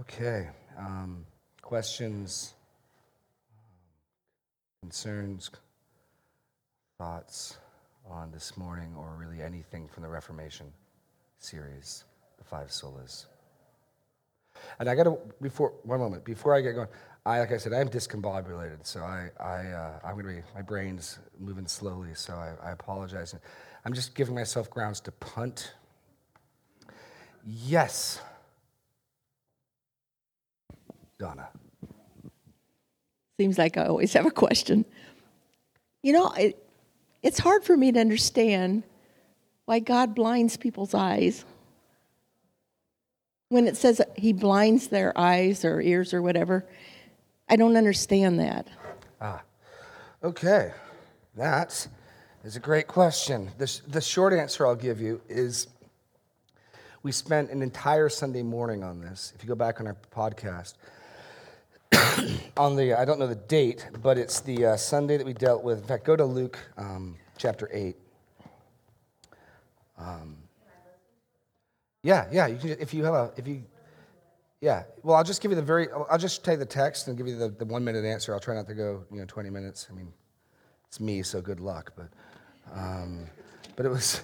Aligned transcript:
Okay. 0.00 0.48
Um, 0.78 1.24
questions, 1.60 2.54
concerns, 4.80 5.50
thoughts 6.98 7.58
on 8.08 8.30
this 8.30 8.56
morning, 8.56 8.94
or 8.96 9.16
really 9.18 9.42
anything 9.42 9.88
from 9.88 10.04
the 10.04 10.08
Reformation 10.08 10.72
series, 11.40 12.04
the 12.38 12.44
five 12.44 12.68
solas? 12.68 13.26
And 14.78 14.88
I 14.88 14.94
got 14.94 15.04
to 15.04 15.18
before 15.42 15.72
one 15.82 15.98
moment 15.98 16.24
before 16.24 16.54
I 16.54 16.60
get 16.60 16.74
going. 16.76 16.88
I 17.26 17.40
like 17.40 17.50
I 17.50 17.56
said, 17.56 17.72
I'm 17.72 17.88
discombobulated, 17.88 18.86
so 18.86 19.00
I, 19.00 19.30
I 19.40 19.66
uh, 19.66 19.98
I'm 20.04 20.14
gonna 20.14 20.34
be 20.34 20.42
my 20.54 20.62
brain's 20.62 21.18
moving 21.40 21.66
slowly, 21.66 22.14
so 22.14 22.34
I, 22.34 22.68
I 22.68 22.70
apologize. 22.70 23.34
I'm 23.84 23.92
just 23.92 24.14
giving 24.14 24.36
myself 24.36 24.70
grounds 24.70 25.00
to 25.00 25.12
punt. 25.12 25.74
Yes. 27.44 28.20
Donna. 31.18 31.48
Seems 33.38 33.58
like 33.58 33.76
I 33.76 33.86
always 33.86 34.12
have 34.12 34.26
a 34.26 34.30
question. 34.30 34.84
You 36.02 36.12
know, 36.12 36.30
it, 36.32 36.56
it's 37.22 37.38
hard 37.38 37.64
for 37.64 37.76
me 37.76 37.92
to 37.92 38.00
understand 38.00 38.84
why 39.64 39.80
God 39.80 40.14
blinds 40.14 40.56
people's 40.56 40.94
eyes. 40.94 41.44
When 43.48 43.66
it 43.66 43.76
says 43.76 44.00
he 44.16 44.32
blinds 44.32 44.88
their 44.88 45.16
eyes 45.18 45.64
or 45.64 45.80
ears 45.80 46.14
or 46.14 46.22
whatever, 46.22 46.66
I 47.48 47.56
don't 47.56 47.76
understand 47.76 48.40
that. 48.40 48.68
Ah, 49.20 49.42
okay. 50.22 50.72
That 51.36 51.88
is 52.44 52.56
a 52.56 52.60
great 52.60 52.86
question. 52.86 53.50
The, 53.58 53.80
the 53.88 54.00
short 54.00 54.32
answer 54.32 54.66
I'll 54.66 54.74
give 54.74 55.00
you 55.00 55.20
is 55.28 55.66
we 57.02 57.12
spent 57.12 57.50
an 57.50 57.62
entire 57.62 58.08
Sunday 58.08 58.42
morning 58.42 58.84
on 58.84 59.00
this. 59.00 59.32
If 59.34 59.42
you 59.42 59.48
go 59.48 59.54
back 59.54 59.80
on 59.80 59.86
our 59.86 59.96
podcast, 60.14 60.74
on 62.56 62.76
the, 62.76 62.98
I 62.98 63.04
don't 63.04 63.18
know 63.18 63.26
the 63.26 63.34
date, 63.34 63.86
but 64.02 64.18
it's 64.18 64.40
the 64.40 64.66
uh, 64.66 64.76
Sunday 64.76 65.16
that 65.16 65.26
we 65.26 65.32
dealt 65.32 65.62
with. 65.62 65.78
In 65.78 65.84
fact, 65.84 66.04
go 66.04 66.16
to 66.16 66.24
Luke 66.24 66.58
um, 66.76 67.16
chapter 67.36 67.68
8. 67.72 67.96
Um, 69.98 70.36
yeah, 72.02 72.26
yeah. 72.30 72.46
You 72.46 72.58
can, 72.58 72.70
if 72.70 72.94
you 72.94 73.04
have 73.04 73.14
a, 73.14 73.32
if 73.36 73.46
you, 73.46 73.62
yeah. 74.60 74.84
Well, 75.02 75.16
I'll 75.16 75.24
just 75.24 75.42
give 75.42 75.50
you 75.50 75.56
the 75.56 75.62
very, 75.62 75.88
I'll 76.10 76.18
just 76.18 76.46
you 76.46 76.56
the 76.56 76.66
text 76.66 77.08
and 77.08 77.16
give 77.16 77.26
you 77.26 77.36
the, 77.36 77.48
the 77.48 77.64
one 77.64 77.84
minute 77.84 78.04
answer. 78.04 78.32
I'll 78.32 78.40
try 78.40 78.54
not 78.54 78.66
to 78.68 78.74
go, 78.74 79.04
you 79.10 79.18
know, 79.18 79.24
20 79.26 79.50
minutes. 79.50 79.88
I 79.90 79.94
mean, 79.94 80.12
it's 80.86 81.00
me, 81.00 81.22
so 81.22 81.40
good 81.40 81.60
luck. 81.60 81.92
But, 81.96 82.08
um, 82.72 83.26
but 83.76 83.86
it 83.86 83.90
was, 83.90 84.22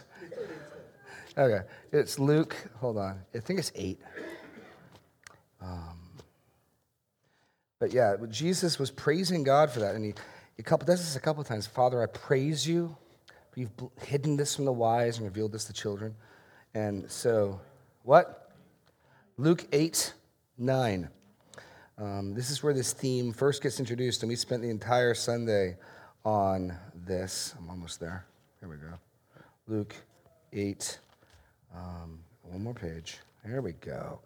okay. 1.38 1.66
It's 1.92 2.18
Luke, 2.18 2.56
hold 2.80 2.98
on. 2.98 3.20
I 3.34 3.38
think 3.38 3.58
it's 3.58 3.72
8. 3.74 4.00
Um, 5.60 5.93
but 7.84 7.92
yeah, 7.92 8.16
Jesus 8.30 8.78
was 8.78 8.90
praising 8.90 9.42
God 9.42 9.70
for 9.70 9.80
that. 9.80 9.94
And 9.94 10.06
he, 10.06 10.14
a 10.58 10.62
couple, 10.62 10.86
does 10.86 11.00
this 11.00 11.16
a 11.16 11.20
couple 11.20 11.42
of 11.42 11.46
times. 11.46 11.66
Father, 11.66 12.02
I 12.02 12.06
praise 12.06 12.66
you. 12.66 12.96
You've 13.56 13.72
hidden 14.00 14.38
this 14.38 14.56
from 14.56 14.64
the 14.64 14.72
wise 14.72 15.18
and 15.18 15.26
revealed 15.26 15.52
this 15.52 15.66
to 15.66 15.74
children. 15.74 16.14
And 16.72 17.10
so, 17.10 17.60
what? 18.02 18.50
Luke 19.36 19.66
8, 19.70 20.14
9. 20.56 21.10
Um, 21.98 22.32
this 22.32 22.48
is 22.48 22.62
where 22.62 22.72
this 22.72 22.94
theme 22.94 23.34
first 23.34 23.62
gets 23.62 23.78
introduced, 23.78 24.22
and 24.22 24.30
we 24.30 24.36
spent 24.36 24.62
the 24.62 24.70
entire 24.70 25.12
Sunday 25.12 25.76
on 26.24 26.74
this. 26.94 27.54
I'm 27.58 27.68
almost 27.68 28.00
there. 28.00 28.24
Here 28.60 28.68
we 28.70 28.76
go. 28.76 28.94
Luke 29.68 29.94
8, 30.54 30.98
um, 31.76 32.18
one 32.44 32.64
more 32.64 32.72
page. 32.72 33.18
There 33.44 33.60
we 33.60 33.72
go. 33.72 34.20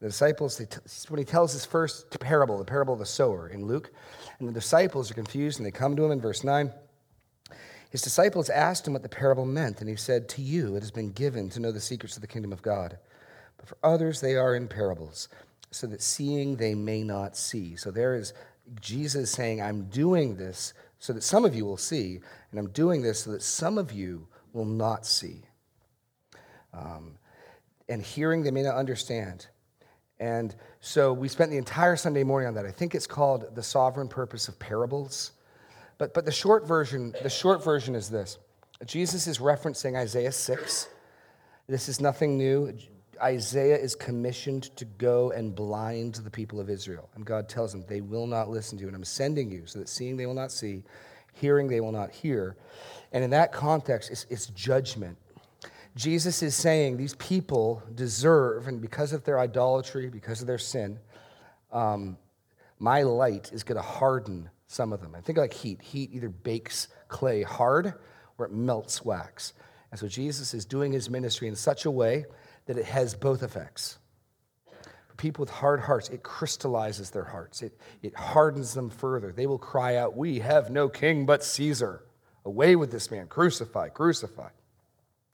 The 0.00 0.08
disciples, 0.08 0.56
t- 0.56 0.66
when 1.08 1.18
he 1.18 1.24
tells 1.24 1.52
his 1.52 1.66
first 1.66 2.18
parable, 2.20 2.58
the 2.58 2.64
parable 2.64 2.94
of 2.94 3.00
the 3.00 3.06
sower 3.06 3.48
in 3.48 3.66
Luke, 3.66 3.92
and 4.38 4.48
the 4.48 4.52
disciples 4.52 5.10
are 5.10 5.14
confused 5.14 5.58
and 5.58 5.66
they 5.66 5.70
come 5.70 5.94
to 5.96 6.04
him 6.04 6.12
in 6.12 6.20
verse 6.20 6.42
9. 6.42 6.72
His 7.90 8.02
disciples 8.02 8.48
asked 8.48 8.86
him 8.86 8.94
what 8.94 9.02
the 9.02 9.08
parable 9.08 9.44
meant, 9.44 9.80
and 9.80 9.88
he 9.88 9.96
said, 9.96 10.28
To 10.30 10.42
you 10.42 10.76
it 10.76 10.80
has 10.80 10.92
been 10.92 11.10
given 11.10 11.50
to 11.50 11.60
know 11.60 11.72
the 11.72 11.80
secrets 11.80 12.16
of 12.16 12.22
the 12.22 12.28
kingdom 12.28 12.52
of 12.52 12.62
God, 12.62 12.98
but 13.58 13.68
for 13.68 13.76
others 13.82 14.20
they 14.20 14.36
are 14.36 14.54
in 14.54 14.68
parables, 14.68 15.28
so 15.70 15.86
that 15.88 16.00
seeing 16.00 16.56
they 16.56 16.74
may 16.74 17.02
not 17.02 17.36
see. 17.36 17.76
So 17.76 17.90
there 17.90 18.14
is 18.14 18.32
Jesus 18.80 19.30
saying, 19.30 19.60
I'm 19.60 19.84
doing 19.84 20.36
this 20.36 20.72
so 20.98 21.12
that 21.12 21.22
some 21.22 21.44
of 21.44 21.54
you 21.54 21.64
will 21.64 21.76
see, 21.76 22.20
and 22.50 22.60
I'm 22.60 22.70
doing 22.70 23.02
this 23.02 23.20
so 23.20 23.32
that 23.32 23.42
some 23.42 23.76
of 23.76 23.92
you 23.92 24.28
will 24.52 24.64
not 24.64 25.04
see. 25.04 25.42
Um, 26.72 27.16
and 27.88 28.02
hearing 28.02 28.42
they 28.42 28.50
may 28.50 28.62
not 28.62 28.76
understand. 28.76 29.48
And 30.20 30.54
so 30.80 31.14
we 31.14 31.28
spent 31.28 31.50
the 31.50 31.56
entire 31.56 31.96
Sunday 31.96 32.22
morning 32.22 32.46
on 32.46 32.54
that. 32.54 32.66
I 32.66 32.70
think 32.70 32.94
it's 32.94 33.06
called 33.06 33.54
The 33.54 33.62
Sovereign 33.62 34.06
Purpose 34.06 34.48
of 34.48 34.58
Parables. 34.58 35.32
But, 35.96 36.12
but 36.12 36.26
the, 36.26 36.32
short 36.32 36.66
version, 36.66 37.14
the 37.22 37.30
short 37.30 37.64
version 37.64 37.94
is 37.94 38.08
this 38.08 38.38
Jesus 38.86 39.26
is 39.26 39.38
referencing 39.38 39.96
Isaiah 39.96 40.32
6. 40.32 40.88
This 41.66 41.88
is 41.88 42.00
nothing 42.00 42.36
new. 42.36 42.76
Isaiah 43.22 43.76
is 43.76 43.94
commissioned 43.94 44.74
to 44.76 44.84
go 44.84 45.30
and 45.32 45.54
blind 45.54 46.14
the 46.16 46.30
people 46.30 46.58
of 46.60 46.70
Israel. 46.70 47.08
And 47.14 47.24
God 47.24 47.48
tells 47.48 47.72
them, 47.72 47.84
They 47.86 48.00
will 48.00 48.26
not 48.26 48.48
listen 48.48 48.78
to 48.78 48.82
you, 48.82 48.88
and 48.88 48.96
I'm 48.96 49.04
sending 49.04 49.50
you 49.50 49.66
so 49.66 49.78
that 49.78 49.88
seeing 49.88 50.16
they 50.16 50.26
will 50.26 50.34
not 50.34 50.52
see, 50.52 50.82
hearing 51.34 51.68
they 51.68 51.80
will 51.80 51.92
not 51.92 52.10
hear. 52.10 52.56
And 53.12 53.22
in 53.22 53.30
that 53.30 53.52
context, 53.52 54.10
it's, 54.10 54.26
it's 54.30 54.46
judgment. 54.46 55.16
Jesus 55.96 56.42
is 56.42 56.54
saying 56.54 56.96
these 56.96 57.16
people 57.16 57.82
deserve, 57.94 58.68
and 58.68 58.80
because 58.80 59.12
of 59.12 59.24
their 59.24 59.38
idolatry, 59.38 60.08
because 60.08 60.40
of 60.40 60.46
their 60.46 60.58
sin, 60.58 60.98
um, 61.72 62.16
my 62.78 63.02
light 63.02 63.50
is 63.52 63.62
going 63.62 63.76
to 63.76 63.82
harden 63.82 64.48
some 64.66 64.92
of 64.92 65.00
them. 65.00 65.14
I 65.16 65.20
think 65.20 65.36
like 65.36 65.52
heat. 65.52 65.82
Heat 65.82 66.10
either 66.12 66.28
bakes 66.28 66.88
clay 67.08 67.42
hard 67.42 67.94
or 68.38 68.46
it 68.46 68.52
melts 68.52 69.04
wax. 69.04 69.52
And 69.90 69.98
so 69.98 70.06
Jesus 70.06 70.54
is 70.54 70.64
doing 70.64 70.92
his 70.92 71.10
ministry 71.10 71.48
in 71.48 71.56
such 71.56 71.84
a 71.84 71.90
way 71.90 72.24
that 72.66 72.78
it 72.78 72.84
has 72.84 73.14
both 73.14 73.42
effects. 73.42 73.98
For 75.08 75.16
people 75.16 75.42
with 75.42 75.50
hard 75.50 75.80
hearts, 75.80 76.08
it 76.08 76.22
crystallizes 76.22 77.10
their 77.10 77.24
hearts, 77.24 77.62
it, 77.62 77.76
it 78.02 78.14
hardens 78.14 78.74
them 78.74 78.90
further. 78.90 79.32
They 79.32 79.46
will 79.46 79.58
cry 79.58 79.96
out, 79.96 80.16
We 80.16 80.38
have 80.38 80.70
no 80.70 80.88
king 80.88 81.26
but 81.26 81.42
Caesar. 81.42 82.04
Away 82.44 82.74
with 82.74 82.90
this 82.90 83.10
man, 83.10 83.26
crucify, 83.26 83.88
crucify. 83.88 84.48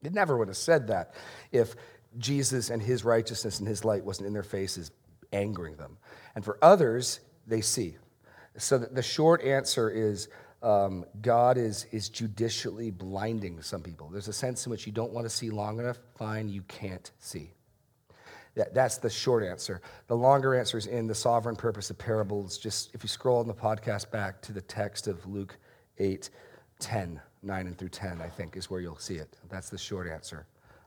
It 0.07 0.15
never 0.15 0.37
would 0.39 0.49
have 0.49 0.57
said 0.57 0.87
that 0.89 1.15
if 1.53 1.75
Jesus 2.19 2.71
and 2.71 2.81
his 2.81 3.05
righteousness 3.05 3.59
and 3.59 3.69
his 3.69 3.85
light 3.85 4.05
wasn't 4.05 4.27
in 4.27 4.33
their 4.33 4.43
faces, 4.43 4.91
angering 5.33 5.77
them. 5.77 5.99
And 6.35 6.45
for 6.45 6.59
others, 6.63 7.21
they 7.47 7.61
see. 7.61 7.97
So 8.57 8.79
the 8.79 9.03
short 9.03 9.43
answer 9.43 9.91
is 9.91 10.29
um, 10.63 11.05
God 11.21 11.59
is, 11.59 11.87
is 11.93 12.09
judicially 12.09 12.91
blinding 12.91 13.61
some 13.63 13.83
people. 13.83 14.09
There's 14.09 14.29
a 14.29 14.33
sense 14.33 14.67
in 14.67 14.71
which 14.71 14.87
you 14.87 14.93
don't 14.93 15.13
want 15.13 15.27
to 15.27 15.31
see 15.31 15.51
long 15.51 15.79
enough, 15.79 15.99
fine, 16.17 16.49
you 16.49 16.63
can't 16.63 17.11
see. 17.19 17.53
That, 18.55 18.73
that's 18.73 18.97
the 18.97 19.11
short 19.11 19.45
answer. 19.45 19.83
The 20.07 20.17
longer 20.17 20.55
answer 20.55 20.79
is 20.79 20.87
in 20.87 21.07
the 21.07 21.15
sovereign 21.15 21.57
purpose 21.57 21.91
of 21.91 21.99
parables. 21.99 22.57
Just 22.57 22.95
if 22.95 23.03
you 23.03 23.09
scroll 23.09 23.43
in 23.43 23.49
the 23.49 23.55
podcast 23.55 24.11
back 24.11 24.41
to 24.43 24.53
the 24.53 24.63
text 24.63 25.09
of 25.09 25.27
Luke 25.27 25.59
8, 25.99 26.31
10. 26.79 27.21
9 27.43 27.67
and 27.67 27.79
through 27.79 27.91
10, 27.91 28.21
I 28.21 28.29
think, 28.29 28.57
is 28.57 28.71
where 28.71 28.81
you'll 28.81 28.99
see 28.99 29.17
it. 29.17 29.37
That's 29.49 29.69
the 29.71 29.79
short 29.79 30.09
answer. 30.09 30.47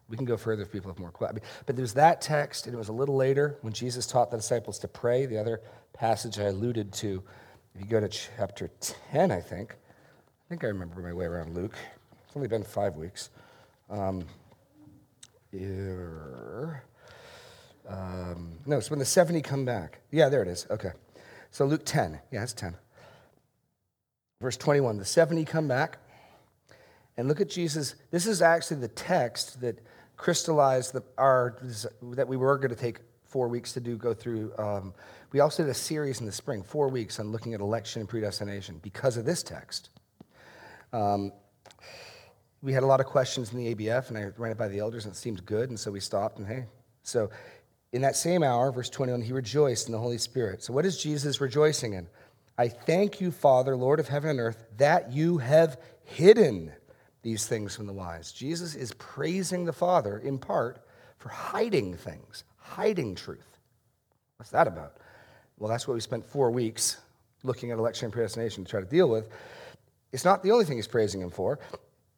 We 0.10 0.18
can 0.18 0.26
go 0.26 0.38
further 0.38 0.64
if 0.64 0.72
people 0.72 0.90
have 0.90 1.00
more 1.00 1.12
questions. 1.12 1.46
But 1.66 1.76
there's 1.76 1.94
that 1.94 2.22
text, 2.22 2.66
and 2.66 2.74
it 2.74 2.78
was 2.78 2.90
a 2.90 2.94
little 2.94 3.16
later 3.16 3.58
when 3.62 3.74
Jesus 3.74 4.08
taught 4.08 4.32
the 4.32 4.38
disciples 4.38 4.80
to 4.80 4.88
pray. 4.88 5.26
The 5.26 5.38
other 5.38 5.62
passage 5.94 6.40
I 6.40 6.44
alluded 6.44 6.92
to, 6.94 7.24
if 7.76 7.82
you 7.82 7.88
go 7.88 8.00
to 8.00 8.08
chapter 8.08 8.72
10, 9.12 9.32
I 9.32 9.40
think, 9.40 9.74
I 9.74 10.50
think 10.50 10.64
I 10.64 10.68
remember 10.68 11.02
my 11.02 11.14
way 11.14 11.26
around 11.26 11.54
Luke. 11.54 11.76
It's 12.26 12.36
only 12.36 12.48
been 12.48 12.64
five 12.64 12.96
weeks. 12.96 13.30
Um, 13.90 14.26
um, 17.88 18.54
no, 18.66 18.78
it's 18.78 18.90
when 18.90 19.00
the 19.00 19.06
70 19.06 19.42
come 19.42 19.66
back. 19.66 20.00
Yeah, 20.12 20.30
there 20.30 20.42
it 20.42 20.48
is. 20.48 20.66
Okay. 20.69 20.92
So 21.51 21.66
Luke 21.66 21.84
10. 21.86 22.19
Yeah, 22.31 22.44
it's 22.44 22.54
10. 22.54 22.75
Verse 24.42 24.57
21 24.57 24.98
the 24.98 25.06
70 25.06 25.44
come 25.46 25.68
back 25.68 25.98
and 27.19 27.27
look 27.27 27.42
at 27.42 27.50
Jesus. 27.50 27.95
This 28.12 28.25
is 28.25 28.42
actually 28.42 28.80
the 28.80 28.88
text 28.88 29.60
that 29.60 29.81
crystallized 30.16 30.94
the, 30.94 31.04
our 31.18 31.57
that 32.01 32.30
we 32.30 32.38
were 32.38 32.57
going 32.57 32.69
to 32.69 32.77
take 32.77 33.00
four 33.25 33.50
weeks 33.50 33.74
to 33.74 33.81
do 33.81 33.98
go 33.98 34.13
through. 34.13 34.54
Um, 34.57 34.94
we 35.33 35.42
also 35.42 35.63
did 35.63 35.69
a 35.69 35.74
series 35.74 36.21
in 36.21 36.25
the 36.25 36.31
spring, 36.31 36.63
four 36.63 36.88
weeks 36.88 37.19
on 37.19 37.33
looking 37.33 37.54
at 37.54 37.60
election 37.60 38.00
and 38.00 38.07
predestination 38.07 38.80
because 38.81 39.18
of 39.18 39.25
this 39.25 39.44
text. 39.44 39.89
Um, 40.94 41.33
we 42.62 42.71
had 42.71 42.83
a 42.83 42.86
lot 42.86 43.01
of 43.01 43.06
questions 43.06 43.51
in 43.51 43.57
the 43.57 43.75
ABF, 43.75 44.07
and 44.07 44.18
I 44.18 44.31
ran 44.38 44.54
it 44.54 44.57
by 44.57 44.69
the 44.69 44.80
elders, 44.80 45.04
and 45.04 45.13
it 45.13 45.18
seemed 45.18 45.45
good, 45.45 45.68
and 45.69 45.77
so 45.77 45.92
we 45.92 46.00
stopped. 46.00 46.39
And 46.39 46.48
hey, 46.48 46.68
so 47.04 47.30
in 47.92 48.01
that 48.04 48.15
same 48.15 48.44
hour, 48.44 48.72
verse 48.72 48.89
21, 48.89 49.24
he 49.24 49.33
rejoiced 49.33 49.88
in 49.88 49.92
the 49.92 50.00
Holy 50.00 50.19
Spirit. 50.19 50.63
So 50.63 50.72
what 50.72 50.86
is 50.86 50.98
Jesus 50.98 51.42
rejoicing 51.42 51.94
in? 51.94 52.07
I 52.57 52.69
thank 52.69 53.19
you, 53.19 53.31
Father, 53.31 53.75
Lord 53.75 54.00
of 54.00 54.07
heaven 54.07 54.30
and 54.30 54.39
earth, 54.39 54.63
that 54.77 55.12
you 55.12 55.39
have 55.39 55.81
hidden 56.06 56.72
these 57.21 57.48
things 57.48 57.75
from 57.75 57.88
the 57.88 57.94
wise. 57.94 58.31
Jesus 58.31 58.75
is 58.75 58.94
praising 58.94 59.66
the 59.66 59.74
Father 59.74 60.19
in 60.19 60.38
part 60.38 60.86
for 61.18 61.30
hiding 61.30 61.95
things, 61.95 62.44
hiding 62.57 63.16
truth. 63.16 63.57
What's 64.38 64.51
that 64.51 64.68
about? 64.68 64.98
Well, 65.57 65.69
that's 65.69 65.88
what 65.88 65.95
we 65.95 66.00
spent 66.00 66.25
four 66.25 66.50
weeks 66.51 66.98
looking 67.44 67.71
at 67.71 67.77
election 67.77 68.06
and 68.06 68.13
predestination 68.13 68.63
to 68.63 68.71
try 68.71 68.80
to 68.80 68.86
deal 68.86 69.10
with. 69.10 69.30
It's 70.12 70.25
not 70.25 70.44
the 70.44 70.51
only 70.51 70.66
thing 70.66 70.77
he's 70.77 70.88
praising 70.88 71.21
him 71.21 71.30
for, 71.30 71.60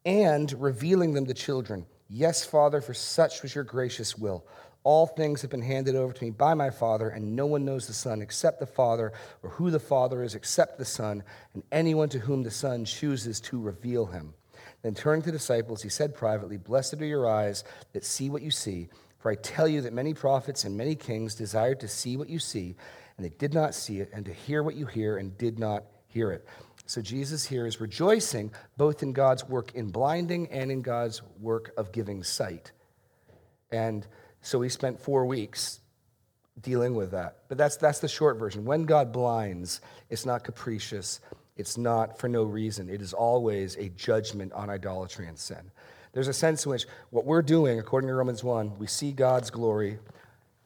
and 0.06 0.52
revealing 0.62 1.14
them 1.14 1.26
to 1.26 1.34
children. 1.34 1.86
Yes, 2.08 2.46
Father, 2.46 2.82
for 2.82 2.94
such 2.94 3.42
was 3.42 3.56
your 3.56 3.64
gracious 3.64 4.18
will. 4.18 4.46
All 4.84 5.06
things 5.06 5.42
have 5.42 5.52
been 5.52 5.62
handed 5.62 5.96
over 5.96 6.12
to 6.12 6.24
me 6.24 6.32
by 6.32 6.54
my 6.56 6.70
Father, 6.72 7.10
and 7.10 7.36
no 7.36 7.46
one 7.46 7.66
knows 7.66 7.86
the 7.86 7.94
Son 7.94 8.22
except 8.22 8.60
the 8.60 8.66
Father, 8.66 9.14
or 9.44 9.52
who 9.52 9.70
the 9.70 9.80
Father 9.80 10.24
is 10.24 10.34
except 10.34 10.78
the 10.78 10.86
Son, 10.86 11.24
and 11.54 11.64
anyone 11.72 12.10
to 12.10 12.20
whom 12.20 12.44
the 12.44 12.52
Son 12.52 12.86
chooses 12.86 13.40
to 13.42 13.60
reveal 13.60 14.08
him. 14.08 14.34
Then 14.82 14.96
turning 14.96 15.22
to 15.24 15.32
the 15.32 15.38
disciples, 15.38 15.84
he 15.84 15.90
said 15.90 16.16
privately, 16.16 16.58
Blessed 16.58 17.02
are 17.02 17.06
your 17.06 17.30
eyes 17.30 17.64
that 17.94 18.04
see 18.04 18.30
what 18.30 18.42
you 18.42 18.52
see. 18.52 18.90
For 19.20 19.32
I 19.32 19.36
tell 19.36 19.68
you 19.68 19.82
that 19.82 19.94
many 19.94 20.14
prophets 20.14 20.64
and 20.64 20.76
many 20.76 20.96
kings 20.96 21.36
desired 21.36 21.80
to 21.82 21.88
see 21.88 22.18
what 22.18 22.30
you 22.30 22.40
see, 22.40 22.76
and 23.18 23.26
they 23.26 23.30
did 23.30 23.54
not 23.54 23.76
see 23.76 24.00
it, 24.00 24.10
and 24.14 24.26
to 24.26 24.34
hear 24.34 24.64
what 24.64 24.76
you 24.76 24.88
hear, 24.88 25.18
and 25.18 25.38
did 25.38 25.60
not 25.60 25.84
hear 26.08 26.32
it. 26.32 26.48
So 26.88 27.02
Jesus 27.02 27.46
here 27.46 27.68
is 27.68 27.80
rejoicing 27.80 28.52
both 28.78 29.04
in 29.04 29.14
God's 29.14 29.48
work 29.48 29.76
in 29.76 29.92
blinding 29.92 30.52
and 30.52 30.72
in 30.72 30.82
God's 30.82 31.22
work 31.40 31.72
of 31.78 31.92
giving 31.92 32.24
sight. 32.24 32.72
And 33.72 34.06
so 34.42 34.60
we 34.60 34.70
spent 34.70 35.00
four 35.00 35.26
weeks 35.26 35.80
dealing 36.60 36.96
with 36.96 37.12
that. 37.12 37.38
But 37.48 37.58
that's, 37.58 37.78
that's 37.78 38.00
the 38.00 38.08
short 38.08 38.38
version. 38.38 38.66
When 38.66 38.84
God 38.84 39.14
blinds, 39.14 39.82
it's 40.10 40.26
not 40.26 40.44
capricious, 40.44 41.22
it's 41.62 41.78
not 41.78 42.18
for 42.18 42.28
no 42.28 42.44
reason. 42.44 42.90
It 42.90 43.02
is 43.02 43.14
always 43.14 43.76
a 43.78 43.90
judgment 43.90 44.52
on 44.54 44.70
idolatry 44.70 45.28
and 45.28 45.38
sin. 45.38 45.72
There's 46.12 46.28
a 46.28 46.34
sense 46.34 46.66
in 46.66 46.72
which 46.72 46.88
what 47.12 47.24
we're 47.24 47.44
doing, 47.44 47.80
according 47.80 48.08
to 48.08 48.16
Romans 48.16 48.44
1, 48.44 48.80
we 48.80 48.88
see 48.88 49.12
God's 49.12 49.52
glory 49.52 50.00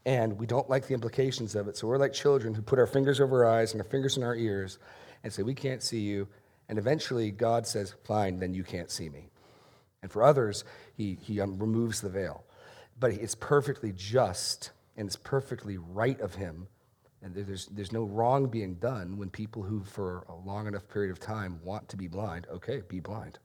and 0.05 0.39
we 0.39 0.45
don't 0.45 0.69
like 0.69 0.87
the 0.87 0.93
implications 0.93 1.53
of 1.53 1.67
it. 1.67 1.75
So 1.75 1.85
we're 1.87 1.97
like 1.97 2.13
children 2.13 2.53
who 2.53 2.61
put 2.61 2.79
our 2.79 2.87
fingers 2.87 3.19
over 3.19 3.45
our 3.45 3.59
eyes 3.59 3.73
and 3.73 3.81
our 3.81 3.87
fingers 3.87 4.15
in 4.15 4.23
our 4.23 4.35
ears 4.35 4.79
and 5.23 5.33
say, 5.33 5.43
We 5.43 5.53
can't 5.53 5.83
see 5.83 5.99
you. 5.99 6.29
And 6.69 6.79
eventually 6.79 7.29
God 7.29 7.67
says, 7.67 7.93
Fine, 8.05 8.39
then 8.39 8.53
you 8.53 8.63
can't 8.63 8.89
see 8.89 9.09
me. 9.09 9.27
And 10.01 10.09
for 10.09 10.23
others, 10.23 10.63
he, 10.95 11.17
he 11.21 11.41
um, 11.41 11.59
removes 11.59 11.99
the 11.99 12.09
veil. 12.09 12.45
But 12.97 13.11
it's 13.11 13.35
perfectly 13.35 13.91
just 13.91 14.71
and 14.95 15.07
it's 15.07 15.17
perfectly 15.17 15.77
right 15.77 16.21
of 16.21 16.35
him. 16.35 16.67
And 17.25 17.33
there's, 17.33 17.65
there's 17.65 17.91
no 17.91 18.03
wrong 18.03 18.45
being 18.45 18.75
done 18.75 19.17
when 19.17 19.31
people 19.31 19.63
who, 19.63 19.83
for 19.83 20.23
a 20.29 20.35
long 20.35 20.67
enough 20.67 20.87
period 20.87 21.09
of 21.09 21.19
time, 21.19 21.59
want 21.63 21.89
to 21.89 21.97
be 21.97 22.07
blind, 22.07 22.45
okay, 22.53 22.83
be 22.87 22.99
blind. 22.99 23.39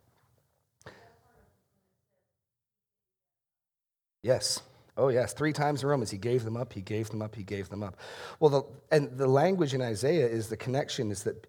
Yes. 4.22 4.60
Oh, 4.98 5.08
yes. 5.08 5.32
Three 5.32 5.54
times 5.54 5.82
in 5.82 5.88
Romans, 5.88 6.10
he 6.10 6.18
gave 6.18 6.44
them 6.44 6.58
up, 6.58 6.74
he 6.74 6.82
gave 6.82 7.08
them 7.08 7.22
up, 7.22 7.34
he 7.34 7.42
gave 7.42 7.70
them 7.70 7.82
up. 7.82 7.96
Well, 8.38 8.50
the, 8.50 8.62
and 8.94 9.16
the 9.16 9.26
language 9.26 9.72
in 9.72 9.80
Isaiah 9.80 10.28
is 10.28 10.48
the 10.48 10.58
connection 10.58 11.10
is 11.10 11.22
that 11.22 11.46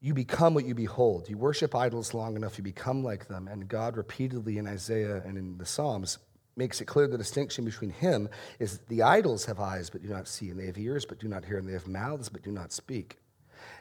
you 0.00 0.14
become 0.14 0.54
what 0.54 0.64
you 0.64 0.74
behold. 0.74 1.28
You 1.28 1.36
worship 1.36 1.74
idols 1.74 2.14
long 2.14 2.36
enough, 2.36 2.56
you 2.56 2.64
become 2.64 3.04
like 3.04 3.28
them. 3.28 3.48
And 3.48 3.68
God 3.68 3.98
repeatedly 3.98 4.56
in 4.56 4.66
Isaiah 4.66 5.20
and 5.26 5.36
in 5.36 5.58
the 5.58 5.66
Psalms 5.66 6.16
makes 6.56 6.80
it 6.80 6.86
clear 6.86 7.06
the 7.06 7.18
distinction 7.18 7.64
between 7.64 7.90
him 7.90 8.28
is 8.58 8.78
the 8.88 9.02
idols 9.02 9.44
have 9.46 9.60
eyes 9.60 9.90
but 9.90 10.02
do 10.02 10.08
not 10.08 10.28
see, 10.28 10.50
and 10.50 10.58
they 10.58 10.66
have 10.66 10.78
ears 10.78 11.04
but 11.04 11.18
do 11.18 11.28
not 11.28 11.44
hear, 11.44 11.58
and 11.58 11.68
they 11.68 11.72
have 11.72 11.88
mouths 11.88 12.28
but 12.28 12.42
do 12.42 12.52
not 12.52 12.72
speak. 12.72 13.18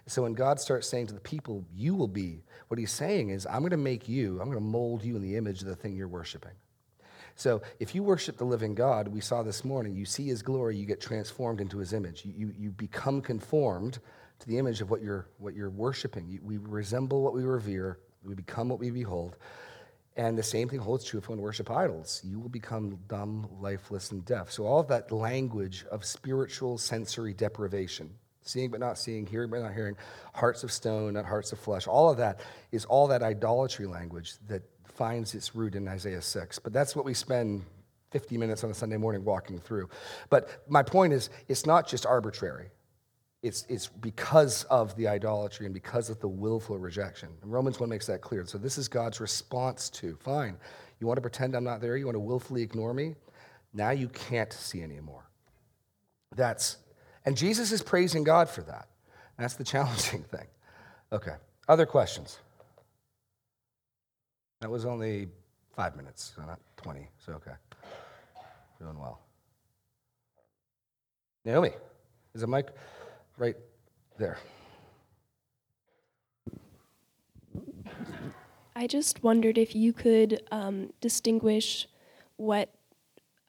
So 0.08 0.24
when 0.24 0.34
God 0.34 0.60
starts 0.60 0.88
saying 0.88 1.08
to 1.08 1.14
the 1.14 1.20
people, 1.20 1.66
You 1.74 1.96
will 1.96 2.08
be, 2.08 2.44
what 2.68 2.80
he's 2.80 2.92
saying 2.92 3.30
is, 3.30 3.46
I'm 3.46 3.60
going 3.60 3.72
to 3.72 3.78
make 3.78 4.10
you, 4.10 4.40
I'm 4.40 4.48
going 4.48 4.58
to 4.58 4.64
mold 4.64 5.04
you 5.04 5.16
in 5.16 5.22
the 5.22 5.36
image 5.36 5.62
of 5.62 5.68
the 5.68 5.76
thing 5.76 5.96
you're 5.96 6.08
worshiping. 6.08 6.54
So 7.36 7.62
if 7.80 7.96
you 7.96 8.04
worship 8.04 8.38
the 8.38 8.46
living 8.46 8.76
God, 8.76 9.08
we 9.08 9.20
saw 9.20 9.42
this 9.42 9.66
morning, 9.66 9.96
you 9.96 10.06
see 10.06 10.28
his 10.28 10.42
glory, 10.42 10.78
you 10.78 10.86
get 10.86 11.02
transformed 11.02 11.62
into 11.62 11.80
his 11.80 11.94
image. 11.94 12.26
You, 12.26 12.34
you, 12.36 12.54
you 12.58 12.72
become 12.72 13.22
conformed 13.22 14.00
to 14.40 14.48
the 14.48 14.58
image 14.58 14.82
of 14.82 14.92
what 14.92 15.02
you're, 15.02 15.28
what 15.40 15.56
you're 15.56 15.70
worshiping. 15.70 16.28
You, 16.28 16.40
we 16.44 16.58
resemble 16.58 17.22
what 17.22 17.34
we 17.34 17.44
revere, 17.44 17.98
we 18.24 18.36
become 18.36 18.70
what 18.70 18.80
we 18.80 18.92
behold. 18.92 19.38
And 20.16 20.38
the 20.38 20.44
same 20.44 20.70
thing 20.70 20.80
holds 20.80 21.04
true 21.04 21.20
if 21.20 21.28
we 21.28 21.36
worship 21.36 21.72
idols. 21.72 22.22
You 22.24 22.40
will 22.40 22.50
become 22.50 23.00
dumb, 23.08 23.48
lifeless, 23.60 24.12
and 24.12 24.24
deaf. 24.24 24.52
So, 24.52 24.66
all 24.66 24.84
that 24.84 25.12
language 25.12 25.86
of 25.90 26.06
spiritual 26.06 26.78
sensory 26.78 27.34
deprivation, 27.34 28.12
seeing 28.44 28.70
but 28.70 28.80
not 28.80 29.00
seeing, 29.00 29.26
hearing 29.26 29.50
but 29.50 29.62
not 29.62 29.74
hearing, 29.74 29.96
hearts 30.36 30.64
of 30.64 30.72
stone, 30.72 31.14
not 31.14 31.26
hearts 31.26 31.52
of 31.52 31.60
flesh, 31.60 31.88
all 31.88 32.12
of 32.12 32.18
that 32.18 32.42
is 32.72 32.86
all 32.86 33.08
that 33.08 33.24
idolatry 33.24 33.88
language 33.88 34.34
that 34.48 34.62
finds 34.84 35.34
its 35.34 35.56
root 35.56 35.74
in 35.74 35.88
Isaiah 35.88 36.22
6. 36.22 36.60
But 36.60 36.74
that's 36.74 36.96
what 36.96 37.06
we 37.06 37.16
spend 37.16 37.64
50 38.12 38.38
minutes 38.38 38.64
on 38.64 38.70
a 38.70 38.76
Sunday 38.76 38.98
morning 38.98 39.26
walking 39.26 39.60
through. 39.60 39.90
But 40.30 40.48
my 40.70 40.84
point 40.84 41.14
is, 41.14 41.32
it's 41.48 41.66
not 41.66 41.88
just 41.88 42.06
arbitrary. 42.06 42.70
It's, 43.44 43.66
it's 43.68 43.88
because 43.88 44.64
of 44.66 44.96
the 44.96 45.08
idolatry 45.08 45.66
and 45.66 45.74
because 45.74 46.10
of 46.10 46.20
the 46.22 46.28
willful 46.28 46.80
rejection. 46.80 47.30
And 47.42 47.52
Romans 47.52 47.80
1 47.80 47.90
makes 47.90 48.08
that 48.08 48.22
clear. 48.22 48.46
So 48.46 48.58
this 48.58 48.78
is 48.78 48.88
God's 48.88 49.20
response 49.20 49.90
to 49.92 50.16
fine, 50.16 50.58
you 51.04 51.08
want 51.08 51.18
to 51.18 51.22
pretend 51.22 51.54
I'm 51.54 51.66
not 51.66 51.82
there? 51.82 51.98
You 51.98 52.06
want 52.06 52.16
to 52.16 52.22
willfully 52.22 52.62
ignore 52.62 52.94
me? 52.94 53.16
Now 53.74 53.90
you 53.90 54.08
can't 54.08 54.54
see 54.54 54.82
anymore. 54.82 55.30
That's, 56.34 56.78
and 57.26 57.36
Jesus 57.36 57.74
is 57.74 57.82
praising 57.82 58.24
God 58.24 58.48
for 58.50 58.62
that. 58.62 58.88
That's 59.38 59.56
the 59.56 59.64
challenging 59.66 60.24
thing. 60.24 60.48
Okay, 61.12 61.34
other 61.68 61.86
questions? 61.86 62.40
That 64.62 64.70
was 64.70 64.86
only 64.86 65.28
five 65.76 65.98
minutes, 65.98 66.32
so 66.38 66.46
not 66.46 66.62
20, 66.78 67.10
so 67.18 67.34
okay. 67.34 67.52
Doing 68.80 68.98
well. 68.98 69.20
Naomi, 71.44 71.72
is 72.34 72.44
a 72.44 72.48
mic? 72.48 72.68
Right 73.38 73.56
there. 74.18 74.38
I 78.76 78.88
just 78.88 79.24
wondered 79.24 79.58
if 79.58 79.76
you 79.76 79.94
could 79.94 80.42
um, 80.52 80.92
distinguish 81.00 81.88
what 82.38 82.74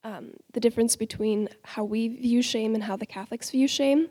um, 0.05 0.33
the 0.53 0.61
difference 0.61 0.97
between 0.97 1.49
how 1.65 1.85
we 1.85 2.09
view 2.09 2.43
shame 2.43 2.75
and 2.75 2.85
how 2.85 2.97
the 2.97 3.07
Catholics 3.07 3.51
view 3.51 3.67
shame. 3.67 4.09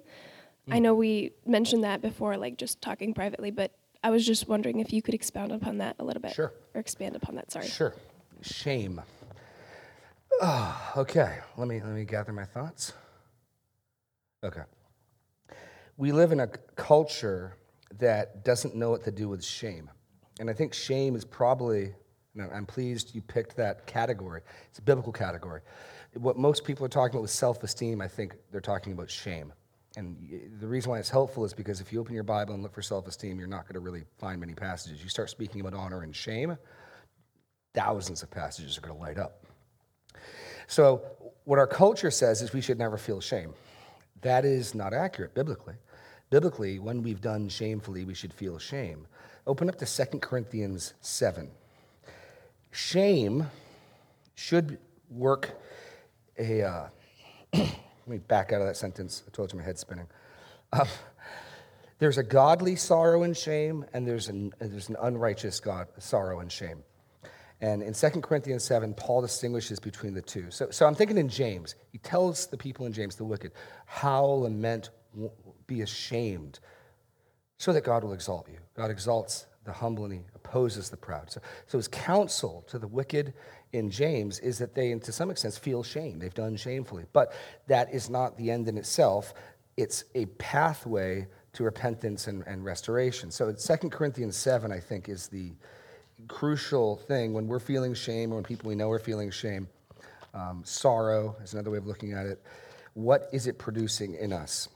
Mm. 0.68 0.76
I 0.76 0.80
know 0.80 0.96
we 0.96 1.34
mentioned 1.46 1.84
that 1.84 2.02
before, 2.02 2.36
like 2.36 2.58
just 2.58 2.82
talking 2.82 3.14
privately, 3.14 3.52
but 3.52 3.72
I 4.04 4.10
was 4.10 4.26
just 4.26 4.48
wondering 4.48 4.80
if 4.80 4.92
you 4.92 5.02
could 5.02 5.14
expound 5.14 5.52
upon 5.52 5.78
that 5.78 5.96
a 6.00 6.04
little 6.04 6.22
bit. 6.22 6.34
Sure. 6.34 6.52
Or 6.74 6.82
expand 6.82 7.16
upon 7.16 7.36
that, 7.36 7.52
sorry. 7.52 7.68
Sure. 7.68 7.94
Shame. 8.42 9.02
Oh, 10.42 10.92
okay, 10.98 11.38
let 11.58 11.68
me, 11.68 11.80
let 11.80 11.94
me 11.94 12.06
gather 12.06 12.34
my 12.34 12.46
thoughts. 12.46 12.94
Okay 14.44 14.64
we 15.98 16.12
live 16.12 16.32
in 16.32 16.40
a 16.40 16.48
culture 16.76 17.58
that 18.00 18.44
doesn't 18.44 18.76
know 18.76 18.90
what 18.90 19.04
to 19.04 19.12
do 19.12 19.30
with 19.30 19.44
shame. 19.44 19.90
And 20.40 20.50
I 20.50 20.54
think 20.54 20.74
shame 20.74 21.16
is 21.16 21.24
probably, 21.24 21.94
I'm 22.40 22.66
pleased 22.66 23.14
you 23.14 23.22
picked 23.22 23.56
that 23.58 23.86
category. 23.86 24.42
It's 24.70 24.80
a 24.80 24.82
biblical 24.82 25.14
category. 25.14 25.62
What 26.16 26.38
most 26.38 26.64
people 26.64 26.86
are 26.86 26.90
talking 26.90 27.16
about 27.16 27.22
with 27.22 27.32
self 27.32 27.64
esteem, 27.64 28.02
I 28.02 28.08
think 28.08 28.36
they're 28.52 28.62
talking 28.62 28.94
about 28.94 29.10
shame. 29.10 29.54
And 29.96 30.18
the 30.60 30.68
reason 30.68 30.90
why 30.90 30.98
it's 30.98 31.10
helpful 31.10 31.46
is 31.46 31.54
because 31.54 31.80
if 31.80 31.94
you 31.94 32.00
open 32.00 32.16
your 32.16 32.24
Bible 32.24 32.56
and 32.56 32.64
look 32.64 32.74
for 32.74 32.82
self 32.82 33.08
esteem, 33.08 33.38
you're 33.38 33.48
not 33.48 33.64
going 33.64 33.76
to 33.76 33.80
really 33.80 34.04
find 34.18 34.40
many 34.40 34.54
passages. 34.54 35.04
You 35.04 35.10
start 35.10 35.30
speaking 35.30 35.62
about 35.62 35.76
honor 35.76 36.02
and 36.02 36.16
shame, 36.16 36.58
thousands 37.76 38.24
of 38.24 38.32
passages 38.32 38.78
are 38.78 38.82
going 38.82 38.96
to 38.96 39.00
light 39.00 39.20
up. 39.20 39.46
So, 40.68 41.04
what 41.46 41.60
our 41.60 41.68
culture 41.68 42.10
says 42.10 42.42
is 42.42 42.54
we 42.54 42.62
should 42.62 42.80
never 42.80 42.98
feel 42.98 43.22
shame. 43.22 43.54
That 44.24 44.46
is 44.46 44.74
not 44.74 44.94
accurate 44.94 45.34
biblically. 45.34 45.76
Biblically, 46.30 46.80
when 46.80 47.04
we've 47.04 47.22
done 47.22 47.48
shamefully, 47.50 48.06
we 48.06 48.14
should 48.14 48.34
feel 48.34 48.58
shame. 48.58 49.06
Open 49.46 49.70
up 49.70 49.78
to 49.78 49.86
2 49.86 50.20
Corinthians 50.20 50.94
7. 51.02 51.52
Shame 52.72 53.48
should 54.36 54.80
work 55.10 55.52
a. 56.40 56.64
Uh, 56.64 56.88
let 57.54 58.08
me 58.08 58.18
back 58.18 58.52
out 58.52 58.62
of 58.62 58.68
that 58.68 58.78
sentence. 58.78 59.24
I 59.28 59.32
told 59.32 59.52
you 59.52 59.60
my 59.60 59.66
head's 59.66 59.82
spinning. 59.82 60.08
Uh, 60.72 60.86
there's 62.00 62.18
a 62.18 62.24
godly 62.24 62.76
sorrow 62.76 63.24
and 63.24 63.38
shame, 63.38 63.86
and 63.94 64.08
there's 64.08 64.28
an, 64.30 64.54
there's 64.60 64.90
an 64.90 64.98
unrighteous 65.02 65.60
God, 65.60 65.88
sorrow 66.00 66.40
and 66.40 66.52
shame. 66.52 66.84
And 67.62 67.82
in 67.82 67.94
2 67.94 68.10
Corinthians 68.22 68.64
7, 68.64 68.94
Paul 68.94 69.22
distinguishes 69.22 69.80
between 69.80 70.14
the 70.14 70.22
two. 70.22 70.52
So, 70.52 70.70
so 70.70 70.86
I'm 70.86 70.96
thinking 70.96 71.18
in 71.18 71.30
James, 71.30 71.76
he 71.92 71.98
tells 71.98 72.48
the 72.48 72.58
people 72.58 72.86
in 72.86 72.94
James, 72.94 73.16
the 73.16 73.24
wicked, 73.24 73.52
how 73.86 74.26
lament, 74.26 74.90
be 75.68 75.82
ashamed, 75.82 76.60
so 77.58 77.72
that 77.72 77.84
God 77.84 78.04
will 78.04 78.14
exalt 78.14 78.50
you. 78.50 78.58
God 78.76 78.92
exalts 78.92 79.46
the 79.64 79.72
humble 79.72 80.06
and 80.06 80.14
he 80.14 80.20
opposes 80.36 80.90
the 80.90 80.98
proud. 80.98 81.32
So, 81.32 81.42
so 81.68 81.78
his 81.78 81.88
counsel 81.88 82.66
to 82.68 82.78
the 82.78 82.88
wicked 82.88 83.34
in 83.72 83.90
James 83.90 84.40
is 84.40 84.58
that 84.58 84.76
they, 84.76 84.94
to 84.94 85.12
some 85.12 85.32
extent, 85.32 85.54
feel 85.56 85.84
shame. 85.84 86.20
They've 86.20 86.34
done 86.34 86.56
shamefully. 86.56 87.06
But 87.14 87.34
that 87.68 87.94
is 87.94 88.10
not 88.10 88.38
the 88.38 88.52
end 88.52 88.68
in 88.68 88.78
itself, 88.78 89.34
it's 89.78 90.04
a 90.14 90.26
pathway 90.26 91.28
to 91.54 91.64
repentance 91.64 92.28
and, 92.28 92.44
and 92.46 92.64
restoration. 92.66 93.32
So 93.32 93.52
2 93.52 93.90
Corinthians 93.90 94.36
7, 94.36 94.72
I 94.72 94.80
think, 94.80 95.10
is 95.10 95.28
the 95.28 95.54
crucial 96.28 96.98
thing 96.98 97.34
when 97.34 97.48
we're 97.48 97.60
feeling 97.60 97.94
shame 97.94 98.32
or 98.32 98.36
when 98.36 98.44
people 98.44 98.70
we 98.70 98.76
know 98.76 98.90
are 98.92 99.00
feeling 99.00 99.32
shame. 99.32 99.68
Um, 100.34 100.64
sorrow 100.66 101.36
is 101.44 101.54
another 101.54 101.70
way 101.70 101.78
of 101.78 101.86
looking 101.86 102.14
at 102.14 102.26
it 102.26 102.44
what 102.94 103.30
is 103.32 103.48
it 103.48 103.58
producing 103.58 104.16
in 104.16 104.32
us? 104.32 104.70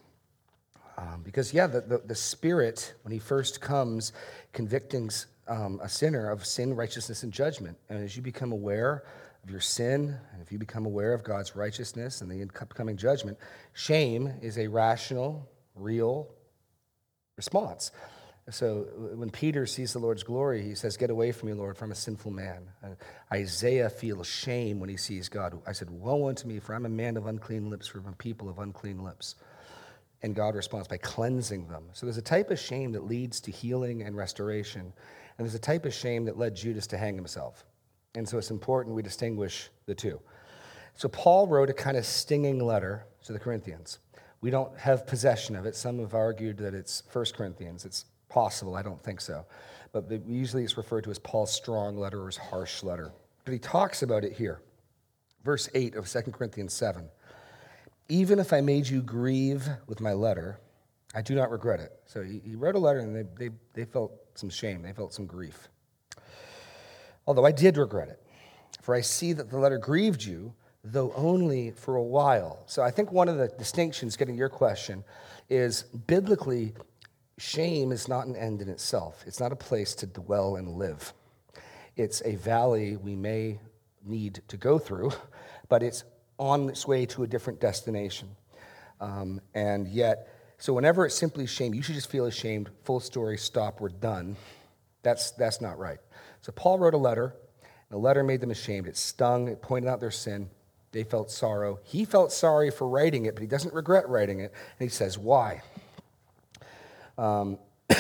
Um, 0.98 1.22
because, 1.24 1.54
yeah, 1.54 1.68
the, 1.68 1.82
the, 1.82 1.98
the, 2.00 2.16
Spirit, 2.16 2.96
when 3.04 3.12
He 3.12 3.20
first 3.20 3.62
comes, 3.62 4.14
convicting 4.54 5.12
um, 5.48 5.80
a 5.84 5.90
sinner 5.90 6.32
of 6.32 6.46
sin, 6.46 6.76
righteousness, 6.76 7.22
and 7.24 7.32
judgment. 7.32 7.78
And 7.90 8.04
as 8.04 8.16
you 8.16 8.24
become 8.24 8.52
aware 8.52 9.04
of 9.44 9.52
your 9.52 9.60
sin, 9.60 10.18
and 10.34 10.42
if 10.42 10.52
you 10.52 10.58
become 10.58 10.88
aware 10.88 11.14
of 11.14 11.24
God's 11.24 11.56
righteousness 11.56 12.22
and 12.22 12.32
the 12.32 12.50
upcoming 12.60 12.98
judgment, 12.98 13.38
shame 13.74 14.34
is 14.42 14.58
a 14.58 14.68
rational, 14.68 15.48
real 15.76 16.28
response. 17.36 17.92
So 18.50 18.88
when 19.16 19.30
Peter 19.30 19.66
sees 19.66 19.92
the 19.92 20.00
Lord's 20.00 20.24
glory, 20.24 20.64
he 20.64 20.74
says, 20.74 20.96
Get 20.96 21.10
away 21.10 21.34
from 21.34 21.50
me, 21.50 21.54
Lord, 21.54 21.78
for 21.78 21.84
I'm 21.84 21.92
a 21.92 21.96
sinful 21.96 22.32
man. 22.32 22.64
And 22.82 22.96
Isaiah 23.32 23.90
feels 23.90 24.26
shame 24.26 24.80
when 24.80 24.90
he 24.90 24.96
sees 24.96 25.28
God. 25.28 25.60
I 25.68 25.74
said, 25.74 25.90
Woe 25.90 26.30
unto 26.30 26.48
me, 26.48 26.60
for 26.60 26.74
I'm 26.74 26.86
a 26.86 26.90
man 26.90 27.18
of 27.18 27.28
unclean 27.28 27.70
lips, 27.70 27.88
from 27.88 28.08
a 28.08 28.14
people 28.14 28.48
of 28.48 28.60
unclean 28.60 29.04
lips. 29.04 29.36
And 30.24 30.34
God 30.34 30.56
responds 30.56 30.88
by 30.88 30.98
cleansing 30.98 31.68
them. 31.68 31.84
So 31.92 32.06
there's 32.06 32.18
a 32.18 32.22
type 32.22 32.50
of 32.50 32.58
shame 32.58 32.94
that 32.94 33.06
leads 33.06 33.42
to 33.42 33.52
healing 33.52 34.04
and 34.04 34.16
restoration. 34.16 34.82
And 35.38 35.46
there's 35.46 35.56
a 35.56 35.60
type 35.60 35.86
of 35.86 35.94
shame 35.94 36.24
that 36.26 36.38
led 36.38 36.56
Judas 36.56 36.88
to 36.88 36.98
hang 36.98 37.16
himself. 37.16 37.66
And 38.16 38.28
so 38.28 38.38
it's 38.38 38.50
important 38.50 38.96
we 38.96 39.04
distinguish 39.04 39.70
the 39.86 39.94
two. 39.94 40.20
So 40.96 41.10
Paul 41.10 41.48
wrote 41.48 41.70
a 41.70 41.74
kind 41.74 41.98
of 41.98 42.06
stinging 42.06 42.60
letter 42.66 43.06
to 43.26 43.34
the 43.34 43.40
Corinthians. 43.40 44.00
We 44.42 44.50
don't 44.50 44.76
have 44.80 45.06
possession 45.06 45.56
of 45.56 45.66
it. 45.66 45.76
Some 45.76 46.00
have 46.00 46.14
argued 46.14 46.58
that 46.60 46.74
it's 46.74 47.04
1 47.12 47.26
Corinthians. 47.36 47.86
It's 47.86 48.06
possible. 48.30 48.76
I 48.76 48.82
don't 48.82 49.02
think 49.02 49.22
so. 49.22 49.46
But 49.92 50.12
usually 50.28 50.64
it's 50.64 50.78
referred 50.78 51.04
to 51.06 51.12
as 51.12 51.20
Paul's 51.20 51.52
strong 51.52 51.98
letter 51.98 52.24
or 52.24 52.28
his 52.28 52.38
harsh 52.38 52.84
letter. 52.84 53.12
But 53.46 53.54
he 53.54 53.60
talks 53.60 54.04
about 54.04 54.24
it 54.24 54.34
here. 54.34 54.62
Verse 55.44 55.70
8 55.74 55.96
of 55.96 56.08
2 56.08 56.22
Corinthians 56.32 56.74
7. 56.74 57.08
Even 58.10 58.40
if 58.40 58.54
I 58.54 58.62
made 58.62 58.88
you 58.88 59.02
grieve 59.02 59.68
with 59.88 60.02
my 60.02 60.14
letter, 60.14 60.60
I 61.16 61.22
do 61.22 61.36
not 61.36 61.52
regret 61.52 61.80
it. 61.80 61.94
So 62.06 62.22
he, 62.22 62.42
he 62.44 62.56
wrote 62.56 62.76
a 62.76 62.80
letter 62.80 63.00
and 63.00 63.16
they, 63.16 63.48
they, 63.48 63.56
they 63.74 63.86
felt 63.86 64.12
some 64.36 64.50
shame, 64.50 64.82
they 64.82 64.94
felt 64.94 65.14
some 65.14 65.26
grief. 65.26 65.70
Although 67.26 67.46
I 67.46 67.52
did 67.52 67.78
regret 67.78 68.10
it, 68.10 68.22
for 68.82 68.96
I 68.96 69.02
see 69.02 69.34
that 69.34 69.50
the 69.50 69.58
letter 69.58 69.78
grieved 69.78 70.24
you, 70.24 70.54
though 70.84 71.12
only 71.16 71.72
for 71.72 71.96
a 71.96 72.04
while. 72.04 72.64
So 72.68 72.82
I 72.82 72.92
think 72.92 73.12
one 73.12 73.28
of 73.28 73.38
the 73.38 73.50
distinctions, 73.58 74.16
getting 74.16 74.36
your 74.36 74.50
question, 74.50 75.04
is 75.50 75.84
biblically, 75.84 76.74
shame 77.38 77.92
is 77.92 78.08
not 78.08 78.28
an 78.28 78.36
end 78.36 78.62
in 78.62 78.70
itself. 78.70 79.24
It's 79.28 79.40
not 79.40 79.52
a 79.52 79.56
place 79.56 79.94
to 79.96 80.08
dwell 80.08 80.56
and 80.56 80.78
live. 80.78 81.14
It's 81.96 82.22
a 82.26 82.36
valley 82.36 82.98
we 82.98 83.16
may 83.16 83.60
need 84.06 84.42
to 84.48 84.58
go 84.58 84.80
through, 84.80 85.12
but 85.70 85.84
it's 85.84 86.04
on 86.38 86.70
its 86.70 86.88
way 86.88 87.06
to 87.08 87.24
a 87.24 87.28
different 87.28 87.60
destination. 87.60 88.30
Um, 89.00 89.42
and 89.54 89.88
yet, 89.88 90.28
so 90.58 90.74
whenever 90.74 91.06
it's 91.06 91.16
simply 91.16 91.46
shame, 91.46 91.74
you 91.74 91.82
should 91.82 91.96
just 91.96 92.10
feel 92.10 92.26
ashamed, 92.26 92.70
full 92.84 93.00
story, 93.00 93.38
stop, 93.38 93.80
we're 93.80 93.90
done. 93.90 94.36
That's, 95.04 95.32
that's 95.32 95.62
not 95.62 95.78
right. 95.78 96.00
So 96.42 96.52
Paul 96.52 96.80
wrote 96.80 96.94
a 96.94 96.98
letter, 96.98 97.36
and 97.64 97.92
the 97.92 97.98
letter 97.98 98.24
made 98.24 98.42
them 98.42 98.52
ashamed. 98.52 98.88
It 98.88 98.98
stung, 98.98 99.48
it 99.48 99.62
pointed 99.62 99.90
out 99.90 100.00
their 100.00 100.12
sin. 100.12 100.50
They 100.92 101.04
felt 101.04 101.30
sorrow. 101.30 101.80
He 101.84 102.06
felt 102.06 102.32
sorry 102.32 102.72
for 102.72 102.88
writing 102.88 103.26
it, 103.26 103.36
but 103.36 103.42
he 103.42 103.48
doesn't 103.48 103.74
regret 103.74 104.10
writing 104.10 104.40
it. 104.40 104.52
And 104.80 104.90
he 104.90 104.90
says, 104.90 105.18
Why? 105.18 105.62
Um, 107.18 107.58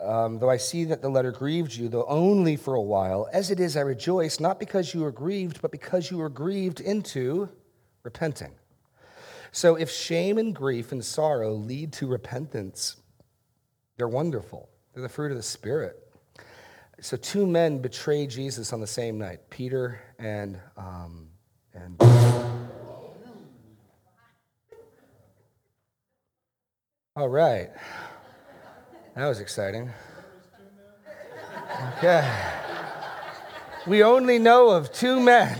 um, 0.00 0.38
though 0.38 0.50
I 0.50 0.56
see 0.56 0.84
that 0.84 1.02
the 1.02 1.08
letter 1.08 1.32
grieved 1.32 1.74
you, 1.74 1.88
though 1.88 2.06
only 2.06 2.56
for 2.56 2.74
a 2.74 2.80
while, 2.80 3.28
as 3.32 3.50
it 3.50 3.60
is, 3.60 3.76
I 3.76 3.80
rejoice, 3.80 4.40
not 4.40 4.58
because 4.58 4.94
you 4.94 5.00
were 5.00 5.12
grieved, 5.12 5.60
but 5.62 5.70
because 5.70 6.10
you 6.10 6.18
were 6.18 6.28
grieved 6.28 6.80
into 6.80 7.48
repenting. 8.02 8.52
So 9.52 9.74
if 9.74 9.90
shame 9.90 10.38
and 10.38 10.54
grief 10.54 10.92
and 10.92 11.04
sorrow 11.04 11.52
lead 11.52 11.92
to 11.94 12.06
repentance, 12.06 12.96
they're 13.96 14.08
wonderful. 14.08 14.68
They're 14.92 15.02
the 15.02 15.08
fruit 15.08 15.30
of 15.30 15.36
the 15.36 15.42
Spirit. 15.42 15.98
So 17.00 17.16
two 17.16 17.46
men 17.46 17.78
betrayed 17.78 18.30
Jesus 18.30 18.72
on 18.72 18.80
the 18.80 18.86
same 18.86 19.18
night, 19.18 19.40
Peter 19.50 20.00
and 20.18 20.58
um, 20.76 21.28
and. 21.74 22.51
All 27.14 27.28
right. 27.28 27.68
That 29.14 29.26
was 29.26 29.38
exciting. 29.38 29.90
Okay. 31.98 32.26
We 33.86 34.02
only 34.02 34.38
know 34.38 34.70
of 34.70 34.90
two 34.92 35.20
men. 35.20 35.58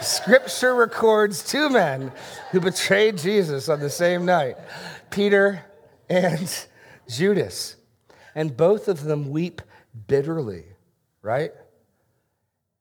Scripture 0.00 0.72
records 0.76 1.42
two 1.42 1.68
men 1.68 2.12
who 2.52 2.60
betrayed 2.60 3.18
Jesus 3.18 3.68
on 3.68 3.80
the 3.80 3.90
same 3.90 4.24
night 4.24 4.56
Peter 5.10 5.64
and 6.08 6.66
Judas. 7.08 7.74
And 8.36 8.56
both 8.56 8.86
of 8.86 9.02
them 9.02 9.30
weep 9.30 9.60
bitterly, 10.06 10.66
right? 11.22 11.50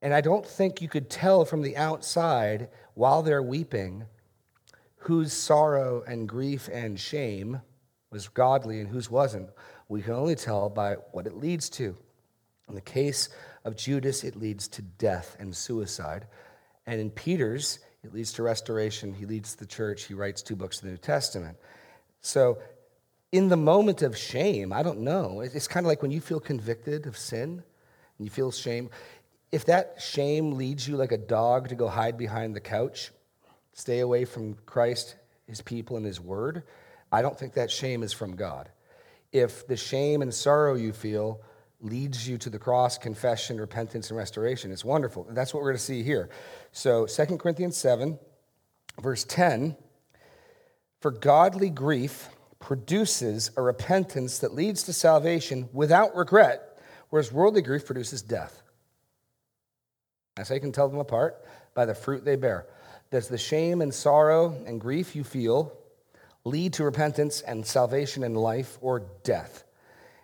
And 0.04 0.14
I 0.14 0.22
don't 0.22 0.46
think 0.46 0.84
you 0.84 0.88
could 0.88 1.10
tell 1.10 1.46
from 1.46 1.64
the 1.64 1.76
outside 1.78 2.70
while 2.94 3.24
they're 3.24 3.42
weeping 3.42 4.06
whose 5.06 5.34
sorrow 5.34 6.04
and 6.08 6.28
grief 6.28 6.68
and 6.72 7.00
shame 7.00 7.62
was 8.12 8.28
godly 8.28 8.80
and 8.80 8.90
whose 8.90 9.10
wasn't. 9.10 9.50
We 9.88 10.02
can 10.02 10.14
only 10.14 10.36
tell 10.36 10.70
by 10.70 10.96
what 11.12 11.28
it 11.28 11.38
leads 11.38 11.70
to. 11.72 11.96
In 12.68 12.74
the 12.74 12.82
case 12.82 13.30
of 13.64 13.76
Judas, 13.76 14.24
it 14.24 14.36
leads 14.36 14.68
to 14.70 14.82
death 14.82 15.36
and 15.40 15.56
suicide. 15.56 16.26
And 16.88 17.00
in 17.00 17.12
Peter's, 17.12 17.80
it 18.04 18.14
leads 18.14 18.34
to 18.34 18.44
restoration. 18.44 19.14
He 19.14 19.26
leads 19.26 19.56
the 19.56 19.68
church. 19.68 20.04
He 20.06 20.16
writes 20.16 20.42
two 20.42 20.56
books 20.56 20.78
of 20.78 20.86
the 20.86 20.92
New 20.92 20.98
Testament. 20.98 21.58
So, 22.22 22.58
in 23.32 23.50
the 23.50 23.58
moment 23.58 24.02
of 24.02 24.18
shame, 24.18 24.72
I 24.72 24.82
don't 24.82 25.02
know. 25.02 25.42
It's 25.42 25.68
kind 25.68 25.86
of 25.86 25.88
like 25.88 26.02
when 26.02 26.12
you 26.12 26.22
feel 26.22 26.40
convicted 26.40 27.06
of 27.06 27.18
sin 27.18 27.64
and 28.18 28.26
you 28.26 28.30
feel 28.30 28.52
shame. 28.52 28.90
If 29.52 29.66
that 29.66 29.98
shame 30.00 30.54
leads 30.54 30.88
you 30.88 30.96
like 30.96 31.12
a 31.12 31.18
dog 31.18 31.70
to 31.70 31.76
go 31.76 31.88
hide 31.88 32.18
behind 32.18 32.56
the 32.56 32.62
couch, 32.62 33.12
stay 33.76 34.00
away 34.00 34.26
from 34.26 34.56
Christ, 34.66 35.16
his 35.46 35.62
people, 35.62 35.98
and 35.98 36.06
his 36.06 36.20
word, 36.20 36.64
I 37.12 37.22
don't 37.22 37.38
think 37.38 37.54
that 37.54 37.70
shame 37.70 38.02
is 38.02 38.12
from 38.12 38.36
God. 38.36 38.70
If 39.32 39.68
the 39.68 39.78
shame 39.78 40.24
and 40.24 40.34
sorrow 40.34 40.74
you 40.74 40.92
feel 40.92 41.42
leads 41.82 42.28
you 42.28 42.38
to 42.40 42.50
the 42.50 42.58
cross, 42.58 42.98
confession, 42.98 43.60
repentance, 43.60 44.10
and 44.10 44.18
restoration. 44.18 44.72
It's 44.72 44.86
wonderful. 44.86 45.28
That's 45.30 45.54
what 45.54 45.62
we're 45.62 45.70
going 45.70 45.78
to 45.78 45.84
see 45.84 46.04
here. 46.04 46.30
So, 46.72 47.06
2 47.06 47.38
Corinthians 47.38 47.78
7, 47.78 48.18
verse 49.02 49.24
10 49.26 49.76
For 51.02 51.12
godly 51.12 51.70
grief 51.70 52.30
produces 52.60 53.52
a 53.58 53.62
repentance 53.62 54.40
that 54.40 54.54
leads 54.54 54.84
to 54.84 54.94
salvation 54.94 55.70
without 55.74 56.16
regret, 56.16 56.80
whereas 57.10 57.32
worldly 57.32 57.62
grief 57.62 57.86
produces 57.86 58.22
death. 58.22 58.64
How 60.38 60.54
you 60.54 60.60
can 60.60 60.72
tell 60.72 60.90
them 60.90 61.00
apart 61.00 61.46
by 61.76 61.86
the 61.86 61.96
fruit 61.96 62.26
they 62.26 62.36
bear. 62.36 62.68
Does 63.16 63.30
the 63.30 63.38
shame 63.38 63.82
and 63.82 63.94
sorrow 63.94 64.62
and 64.68 64.82
grief 64.82 65.16
you 65.16 65.24
feel 65.24 65.72
lead 66.44 66.74
to 66.74 66.84
repentance 66.84 67.40
and 67.40 67.66
salvation 67.66 68.26
and 68.26 68.36
life 68.36 68.78
or 68.82 69.04
death? 69.24 69.64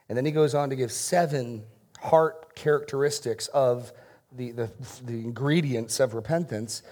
And 0.10 0.18
then 0.18 0.26
he 0.26 0.32
goes 0.34 0.54
on 0.54 0.72
to 0.72 0.76
give 0.76 0.92
seven 0.92 1.64
heart 2.02 2.54
characteristics 2.54 3.48
of 3.48 3.94
the, 4.34 4.52
the, 4.52 4.72
the 5.06 5.14
ingredients 5.14 6.02
of 6.02 6.16
repentance. 6.16 6.84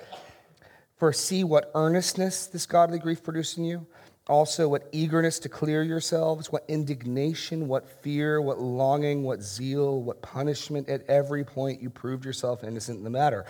First, 0.96 1.25
see 1.25 1.44
what 1.44 1.70
earnestness 1.75 2.48
this 2.48 2.65
godly 2.65 3.00
grief 3.00 3.22
produced 3.22 3.58
in 3.58 3.65
you. 3.65 3.86
Also, 4.29 4.70
what 4.70 4.88
eagerness 4.94 5.38
to 5.39 5.50
clear 5.50 5.84
yourselves, 5.84 6.50
what 6.50 6.63
indignation, 6.70 7.68
what 7.68 7.86
fear, 8.01 8.39
what 8.41 8.58
longing, 8.58 9.24
what 9.24 9.41
zeal, 9.41 10.01
what 10.01 10.22
punishment. 10.22 10.88
At 10.88 11.06
every 11.10 11.44
point, 11.44 11.82
you 11.82 11.89
proved 11.89 12.24
yourself 12.24 12.63
innocent 12.63 13.00
in 13.00 13.03
the 13.03 13.10
matter. 13.10 13.46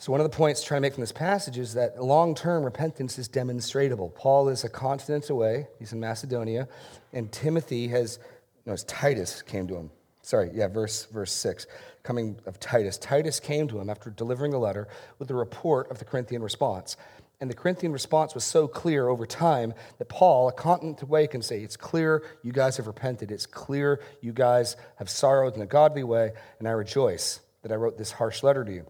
So, 0.00 0.12
one 0.12 0.20
of 0.22 0.24
the 0.24 0.34
points 0.34 0.62
to 0.62 0.66
try 0.66 0.78
to 0.78 0.80
make 0.80 0.94
from 0.94 1.02
this 1.02 1.12
passage 1.12 1.58
is 1.58 1.74
that 1.74 2.02
long 2.02 2.34
term 2.34 2.64
repentance 2.64 3.18
is 3.18 3.28
demonstratable. 3.28 4.14
Paul 4.14 4.48
is 4.48 4.64
a 4.64 4.68
continent 4.70 5.28
away, 5.28 5.66
he's 5.78 5.92
in 5.92 6.00
Macedonia, 6.00 6.68
and 7.12 7.30
Timothy 7.30 7.86
has 7.88 8.18
no, 8.64 8.72
it's 8.72 8.84
Titus 8.84 9.42
came 9.42 9.68
to 9.68 9.76
him. 9.76 9.90
Sorry, 10.22 10.52
yeah, 10.54 10.68
verse, 10.68 11.04
verse 11.04 11.32
6. 11.32 11.66
Coming 12.02 12.40
of 12.46 12.58
Titus. 12.58 12.96
Titus 12.96 13.40
came 13.40 13.68
to 13.68 13.78
him 13.78 13.90
after 13.90 14.08
delivering 14.08 14.52
the 14.52 14.58
letter 14.58 14.88
with 15.18 15.28
the 15.28 15.34
report 15.34 15.90
of 15.90 15.98
the 15.98 16.06
Corinthian 16.06 16.42
response. 16.42 16.96
And 17.42 17.50
the 17.50 17.54
Corinthian 17.54 17.92
response 17.92 18.34
was 18.34 18.42
so 18.42 18.66
clear 18.66 19.06
over 19.08 19.26
time 19.26 19.74
that 19.98 20.08
Paul, 20.08 20.48
a 20.48 20.52
continent 20.52 21.02
away, 21.02 21.26
can 21.26 21.42
say, 21.42 21.60
It's 21.60 21.76
clear 21.76 22.24
you 22.42 22.52
guys 22.52 22.78
have 22.78 22.86
repented. 22.86 23.30
It's 23.30 23.44
clear 23.44 24.00
you 24.22 24.32
guys 24.32 24.76
have 24.96 25.10
sorrowed 25.10 25.56
in 25.56 25.60
a 25.60 25.66
godly 25.66 26.04
way, 26.04 26.32
and 26.58 26.66
I 26.66 26.70
rejoice 26.70 27.40
that 27.60 27.70
I 27.70 27.74
wrote 27.74 27.98
this 27.98 28.12
harsh 28.12 28.42
letter 28.42 28.64
to 28.64 28.72
you. 28.72 28.86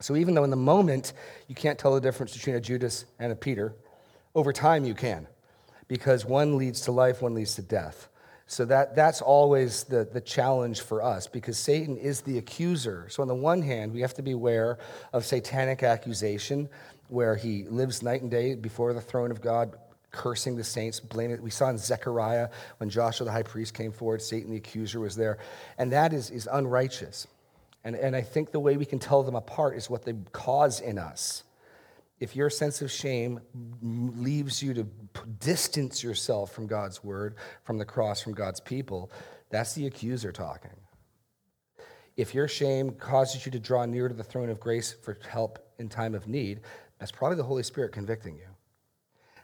So 0.00 0.16
even 0.16 0.34
though 0.34 0.44
in 0.44 0.50
the 0.50 0.56
moment 0.56 1.12
you 1.48 1.54
can't 1.54 1.78
tell 1.78 1.94
the 1.94 2.00
difference 2.00 2.36
between 2.36 2.56
a 2.56 2.60
Judas 2.60 3.04
and 3.18 3.32
a 3.32 3.36
Peter, 3.36 3.74
over 4.34 4.52
time 4.52 4.84
you 4.84 4.94
can, 4.94 5.26
because 5.88 6.24
one 6.24 6.56
leads 6.56 6.82
to 6.82 6.92
life, 6.92 7.22
one 7.22 7.34
leads 7.34 7.54
to 7.56 7.62
death. 7.62 8.08
So 8.50 8.64
that, 8.64 8.96
that's 8.96 9.20
always 9.20 9.84
the, 9.84 10.08
the 10.10 10.22
challenge 10.22 10.80
for 10.80 11.02
us 11.02 11.26
because 11.26 11.58
Satan 11.58 11.98
is 11.98 12.22
the 12.22 12.38
accuser. 12.38 13.06
So, 13.10 13.20
on 13.20 13.28
the 13.28 13.34
one 13.34 13.60
hand, 13.60 13.92
we 13.92 14.00
have 14.00 14.14
to 14.14 14.22
be 14.22 14.30
aware 14.32 14.78
of 15.12 15.26
satanic 15.26 15.82
accusation 15.82 16.70
where 17.08 17.36
he 17.36 17.64
lives 17.64 18.02
night 18.02 18.22
and 18.22 18.30
day 18.30 18.54
before 18.54 18.94
the 18.94 19.02
throne 19.02 19.30
of 19.30 19.42
God, 19.42 19.76
cursing 20.12 20.56
the 20.56 20.64
saints, 20.64 20.98
blaming. 20.98 21.42
We 21.42 21.50
saw 21.50 21.68
in 21.68 21.76
Zechariah 21.76 22.48
when 22.78 22.88
Joshua 22.88 23.26
the 23.26 23.32
high 23.32 23.42
priest 23.42 23.74
came 23.74 23.92
forward, 23.92 24.22
Satan 24.22 24.50
the 24.50 24.56
accuser 24.56 24.98
was 24.98 25.14
there. 25.14 25.36
And 25.76 25.92
that 25.92 26.14
is, 26.14 26.30
is 26.30 26.48
unrighteous. 26.50 27.26
And, 27.84 27.96
and 27.96 28.14
I 28.14 28.22
think 28.22 28.50
the 28.50 28.60
way 28.60 28.76
we 28.76 28.84
can 28.84 28.98
tell 28.98 29.22
them 29.22 29.34
apart 29.34 29.76
is 29.76 29.88
what 29.88 30.04
they 30.04 30.14
cause 30.32 30.80
in 30.80 30.98
us 30.98 31.44
if 32.20 32.34
your 32.34 32.50
sense 32.50 32.82
of 32.82 32.90
shame 32.90 33.40
leaves 33.80 34.62
you 34.62 34.74
to 34.74 34.86
distance 35.38 36.02
yourself 36.02 36.52
from 36.52 36.66
God's 36.66 37.04
word, 37.04 37.36
from 37.62 37.78
the 37.78 37.84
cross, 37.84 38.20
from 38.20 38.34
God's 38.34 38.60
people, 38.60 39.10
that's 39.50 39.74
the 39.74 39.86
accuser 39.86 40.32
talking. 40.32 40.76
If 42.16 42.34
your 42.34 42.48
shame 42.48 42.92
causes 42.92 43.46
you 43.46 43.52
to 43.52 43.60
draw 43.60 43.84
near 43.84 44.08
to 44.08 44.14
the 44.14 44.24
throne 44.24 44.50
of 44.50 44.58
grace 44.58 44.92
for 44.92 45.16
help 45.28 45.60
in 45.78 45.88
time 45.88 46.14
of 46.14 46.26
need, 46.26 46.60
that's 46.98 47.12
probably 47.12 47.36
the 47.36 47.44
Holy 47.44 47.62
Spirit 47.62 47.92
convicting 47.92 48.36
you. 48.36 48.47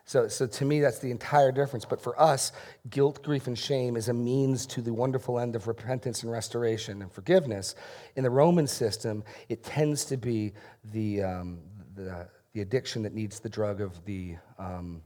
So, 0.07 0.29
so 0.29 0.47
to 0.47 0.65
me, 0.65 0.81
that's 0.81 0.99
the 0.99 1.11
entire 1.11 1.51
difference. 1.51 1.85
But 1.85 2.01
for 2.01 2.21
us, 2.21 2.53
guilt, 2.91 3.23
grief, 3.23 3.47
and 3.47 3.59
shame 3.59 3.97
is 3.97 4.09
a 4.09 4.13
means 4.13 4.67
to 4.67 4.83
the 4.83 4.93
wonderful 4.93 5.39
end 5.39 5.57
of 5.57 5.67
repentance 5.67 6.23
and 6.23 6.31
restoration 6.31 7.01
and 7.01 7.11
forgiveness. 7.11 7.75
In 8.17 8.23
the 8.23 8.31
Roman 8.31 8.67
system, 8.67 9.25
it 9.49 9.65
tends 9.65 10.05
to 10.07 10.17
be 10.19 10.53
the, 10.93 11.23
um, 11.23 11.61
the, 11.95 12.29
the 12.53 12.61
addiction 12.61 13.03
that 13.03 13.15
needs 13.15 13.41
the 13.41 13.49
drug 13.49 13.81
of 13.81 14.05
the, 14.05 14.37
um, 14.59 15.03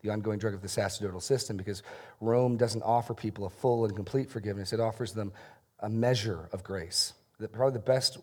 the 0.00 0.08
ongoing 0.08 0.38
drug 0.38 0.54
of 0.54 0.62
the 0.62 0.68
sacerdotal 0.68 1.20
system 1.20 1.58
because 1.58 1.82
Rome 2.20 2.56
doesn't 2.56 2.82
offer 2.82 3.12
people 3.12 3.44
a 3.44 3.50
full 3.50 3.84
and 3.84 3.94
complete 3.94 4.30
forgiveness. 4.30 4.72
It 4.72 4.80
offers 4.80 5.12
them 5.12 5.32
a 5.80 5.90
measure 5.90 6.48
of 6.52 6.64
grace. 6.64 7.12
The, 7.38 7.48
probably 7.48 7.74
the 7.74 7.84
best 7.84 8.18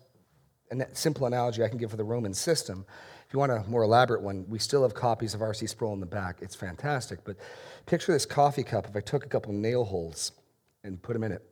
and 0.70 0.86
simple 0.92 1.26
analogy 1.26 1.64
I 1.64 1.68
can 1.68 1.78
give 1.78 1.90
for 1.90 1.96
the 1.96 2.04
Roman 2.04 2.34
system. 2.34 2.84
If 3.30 3.34
you 3.34 3.38
want 3.38 3.52
a 3.52 3.62
more 3.68 3.84
elaborate 3.84 4.22
one, 4.22 4.44
we 4.48 4.58
still 4.58 4.82
have 4.82 4.92
copies 4.92 5.34
of 5.34 5.40
R.C. 5.40 5.64
Sproul 5.68 5.94
in 5.94 6.00
the 6.00 6.06
back. 6.06 6.38
It's 6.42 6.56
fantastic. 6.56 7.20
But 7.22 7.36
picture 7.86 8.10
this 8.10 8.26
coffee 8.26 8.64
cup 8.64 8.88
if 8.88 8.96
I 8.96 8.98
took 8.98 9.24
a 9.24 9.28
couple 9.28 9.52
nail 9.52 9.84
holes 9.84 10.32
and 10.82 11.00
put 11.00 11.12
them 11.12 11.22
in 11.22 11.30
it. 11.30 11.44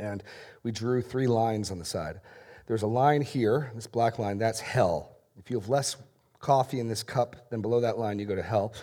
And 0.00 0.24
we 0.64 0.72
drew 0.72 1.00
three 1.00 1.28
lines 1.28 1.70
on 1.70 1.78
the 1.78 1.84
side. 1.84 2.20
There's 2.66 2.82
a 2.82 2.88
line 2.88 3.20
here, 3.20 3.70
this 3.76 3.86
black 3.86 4.18
line, 4.18 4.38
that's 4.38 4.58
hell. 4.58 5.18
If 5.38 5.52
you 5.52 5.60
have 5.60 5.68
less 5.68 5.94
coffee 6.40 6.80
in 6.80 6.88
this 6.88 7.04
cup, 7.04 7.48
then 7.48 7.62
below 7.62 7.78
that 7.78 7.96
line 7.96 8.18
you 8.18 8.26
go 8.26 8.34
to 8.34 8.42
hell. 8.42 8.74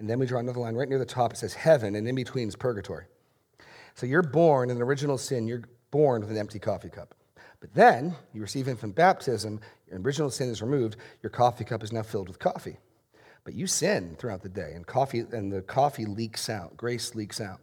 And 0.00 0.10
then 0.10 0.18
we 0.18 0.26
draw 0.26 0.40
another 0.40 0.58
line 0.58 0.74
right 0.74 0.88
near 0.88 0.98
the 0.98 1.06
top. 1.06 1.32
It 1.32 1.36
says 1.36 1.54
heaven, 1.54 1.94
and 1.94 2.08
in 2.08 2.16
between 2.16 2.48
is 2.48 2.56
purgatory. 2.56 3.04
So 3.94 4.06
you're 4.06 4.22
born 4.24 4.68
in 4.68 4.82
original 4.82 5.16
sin. 5.16 5.46
You're 5.46 5.62
born 5.92 6.22
with 6.22 6.30
an 6.32 6.38
empty 6.38 6.58
coffee 6.58 6.90
cup. 6.90 7.14
But 7.62 7.72
then 7.72 8.14
you 8.34 8.42
receive 8.42 8.68
infant 8.68 8.94
baptism. 8.94 9.60
Your 9.88 9.98
original 10.00 10.30
sin 10.30 10.50
is 10.50 10.60
removed. 10.60 10.96
Your 11.22 11.30
coffee 11.30 11.64
cup 11.64 11.82
is 11.82 11.92
now 11.92 12.02
filled 12.02 12.28
with 12.28 12.38
coffee. 12.38 12.76
But 13.44 13.54
you 13.54 13.66
sin 13.66 14.16
throughout 14.18 14.42
the 14.42 14.50
day, 14.50 14.72
and 14.74 14.86
coffee 14.86 15.20
and 15.20 15.50
the 15.50 15.62
coffee 15.62 16.04
leaks 16.04 16.50
out. 16.50 16.76
Grace 16.76 17.14
leaks 17.14 17.40
out. 17.40 17.60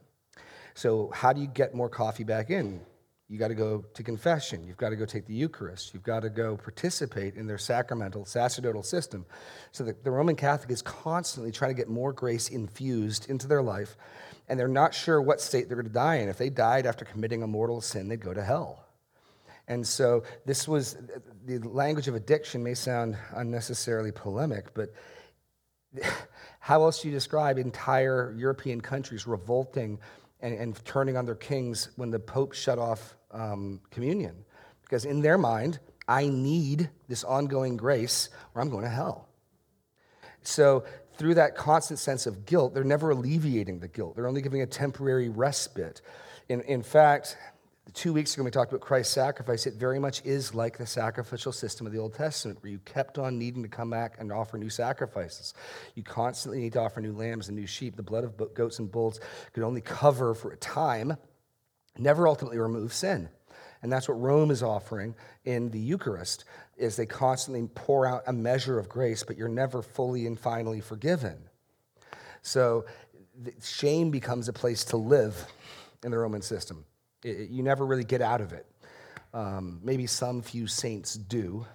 So 0.73 1.11
how 1.13 1.33
do 1.33 1.41
you 1.41 1.47
get 1.47 1.75
more 1.75 1.89
coffee 1.89 2.23
back 2.23 2.49
in? 2.49 2.81
you 3.29 3.37
got 3.37 3.49
to 3.49 3.55
go 3.55 3.85
to 3.93 4.03
confession. 4.03 4.65
You've 4.65 4.77
got 4.77 4.89
to 4.89 4.95
go 4.95 5.05
take 5.05 5.27
the 5.27 5.35
Eucharist. 5.35 5.93
You've 5.93 6.03
got 6.03 6.21
to 6.21 6.31
go 6.31 6.57
participate 6.57 7.35
in 7.35 7.45
their 7.45 7.59
sacramental, 7.59 8.25
sacerdotal 8.25 8.81
system. 8.81 9.23
So 9.71 9.83
the, 9.83 9.95
the 10.03 10.09
Roman 10.09 10.35
Catholic 10.35 10.71
is 10.71 10.81
constantly 10.81 11.51
trying 11.51 11.69
to 11.69 11.75
get 11.75 11.87
more 11.87 12.11
grace 12.11 12.49
infused 12.49 13.29
into 13.29 13.47
their 13.47 13.61
life, 13.61 13.95
and 14.47 14.59
they're 14.59 14.67
not 14.67 14.95
sure 14.95 15.21
what 15.21 15.41
state 15.41 15.67
they're 15.67 15.77
going 15.77 15.85
to 15.85 15.93
die 15.93 16.15
in. 16.15 16.27
If 16.27 16.39
they 16.39 16.49
died 16.49 16.87
after 16.87 17.05
committing 17.05 17.43
a 17.43 17.47
mortal 17.47 17.81
sin, 17.81 18.07
they'd 18.07 18.19
go 18.19 18.33
to 18.33 18.43
hell. 18.43 18.88
And 19.69 19.87
so 19.87 20.23
this 20.45 20.67
was 20.67 20.97
the 21.45 21.59
language 21.59 22.07
of 22.07 22.15
addiction 22.15 22.63
may 22.63 22.73
sound 22.73 23.15
unnecessarily 23.33 24.11
polemic, 24.11 24.73
but 24.73 24.93
how 26.59 26.83
else 26.83 27.01
do 27.01 27.07
you 27.07 27.13
describe 27.13 27.57
entire 27.57 28.33
European 28.37 28.81
countries 28.81 29.25
revolting 29.25 29.99
and, 30.41 30.53
and 30.55 30.85
turning 30.85 31.15
on 31.15 31.25
their 31.25 31.35
kings 31.35 31.89
when 31.95 32.09
the 32.09 32.19
Pope 32.19 32.53
shut 32.53 32.79
off 32.79 33.15
um, 33.31 33.79
communion 33.91 34.43
because 34.89 35.05
in 35.05 35.21
their 35.21 35.37
mind, 35.37 35.79
I 36.07 36.27
need 36.27 36.89
this 37.07 37.23
ongoing 37.23 37.77
grace 37.77 38.29
or 38.55 38.61
I'm 38.61 38.69
going 38.69 38.83
to 38.83 38.89
hell. 38.89 39.29
So, 40.41 40.83
through 41.17 41.35
that 41.35 41.55
constant 41.55 41.99
sense 41.99 42.25
of 42.25 42.45
guilt, 42.45 42.73
they're 42.73 42.85
never 42.85 43.11
alleviating 43.11 43.81
the 43.81 43.89
guilt. 43.89 44.15
They're 44.15 44.27
only 44.27 44.41
giving 44.41 44.61
a 44.61 44.65
temporary 44.65 45.27
respite. 45.27 46.01
In, 46.47 46.61
in 46.61 46.81
fact, 46.81 47.37
two 47.93 48.13
weeks 48.13 48.33
ago, 48.33 48.43
we 48.43 48.51
talked 48.51 48.71
about 48.71 48.81
Christ's 48.81 49.13
sacrifice. 49.13 49.65
It 49.65 49.75
very 49.75 49.99
much 49.99 50.23
is 50.25 50.53
like 50.53 50.77
the 50.77 50.85
sacrificial 50.85 51.51
system 51.51 51.87
of 51.87 51.93
the 51.93 51.99
Old 51.99 52.13
Testament, 52.13 52.61
where 52.61 52.71
you 52.71 52.79
kept 52.79 53.17
on 53.17 53.37
needing 53.37 53.63
to 53.63 53.69
come 53.69 53.89
back 53.89 54.15
and 54.19 54.31
offer 54.31 54.57
new 54.57 54.69
sacrifices. 54.69 55.53
You 55.95 56.03
constantly 56.03 56.59
need 56.59 56.73
to 56.73 56.81
offer 56.81 57.01
new 57.01 57.13
lambs 57.13 57.47
and 57.47 57.57
new 57.57 57.67
sheep. 57.67 57.95
The 57.95 58.03
blood 58.03 58.23
of 58.23 58.53
goats 58.53 58.79
and 58.79 58.91
bulls 58.91 59.19
could 59.53 59.63
only 59.63 59.81
cover 59.81 60.33
for 60.33 60.51
a 60.51 60.57
time 60.57 61.17
never 61.97 62.27
ultimately 62.27 62.57
remove 62.57 62.93
sin. 62.93 63.29
And 63.81 63.91
that's 63.91 64.07
what 64.07 64.19
Rome 64.19 64.51
is 64.51 64.61
offering 64.61 65.15
in 65.45 65.69
the 65.71 65.79
Eucharist 65.79 66.45
is 66.77 66.95
they 66.95 67.05
constantly 67.05 67.67
pour 67.75 68.05
out 68.05 68.23
a 68.27 68.33
measure 68.33 68.77
of 68.77 68.89
grace, 68.89 69.23
but 69.23 69.37
you're 69.37 69.47
never 69.47 69.81
fully 69.81 70.25
and 70.27 70.39
finally 70.39 70.81
forgiven. 70.81 71.37
So 72.41 72.85
shame 73.61 74.11
becomes 74.11 74.47
a 74.47 74.53
place 74.53 74.83
to 74.85 74.97
live 74.97 75.45
in 76.03 76.11
the 76.11 76.17
Roman 76.17 76.41
system. 76.41 76.85
It, 77.23 77.49
you 77.49 77.63
never 77.63 77.85
really 77.85 78.03
get 78.03 78.21
out 78.21 78.41
of 78.41 78.53
it. 78.53 78.65
Um, 79.33 79.79
maybe 79.83 80.07
some 80.07 80.41
few 80.41 80.67
saints 80.67 81.15
do, 81.15 81.65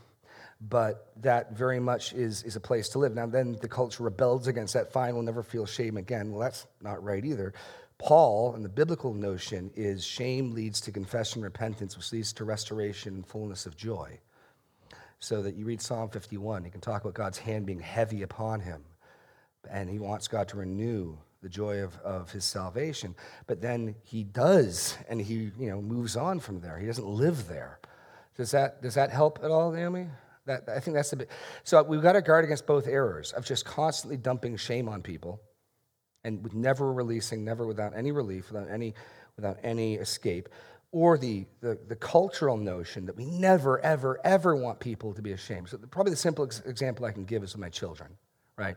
but 0.60 1.12
that 1.22 1.52
very 1.56 1.78
much 1.78 2.12
is, 2.12 2.42
is 2.42 2.56
a 2.56 2.60
place 2.60 2.88
to 2.90 2.98
live. 2.98 3.14
Now, 3.14 3.26
then 3.26 3.56
the 3.60 3.68
culture 3.68 4.02
rebels 4.02 4.46
against 4.46 4.74
that. 4.74 4.92
Fine, 4.92 5.14
we'll 5.14 5.22
never 5.22 5.42
feel 5.42 5.66
shame 5.66 5.96
again. 5.96 6.32
Well, 6.32 6.40
that's 6.40 6.66
not 6.82 7.02
right 7.02 7.24
either. 7.24 7.54
Paul 7.98 8.54
and 8.54 8.64
the 8.64 8.68
biblical 8.68 9.14
notion 9.14 9.70
is 9.76 10.04
shame 10.04 10.52
leads 10.52 10.80
to 10.82 10.92
confession, 10.92 11.42
repentance, 11.42 11.96
which 11.96 12.12
leads 12.12 12.32
to 12.34 12.44
restoration 12.44 13.14
and 13.14 13.26
fullness 13.26 13.66
of 13.66 13.76
joy. 13.76 14.18
So 15.20 15.42
that 15.42 15.54
you 15.54 15.64
read 15.64 15.80
Psalm 15.80 16.10
51, 16.10 16.64
you 16.64 16.70
can 16.70 16.80
talk 16.80 17.02
about 17.02 17.14
God's 17.14 17.38
hand 17.38 17.66
being 17.66 17.80
heavy 17.80 18.22
upon 18.22 18.60
him, 18.60 18.84
and 19.70 19.88
he 19.88 19.98
wants 19.98 20.28
God 20.28 20.48
to 20.48 20.58
renew 20.58 21.16
the 21.44 21.48
joy 21.50 21.78
of, 21.82 21.96
of 21.98 22.32
his 22.32 22.44
salvation. 22.44 23.14
But 23.46 23.60
then 23.60 23.94
he 24.02 24.24
does, 24.24 24.96
and 25.08 25.20
he 25.20 25.52
you 25.58 25.68
know 25.68 25.80
moves 25.80 26.16
on 26.16 26.40
from 26.40 26.60
there. 26.60 26.78
He 26.78 26.86
doesn't 26.86 27.06
live 27.06 27.46
there. 27.46 27.78
Does 28.36 28.50
that 28.50 28.82
does 28.82 28.94
that 28.94 29.10
help 29.10 29.38
at 29.44 29.52
all, 29.52 29.70
Naomi? 29.70 30.08
That, 30.46 30.68
I 30.68 30.80
think 30.80 30.96
that's 30.96 31.12
a 31.12 31.16
bit. 31.16 31.30
So 31.62 31.82
we've 31.82 32.02
got 32.02 32.12
to 32.12 32.22
guard 32.22 32.44
against 32.44 32.66
both 32.66 32.86
errors 32.86 33.32
of 33.32 33.44
just 33.44 33.64
constantly 33.64 34.16
dumping 34.16 34.56
shame 34.56 34.88
on 34.88 35.02
people 35.02 35.40
and 36.24 36.42
with 36.42 36.54
never 36.54 36.92
releasing, 36.92 37.44
never 37.44 37.66
without 37.66 37.94
any 37.94 38.10
relief, 38.10 38.50
without 38.50 38.68
any, 38.70 38.94
without 39.36 39.58
any 39.62 39.94
escape, 39.94 40.48
or 40.92 41.18
the, 41.18 41.46
the, 41.60 41.78
the 41.88 41.96
cultural 41.96 42.56
notion 42.56 43.06
that 43.06 43.16
we 43.16 43.24
never, 43.24 43.80
ever, 43.80 44.20
ever 44.24 44.54
want 44.56 44.80
people 44.80 45.12
to 45.14 45.22
be 45.22 45.32
ashamed. 45.32 45.68
So, 45.68 45.78
probably 45.90 46.10
the 46.10 46.16
simplest 46.16 46.66
example 46.66 47.04
I 47.04 47.12
can 47.12 47.24
give 47.24 47.42
is 47.42 47.52
with 47.54 47.60
my 47.60 47.68
children, 47.68 48.10
right? 48.56 48.76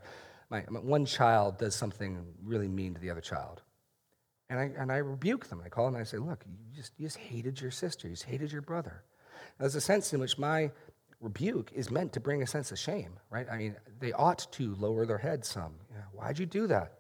My, 0.50 0.64
my, 0.70 0.80
one 0.80 1.06
child 1.06 1.58
does 1.58 1.76
something 1.76 2.26
really 2.44 2.68
mean 2.68 2.94
to 2.94 3.02
the 3.02 3.10
other 3.10 3.22
child. 3.22 3.62
And 4.50 4.60
I, 4.60 4.72
and 4.78 4.92
I 4.92 4.98
rebuke 4.98 5.48
them. 5.48 5.62
I 5.66 5.70
call 5.70 5.86
them 5.86 5.96
and 5.96 6.02
I 6.02 6.06
say, 6.06 6.18
Look, 6.18 6.46
you 6.48 6.76
just, 6.76 6.94
you 6.98 7.06
just 7.06 7.18
hated 7.18 7.60
your 7.60 7.72
sister, 7.72 8.08
you 8.08 8.14
just 8.14 8.26
hated 8.26 8.52
your 8.52 8.62
brother. 8.62 9.04
Now, 9.60 9.64
there's 9.64 9.76
a 9.76 9.82
sense 9.82 10.14
in 10.14 10.20
which 10.20 10.38
my 10.38 10.72
rebuke 11.20 11.72
is 11.74 11.92
meant 11.92 12.14
to 12.14 12.20
bring 12.20 12.44
a 12.44 12.48
sense 12.48 12.72
of 12.72 12.80
shame, 12.80 13.20
right? 13.30 13.48
I 13.52 13.58
mean, 13.58 13.76
they 14.00 14.14
ought 14.14 14.48
to 14.54 14.76
lower 14.76 15.06
their 15.06 15.18
head 15.18 15.44
some. 15.46 15.74
You 15.90 15.98
know, 15.98 16.04
Why'd 16.14 16.40
you 16.40 16.46
do 16.46 16.68
that? 16.68 16.97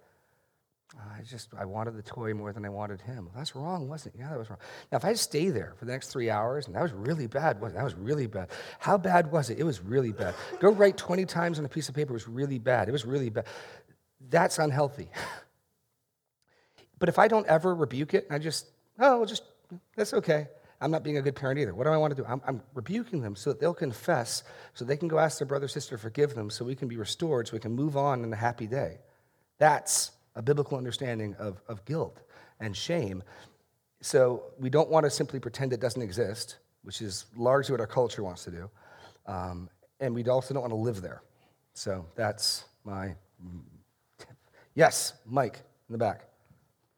I 1.00 1.22
just, 1.24 1.50
I 1.58 1.66
wanted 1.66 1.96
the 1.96 2.02
toy 2.02 2.34
more 2.34 2.54
than 2.54 2.66
I 2.66 2.70
wanted 2.70 3.02
him. 3.02 3.30
That's 3.36 3.56
wrong, 3.56 3.88
wasn't 3.88 4.16
it? 4.16 4.20
Yeah, 4.20 4.30
that 4.30 4.40
was 4.40 4.50
wrong. 4.50 4.60
Now, 4.92 4.98
if 4.98 5.06
I 5.06 5.14
stay 5.14 5.50
there 5.50 5.74
for 5.78 5.86
the 5.86 5.92
next 5.92 6.10
three 6.10 6.30
hours, 6.30 6.68
and 6.68 6.76
that 6.76 6.82
was 6.82 6.94
really 6.94 7.28
bad, 7.28 7.62
wasn't 7.62 7.76
it? 7.76 7.80
That 7.80 7.84
was 7.84 7.96
really 7.96 8.28
bad. 8.28 8.50
How 8.80 8.98
bad 8.98 9.32
was 9.32 9.50
it? 9.50 9.60
It 9.60 9.64
was 9.64 9.82
really 9.82 10.12
bad. 10.12 10.34
Go 10.60 10.72
write 10.72 10.98
20 10.98 11.26
times 11.26 11.60
on 11.60 11.66
a 11.66 11.70
piece 11.70 11.90
of 11.90 11.96
paper. 11.96 12.12
It 12.12 12.14
was 12.14 12.28
really 12.28 12.60
bad. 12.60 12.90
It 12.90 12.92
was 12.92 13.06
really 13.06 13.30
bad. 13.30 13.46
That's 14.30 14.58
unhealthy. 14.60 15.10
But 17.00 17.10
if 17.10 17.20
I 17.20 17.28
don't 17.28 17.46
ever 17.48 17.76
rebuke 17.76 18.14
it, 18.14 18.28
I 18.30 18.40
just, 18.40 18.66
oh, 19.00 19.26
just, 19.26 19.44
that's 19.96 20.14
okay. 20.14 20.48
I'm 20.80 20.92
not 20.92 21.04
being 21.04 21.18
a 21.18 21.22
good 21.22 21.36
parent 21.36 21.60
either. 21.60 21.74
What 21.74 21.86
do 21.86 21.92
I 21.92 21.98
want 21.98 22.16
to 22.16 22.22
do? 22.22 22.28
I'm, 22.28 22.42
I'm, 22.46 22.62
rebuking 22.74 23.22
them 23.22 23.36
so 23.36 23.52
that 23.52 23.60
they'll 23.60 23.74
confess, 23.74 24.44
so 24.74 24.86
they 24.86 24.98
can 24.98 25.08
go 25.08 25.18
ask 25.18 25.40
their 25.40 25.48
brother, 25.48 25.68
sister 25.68 25.96
to 25.96 26.02
forgive 26.02 26.36
them, 26.36 26.50
so 26.50 26.66
we 26.66 26.76
can 26.76 26.88
be 26.88 26.98
restored, 26.98 27.48
so 27.48 27.54
we 27.54 27.60
can 27.60 27.72
move 27.72 27.98
on 27.98 28.24
in 28.24 28.32
a 28.32 28.36
happy 28.36 28.68
day. 28.68 29.00
That's 29.58 30.12
a 30.38 30.42
biblical 30.42 30.78
understanding 30.78 31.36
of, 31.40 31.62
of 31.68 31.84
guilt 31.84 32.22
and 32.60 32.78
shame. 32.78 33.24
So 34.02 34.44
we 34.60 34.70
don't 34.70 34.90
want 34.90 35.04
to 35.04 35.10
simply 35.10 35.40
pretend 35.40 35.74
it 35.74 35.82
doesn't 35.82 36.02
exist, 36.02 36.58
which 36.84 37.02
is 37.02 37.26
largely 37.36 37.74
what 37.74 37.82
our 37.82 37.88
culture 37.88 38.24
wants 38.24 38.44
to 38.46 38.52
do. 38.52 38.70
Um, 39.26 39.70
and 40.00 40.14
we 40.14 40.24
also 40.26 40.54
don't 40.54 40.62
want 40.62 40.72
to 40.72 40.78
live 40.78 41.02
there. 41.02 41.24
So 41.74 42.06
that's 42.16 42.66
my. 42.86 43.16
Yes, 44.76 45.14
Mike 45.26 45.60
in 45.90 45.94
the 45.94 45.98
back. 45.98 46.26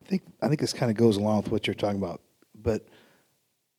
I 0.06 0.10
think 0.10 0.23
I 0.41 0.49
think 0.49 0.60
this 0.60 0.73
kind 0.73 0.91
of 0.91 0.97
goes 0.97 1.15
along 1.15 1.43
with 1.43 1.52
what 1.52 1.65
you're 1.65 1.73
talking 1.73 1.97
about. 1.97 2.21
But 2.54 2.86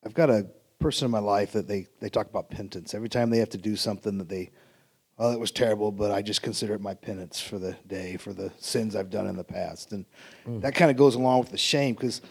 I've 0.05 0.15
got 0.15 0.31
a 0.31 0.47
person 0.79 1.05
in 1.05 1.11
my 1.11 1.19
life 1.19 1.53
that 1.53 1.69
they 1.69 1.87
they 2.01 2.09
talk 2.09 2.27
about 2.27 2.49
penance 2.49 2.95
every 2.95 3.11
time 3.11 3.29
they 3.29 3.39
have 3.39 3.51
to 3.51 3.59
do 3.59 3.77
something 3.77 4.17
that 4.17 4.29
they 4.31 4.51
oh 5.21 5.33
it 5.33 5.39
was 5.39 5.53
terrible, 5.53 5.93
but 5.93 6.11
I 6.11 6.23
just 6.23 6.43
consider 6.43 6.75
it 6.75 6.81
my 6.81 6.95
penance 6.95 7.39
for 7.39 7.59
the 7.59 7.77
day 7.87 8.17
for 8.17 8.33
the 8.33 8.51
sins 8.59 8.97
I've 8.97 9.11
done 9.11 9.29
in 9.29 9.37
the 9.37 9.45
past, 9.45 9.93
and 9.93 10.05
that 10.47 10.75
kind 10.75 10.91
of 10.91 10.97
goes 10.97 11.15
along 11.15 11.41
with 11.41 11.51
the 11.51 11.59
shame 11.59 11.95
because 11.95 12.23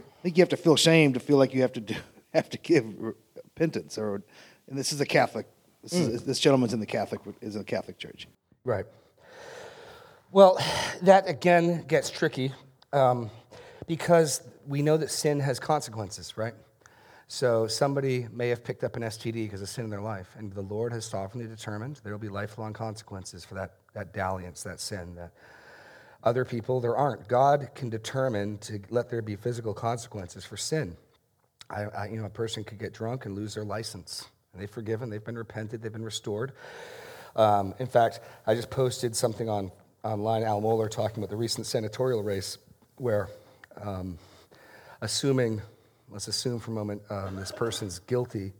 I 0.00 0.22
think 0.22 0.36
you 0.36 0.42
have 0.42 0.48
to 0.48 0.56
feel 0.56 0.74
shame 0.74 1.12
to 1.12 1.20
feel 1.20 1.36
like 1.36 1.54
you 1.54 1.60
have 1.60 1.74
to 1.74 1.80
do 1.80 1.94
have 2.32 2.50
to 2.50 2.58
give 2.58 2.86
penance 3.54 3.98
or 3.98 4.22
and 4.66 4.76
this 4.76 4.92
is 4.92 5.00
a 5.00 5.06
Catholic. 5.06 5.46
This, 5.82 5.92
is, 5.92 6.24
this 6.24 6.40
gentleman's 6.40 6.74
in 6.74 6.80
the 6.80 6.86
Catholic 6.86 7.20
is 7.40 7.54
in 7.54 7.60
the 7.60 7.64
Catholic 7.64 7.98
Church. 7.98 8.26
Right. 8.64 8.84
Well, 10.32 10.58
that 11.02 11.28
again 11.28 11.84
gets 11.86 12.10
tricky 12.10 12.52
um, 12.92 13.30
because 13.86 14.42
we 14.66 14.82
know 14.82 14.96
that 14.96 15.10
sin 15.10 15.40
has 15.40 15.58
consequences, 15.58 16.36
right? 16.36 16.54
So 17.30 17.66
somebody 17.66 18.26
may 18.32 18.48
have 18.48 18.64
picked 18.64 18.82
up 18.82 18.96
an 18.96 19.02
STD 19.02 19.34
because 19.34 19.60
of 19.60 19.68
sin 19.68 19.84
in 19.84 19.90
their 19.90 20.00
life, 20.00 20.34
and 20.38 20.50
the 20.50 20.62
Lord 20.62 20.94
has 20.94 21.04
sovereignly 21.04 21.46
determined 21.46 22.00
there 22.02 22.12
will 22.12 22.18
be 22.18 22.30
lifelong 22.30 22.72
consequences 22.72 23.44
for 23.44 23.54
that, 23.54 23.74
that 23.92 24.14
dalliance, 24.14 24.62
that 24.62 24.80
sin. 24.80 25.14
That 25.14 25.32
other 26.24 26.46
people, 26.46 26.80
there 26.80 26.96
aren't. 26.96 27.28
God 27.28 27.68
can 27.74 27.90
determine 27.90 28.56
to 28.58 28.80
let 28.88 29.10
there 29.10 29.20
be 29.20 29.36
physical 29.36 29.74
consequences 29.74 30.46
for 30.46 30.56
sin. 30.56 30.96
I, 31.68 31.82
I, 31.82 32.06
you 32.08 32.16
know, 32.16 32.24
a 32.24 32.30
person 32.30 32.64
could 32.64 32.78
get 32.78 32.94
drunk 32.94 33.26
and 33.26 33.36
lose 33.36 33.54
their 33.54 33.64
license. 33.64 34.26
And 34.52 34.62
they've 34.62 34.70
forgiven, 34.70 35.10
they've 35.10 35.24
been 35.24 35.36
repented, 35.36 35.82
they've 35.82 35.92
been 35.92 36.04
restored. 36.04 36.52
Um, 37.36 37.74
in 37.78 37.86
fact, 37.86 38.20
I 38.46 38.54
just 38.54 38.70
posted 38.70 39.14
something 39.14 39.50
on 39.50 39.70
online, 40.02 40.44
Al 40.44 40.62
Mohler 40.62 40.90
talking 40.90 41.18
about 41.18 41.28
the 41.28 41.36
recent 41.36 41.66
senatorial 41.66 42.22
race, 42.22 42.56
where 42.96 43.28
um, 43.80 44.18
assuming, 45.02 45.60
let's 46.10 46.28
assume 46.28 46.58
for 46.60 46.70
a 46.70 46.74
moment, 46.74 47.02
um, 47.10 47.36
this 47.36 47.52
person's 47.52 47.98
guilty 48.00 48.52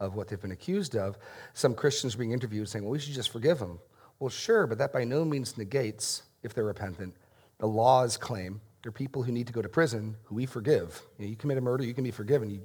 of 0.00 0.14
what 0.14 0.28
they've 0.28 0.40
been 0.40 0.52
accused 0.52 0.96
of, 0.96 1.16
some 1.54 1.74
Christians 1.74 2.16
being 2.16 2.32
interviewed 2.32 2.68
saying, 2.68 2.84
well, 2.84 2.92
we 2.92 2.98
should 2.98 3.14
just 3.14 3.30
forgive 3.30 3.58
them. 3.58 3.78
Well, 4.18 4.30
sure, 4.30 4.66
but 4.66 4.78
that 4.78 4.92
by 4.92 5.04
no 5.04 5.24
means 5.24 5.56
negates, 5.56 6.22
if 6.42 6.54
they're 6.54 6.64
repentant, 6.64 7.14
the 7.58 7.66
law's 7.66 8.16
claim. 8.16 8.60
There 8.82 8.90
are 8.90 8.92
people 8.92 9.22
who 9.22 9.30
need 9.30 9.46
to 9.46 9.52
go 9.52 9.62
to 9.62 9.68
prison 9.68 10.16
who 10.24 10.34
we 10.34 10.46
forgive. 10.46 11.00
You, 11.18 11.24
know, 11.24 11.30
you 11.30 11.36
commit 11.36 11.58
a 11.58 11.60
murder, 11.60 11.84
you 11.84 11.94
can 11.94 12.04
be 12.04 12.10
forgiven. 12.10 12.50
You, 12.50 12.60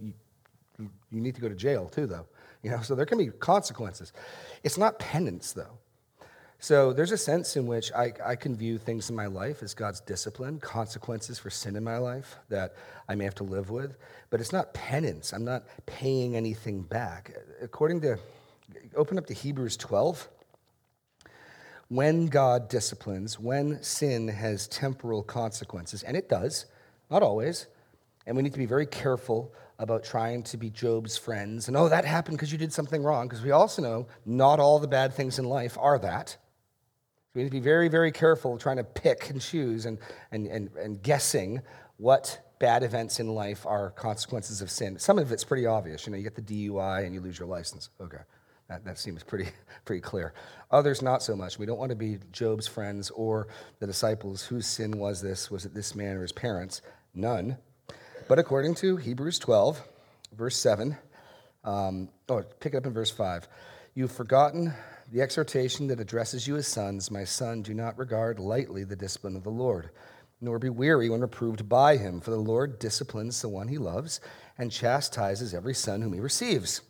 you, 0.79 0.89
you 1.11 1.21
need 1.21 1.35
to 1.35 1.41
go 1.41 1.49
to 1.49 1.55
jail 1.55 1.87
too, 1.87 2.07
though. 2.07 2.25
You 2.63 2.71
know, 2.71 2.81
so 2.81 2.95
there 2.95 3.05
can 3.05 3.19
be 3.19 3.27
consequences. 3.27 4.13
It's 4.63 4.77
not 4.77 4.97
penance, 4.97 5.53
though. 5.53 5.77
So 6.59 6.91
there's 6.91 7.11
a 7.11 7.17
sense 7.17 7.55
in 7.55 7.67
which 7.67 7.91
I, 7.93 8.13
I 8.25 8.35
can 8.35 8.55
view 8.55 8.79
things 8.79 9.09
in 9.11 9.15
my 9.15 9.27
life 9.27 9.61
as 9.61 9.75
God's 9.75 9.99
discipline, 10.01 10.59
consequences 10.59 11.37
for 11.37 11.51
sin 11.51 11.75
in 11.75 11.83
my 11.83 11.99
life 11.99 12.37
that 12.49 12.73
I 13.07 13.13
may 13.13 13.25
have 13.25 13.35
to 13.35 13.43
live 13.43 13.69
with. 13.69 13.95
But 14.31 14.41
it's 14.41 14.51
not 14.51 14.73
penance. 14.73 15.33
I'm 15.33 15.45
not 15.45 15.65
paying 15.85 16.35
anything 16.35 16.81
back. 16.81 17.35
According 17.61 18.01
to, 18.01 18.17
open 18.95 19.19
up 19.19 19.27
to 19.27 19.35
Hebrews 19.35 19.77
12. 19.77 20.27
When 21.89 22.25
God 22.25 22.69
disciplines, 22.69 23.39
when 23.39 23.81
sin 23.81 24.27
has 24.27 24.67
temporal 24.67 25.23
consequences, 25.23 26.03
and 26.03 26.17
it 26.17 26.27
does, 26.27 26.65
not 27.09 27.23
always, 27.23 27.67
and 28.25 28.35
we 28.35 28.43
need 28.43 28.51
to 28.51 28.59
be 28.59 28.65
very 28.65 28.87
careful 28.87 29.53
about 29.79 30.03
trying 30.03 30.43
to 30.43 30.57
be 30.57 30.69
Job's 30.69 31.17
friends. 31.17 31.67
And 31.67 31.77
oh, 31.77 31.87
that 31.87 32.03
happened 32.03 32.37
because 32.37 32.51
you 32.51 32.57
did 32.57 32.73
something 32.73 33.03
wrong, 33.03 33.27
because 33.27 33.43
we 33.43 33.51
also 33.51 33.81
know 33.81 34.07
not 34.25 34.59
all 34.59 34.79
the 34.79 34.87
bad 34.87 35.13
things 35.13 35.37
in 35.37 35.45
life 35.45 35.77
are 35.79 35.99
that. 35.99 36.35
We 37.37 37.43
need 37.43 37.49
to 37.49 37.55
be 37.55 37.59
very, 37.59 37.87
very 37.87 38.11
careful 38.11 38.57
trying 38.57 38.77
to 38.77 38.83
pick 38.83 39.29
and 39.29 39.39
choose 39.39 39.85
and, 39.85 39.99
and, 40.31 40.47
and, 40.47 40.71
and 40.75 41.03
guessing 41.03 41.61
what 41.97 42.39
bad 42.57 42.81
events 42.81 43.19
in 43.19 43.27
life 43.27 43.63
are 43.67 43.91
consequences 43.91 44.59
of 44.63 44.71
sin. 44.71 44.97
Some 44.97 45.19
of 45.19 45.31
it's 45.31 45.43
pretty 45.43 45.67
obvious. 45.67 46.07
You 46.07 46.13
know, 46.13 46.17
you 46.17 46.23
get 46.23 46.33
the 46.33 46.41
DUI 46.41 47.05
and 47.05 47.13
you 47.13 47.21
lose 47.21 47.37
your 47.37 47.47
license. 47.47 47.91
Okay. 48.01 48.17
That, 48.69 48.83
that 48.85 48.97
seems 48.97 49.21
pretty, 49.21 49.51
pretty 49.85 50.01
clear. 50.01 50.33
Others, 50.71 51.03
not 51.03 51.21
so 51.21 51.35
much. 51.35 51.59
We 51.59 51.67
don't 51.67 51.77
want 51.77 51.91
to 51.91 51.95
be 51.95 52.17
Job's 52.31 52.65
friends 52.65 53.11
or 53.11 53.49
the 53.77 53.85
disciples. 53.85 54.41
Whose 54.41 54.65
sin 54.65 54.97
was 54.97 55.21
this? 55.21 55.51
Was 55.51 55.63
it 55.63 55.75
this 55.75 55.93
man 55.93 56.15
or 56.15 56.23
his 56.23 56.31
parents? 56.31 56.81
None. 57.13 57.59
But 58.27 58.39
according 58.39 58.73
to 58.75 58.97
Hebrews 58.97 59.37
12, 59.37 59.79
verse 60.35 60.57
7, 60.57 60.97
um, 61.63 62.09
oh, 62.29 62.41
pick 62.59 62.73
it 62.73 62.77
up 62.77 62.87
in 62.87 62.93
verse 62.93 63.11
5. 63.11 63.47
You've 63.93 64.11
forgotten 64.11 64.73
the 65.11 65.21
exhortation 65.21 65.87
that 65.87 65.99
addresses 65.99 66.47
you 66.47 66.57
as 66.57 66.67
sons. 66.67 67.09
My 67.09 67.23
son, 67.23 67.61
do 67.61 67.73
not 67.73 67.97
regard 67.97 68.39
lightly 68.39 68.83
the 68.83 68.95
discipline 68.95 69.35
of 69.35 69.43
the 69.43 69.49
Lord, 69.49 69.89
nor 70.41 70.59
be 70.59 70.69
weary 70.69 71.09
when 71.09 71.21
reproved 71.21 71.69
by 71.69 71.97
him. 71.97 72.19
For 72.19 72.31
the 72.31 72.37
Lord 72.37 72.77
disciplines 72.79 73.41
the 73.41 73.49
one 73.49 73.69
he 73.69 73.77
loves 73.77 74.19
and 74.57 74.71
chastises 74.71 75.53
every 75.53 75.73
son 75.73 76.01
whom 76.01 76.13
he 76.13 76.19
receives. 76.19 76.81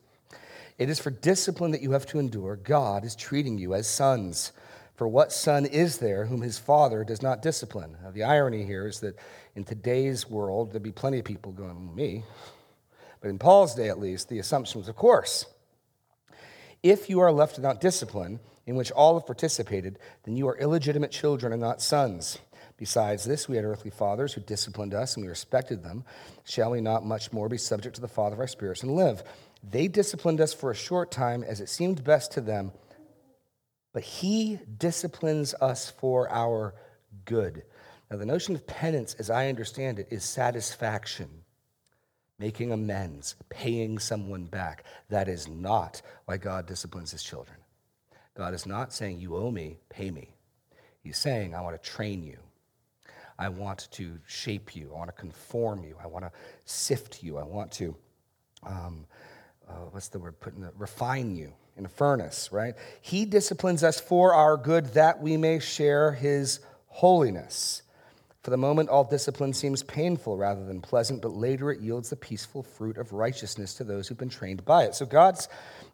It 0.77 0.89
is 0.89 0.99
for 0.99 1.10
discipline 1.10 1.71
that 1.71 1.82
you 1.82 1.91
have 1.91 2.06
to 2.08 2.19
endure. 2.19 2.56
God 2.56 3.03
is 3.03 3.15
treating 3.15 3.58
you 3.58 3.73
as 3.73 3.88
sons. 3.88 4.51
For 4.95 5.08
what 5.08 5.32
son 5.32 5.65
is 5.65 5.99
there 5.99 6.25
whom 6.25 6.41
his 6.41 6.58
father 6.58 7.03
does 7.03 7.21
not 7.21 7.43
discipline? 7.43 7.97
Now, 8.03 8.12
the 8.12 8.23
irony 8.23 8.63
here 8.63 8.88
is 8.88 8.99
that 9.01 9.17
in 9.56 9.63
today's 9.63 10.27
world, 10.27 10.71
there'd 10.71 10.82
be 10.82 10.91
plenty 10.91 11.19
of 11.19 11.25
people 11.25 11.51
going, 11.51 11.95
me. 11.95 12.23
But 13.21 13.30
in 13.30 13.38
Paul's 13.38 13.75
day, 13.75 13.89
at 13.89 13.99
least, 13.99 14.30
the 14.30 14.39
assumption 14.39 14.80
was, 14.80 14.89
of 14.89 14.95
course. 14.95 15.45
If 16.83 17.09
you 17.09 17.19
are 17.19 17.31
left 17.31 17.57
without 17.57 17.81
discipline, 17.81 18.39
in 18.65 18.75
which 18.75 18.91
all 18.91 19.17
have 19.17 19.25
participated, 19.25 19.97
then 20.23 20.35
you 20.35 20.47
are 20.47 20.57
illegitimate 20.57 21.11
children 21.11 21.53
and 21.53 21.61
not 21.61 21.81
sons. 21.81 22.37
Besides 22.77 23.23
this, 23.23 23.49
we 23.49 23.55
had 23.55 23.65
earthly 23.65 23.89
fathers 23.89 24.33
who 24.33 24.41
disciplined 24.41 24.93
us 24.93 25.15
and 25.15 25.25
we 25.25 25.29
respected 25.29 25.83
them. 25.83 26.03
Shall 26.43 26.71
we 26.71 26.81
not 26.81 27.05
much 27.05 27.33
more 27.33 27.49
be 27.49 27.57
subject 27.57 27.95
to 27.95 28.01
the 28.01 28.07
Father 28.07 28.35
of 28.35 28.39
our 28.39 28.47
spirits 28.47 28.83
and 28.83 28.95
live? 28.95 29.23
They 29.67 29.87
disciplined 29.87 30.41
us 30.41 30.53
for 30.53 30.69
a 30.69 30.75
short 30.75 31.09
time 31.09 31.43
as 31.43 31.59
it 31.59 31.69
seemed 31.69 32.03
best 32.03 32.33
to 32.33 32.41
them, 32.41 32.71
but 33.93 34.03
He 34.03 34.59
disciplines 34.77 35.55
us 35.55 35.89
for 35.89 36.29
our 36.29 36.75
good. 37.25 37.63
Now, 38.11 38.17
the 38.17 38.25
notion 38.25 38.53
of 38.53 38.67
penance, 38.67 39.15
as 39.15 39.29
I 39.29 39.49
understand 39.49 39.97
it, 39.97 40.09
is 40.11 40.23
satisfaction, 40.23 41.37
making 42.39 42.71
amends, 42.71 43.36
paying 43.50 44.00
someone 44.00 44.45
back. 44.45 44.84
That 45.10 45.28
is 45.28 45.47
not 45.47 46.02
why 46.26 46.38
God 46.38 46.67
disciplines 46.67 47.12
His 47.12 47.23
children. 47.23 47.58
God 48.36 48.54
is 48.54 48.65
not 48.65 48.93
saying, 48.93 49.19
You 49.19 49.36
owe 49.36 49.52
me, 49.52 49.78
pay 49.89 50.12
me. 50.12 50.30
He's 51.04 51.17
saying, 51.17 51.56
I 51.56 51.62
want 51.62 51.82
to 51.82 51.89
train 51.89 52.23
you. 52.23 52.38
I 53.39 53.50
want 53.50 53.88
to 53.91 54.19
shape 54.28 54.76
you. 54.76 54.91
I 54.93 54.97
want 54.97 55.10
to 55.10 55.19
conform 55.19 55.84
you. 55.84 55.95
I 56.02 56.08
want 56.08 56.26
to 56.26 56.32
sift 56.65 57.23
you. 57.23 57.38
I 57.38 57.43
want 57.43 57.71
to, 57.73 57.95
um, 58.63 59.06
uh, 59.69 59.73
what's 59.91 60.08
the 60.08 60.19
word? 60.19 60.39
Put 60.39 60.56
in 60.56 60.62
the, 60.62 60.71
refine 60.78 61.36
you 61.36 61.54
in 61.78 61.86
a 61.86 61.89
furnace, 61.89 62.50
right? 62.52 62.73
He 63.02 63.26
disciplines 63.26 63.84
us 63.84 64.00
for 64.00 64.34
our 64.34 64.58
good 64.58 64.93
that 64.93 65.21
we 65.21 65.38
may 65.38 65.60
share 65.60 66.12
his 66.12 66.60
holiness. 66.88 67.84
For 68.47 68.51
the 68.51 68.55
moment, 68.55 68.88
all 68.88 69.03
discipline 69.03 69.51
seems 69.51 69.83
painful 69.83 70.38
rather 70.38 70.63
than 70.63 70.79
pleasant, 70.79 71.21
but 71.21 71.33
later 71.33 71.69
it 71.69 71.81
yields 71.81 72.10
the 72.10 72.15
peaceful 72.15 72.63
fruit 72.63 72.97
of 72.97 73.12
righteousness 73.12 73.73
to 73.73 73.83
those 73.83 74.07
who've 74.07 74.17
been 74.17 74.29
trained 74.29 74.63
by 74.63 74.86
it. 74.86 74.95
So 74.95 75.05
God's, 75.05 75.49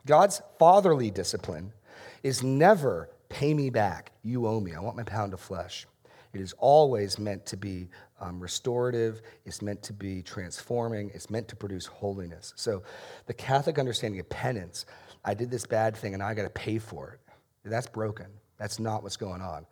God's 0.06 0.40
fatherly 0.60 1.10
discipline 1.10 1.74
is 2.22 2.44
never 2.44 3.10
pay 3.28 3.56
me 3.56 3.72
back, 3.72 4.12
you 4.22 4.46
owe 4.46 4.60
me, 4.60 4.76
I 4.76 4.82
want 4.82 4.96
my 4.96 5.02
pound 5.02 5.34
of 5.34 5.40
flesh. 5.40 5.88
It 6.32 6.42
is 6.42 6.54
always 6.60 7.18
meant 7.18 7.44
to 7.48 7.58
be 7.58 7.90
um, 8.22 8.40
restorative, 8.40 9.24
it's 9.46 9.64
meant 9.64 9.82
to 9.82 9.94
be 9.94 10.22
transforming, 10.22 11.10
it's 11.16 11.32
meant 11.32 11.48
to 11.48 11.56
produce 11.56 11.88
holiness. 11.88 12.54
So, 12.56 12.84
the 13.26 13.34
Catholic 13.34 13.80
understanding 13.80 14.20
of 14.20 14.30
penance, 14.30 14.86
I 15.26 15.34
did 15.34 15.50
this 15.50 15.66
bad 15.66 15.98
thing 15.98 16.14
and 16.14 16.22
I 16.22 16.36
got 16.36 16.44
to 16.44 16.52
pay 16.52 16.78
for 16.78 17.14
it, 17.14 17.20
that's 17.68 17.88
broken. 17.88 18.28
That's 18.60 18.80
not 18.80 19.02
what's 19.02 19.18
going 19.18 19.42
on. 19.42 19.66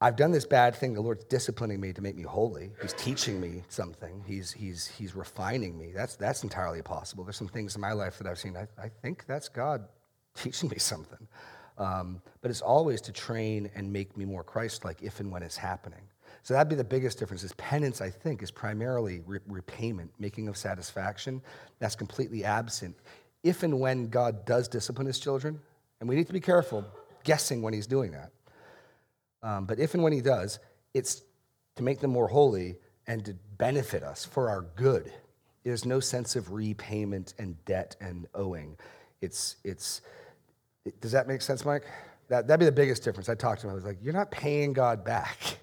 I've 0.00 0.16
done 0.16 0.32
this 0.32 0.44
bad 0.44 0.74
thing. 0.74 0.92
The 0.92 1.00
Lord's 1.00 1.24
disciplining 1.24 1.80
me 1.80 1.92
to 1.92 2.02
make 2.02 2.16
me 2.16 2.24
holy. 2.24 2.72
He's 2.82 2.92
teaching 2.94 3.40
me 3.40 3.62
something. 3.68 4.22
He's, 4.26 4.52
he's, 4.52 4.86
he's 4.86 5.14
refining 5.14 5.78
me. 5.78 5.92
That's, 5.94 6.16
that's 6.16 6.42
entirely 6.42 6.82
possible. 6.82 7.24
There's 7.24 7.36
some 7.36 7.48
things 7.48 7.74
in 7.74 7.80
my 7.80 7.92
life 7.92 8.18
that 8.18 8.26
I've 8.26 8.38
seen. 8.38 8.56
I, 8.56 8.66
I 8.82 8.90
think 9.02 9.24
that's 9.26 9.48
God 9.48 9.86
teaching 10.34 10.68
me 10.68 10.78
something. 10.78 11.26
Um, 11.78 12.20
but 12.42 12.50
it's 12.50 12.60
always 12.60 13.00
to 13.02 13.12
train 13.12 13.70
and 13.74 13.92
make 13.92 14.16
me 14.16 14.24
more 14.24 14.44
Christ-like 14.44 15.02
if 15.02 15.20
and 15.20 15.30
when 15.32 15.42
it's 15.42 15.56
happening. 15.56 16.02
So 16.42 16.54
that'd 16.54 16.68
be 16.68 16.76
the 16.76 16.84
biggest 16.84 17.18
difference. 17.18 17.42
Is 17.42 17.52
penance, 17.54 18.00
I 18.00 18.10
think, 18.10 18.42
is 18.42 18.50
primarily 18.50 19.22
re- 19.24 19.40
repayment, 19.46 20.12
making 20.18 20.48
of 20.48 20.56
satisfaction. 20.56 21.40
That's 21.78 21.96
completely 21.96 22.44
absent 22.44 22.96
if 23.42 23.62
and 23.62 23.80
when 23.80 24.08
God 24.08 24.44
does 24.44 24.68
discipline 24.68 25.06
His 25.06 25.18
children, 25.18 25.60
and 26.00 26.08
we 26.08 26.16
need 26.16 26.26
to 26.26 26.32
be 26.32 26.40
careful 26.40 26.84
guessing 27.24 27.62
when 27.62 27.72
He's 27.72 27.86
doing 27.86 28.10
that. 28.12 28.30
Um, 29.44 29.66
but 29.66 29.78
if 29.78 29.94
and 29.94 30.02
when 30.02 30.12
He 30.12 30.22
does, 30.22 30.58
it's 30.94 31.22
to 31.76 31.82
make 31.82 32.00
them 32.00 32.10
more 32.10 32.26
holy 32.26 32.76
and 33.06 33.24
to 33.26 33.34
benefit 33.58 34.02
us 34.02 34.24
for 34.24 34.48
our 34.48 34.62
good. 34.74 35.12
There's 35.62 35.84
no 35.84 36.00
sense 36.00 36.34
of 36.34 36.52
repayment 36.52 37.34
and 37.38 37.62
debt 37.66 37.94
and 38.00 38.26
owing. 38.34 38.76
It's 39.20 39.56
it's 39.62 40.00
does 41.00 41.12
that 41.12 41.28
make 41.28 41.42
sense, 41.42 41.64
Mike? 41.64 41.84
That, 42.28 42.46
that'd 42.46 42.60
be 42.60 42.66
the 42.66 42.72
biggest 42.72 43.04
difference. 43.04 43.28
I 43.28 43.34
talked 43.34 43.60
to 43.60 43.66
him. 43.66 43.72
I 43.72 43.74
was 43.74 43.84
like, 43.84 43.98
You're 44.02 44.14
not 44.14 44.30
paying 44.30 44.72
God 44.72 45.04
back. 45.04 45.38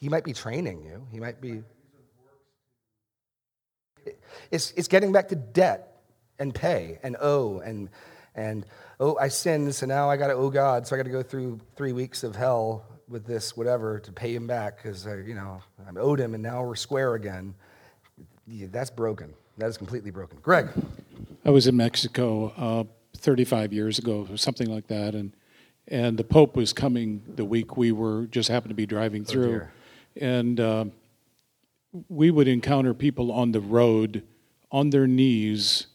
He 0.00 0.08
might 0.08 0.22
be 0.22 0.32
training 0.32 0.84
you. 0.84 1.04
He 1.10 1.18
might 1.18 1.40
be. 1.40 1.64
It's, 4.52 4.70
it's 4.76 4.86
getting 4.86 5.10
back 5.10 5.26
to 5.30 5.34
debt 5.34 6.02
and 6.38 6.54
pay 6.54 7.00
and 7.02 7.16
owe 7.20 7.58
and, 7.58 7.88
and 8.36 8.64
oh, 9.00 9.18
I 9.18 9.26
sinned, 9.26 9.74
so 9.74 9.86
now 9.86 10.08
I 10.08 10.16
got 10.16 10.28
to 10.28 10.34
owe 10.34 10.50
God, 10.50 10.86
so 10.86 10.94
I 10.94 10.98
got 10.98 11.06
to 11.06 11.10
go 11.10 11.24
through 11.24 11.58
three 11.74 11.92
weeks 11.92 12.22
of 12.22 12.36
hell 12.36 12.86
with 13.08 13.26
this 13.26 13.56
whatever 13.56 13.98
to 14.00 14.12
pay 14.12 14.34
him 14.34 14.46
back 14.46 14.76
because, 14.82 15.06
you 15.06 15.34
know, 15.34 15.62
I'm 15.86 15.96
owed 15.96 16.20
him 16.20 16.34
and 16.34 16.42
now 16.42 16.62
we're 16.62 16.76
square 16.76 17.14
again. 17.14 17.54
Yeah, 18.46 18.66
that's 18.70 18.90
broken. 18.90 19.32
That 19.58 19.66
is 19.66 19.76
completely 19.76 20.10
broken. 20.10 20.38
Greg. 20.42 20.68
I 21.44 21.50
was 21.50 21.66
in 21.66 21.76
Mexico 21.76 22.52
uh, 22.56 22.84
35 23.16 23.72
years 23.72 23.98
ago, 23.98 24.26
or 24.30 24.36
something 24.36 24.70
like 24.70 24.86
that, 24.88 25.14
and 25.14 25.32
and 25.88 26.18
the 26.18 26.24
Pope 26.24 26.54
was 26.56 26.72
coming 26.72 27.22
the 27.36 27.44
week 27.44 27.76
we 27.76 27.92
were 27.92 28.26
just 28.26 28.48
happened 28.48 28.70
to 28.70 28.74
be 28.74 28.86
driving 28.86 29.24
through, 29.24 29.48
dear. 29.50 29.72
and 30.20 30.60
uh, 30.60 30.84
we 32.08 32.30
would 32.30 32.46
encounter 32.46 32.94
people 32.94 33.32
on 33.32 33.52
the 33.52 33.60
road 33.60 34.22
on 34.70 34.90
their 34.90 35.06
knees, 35.06 35.86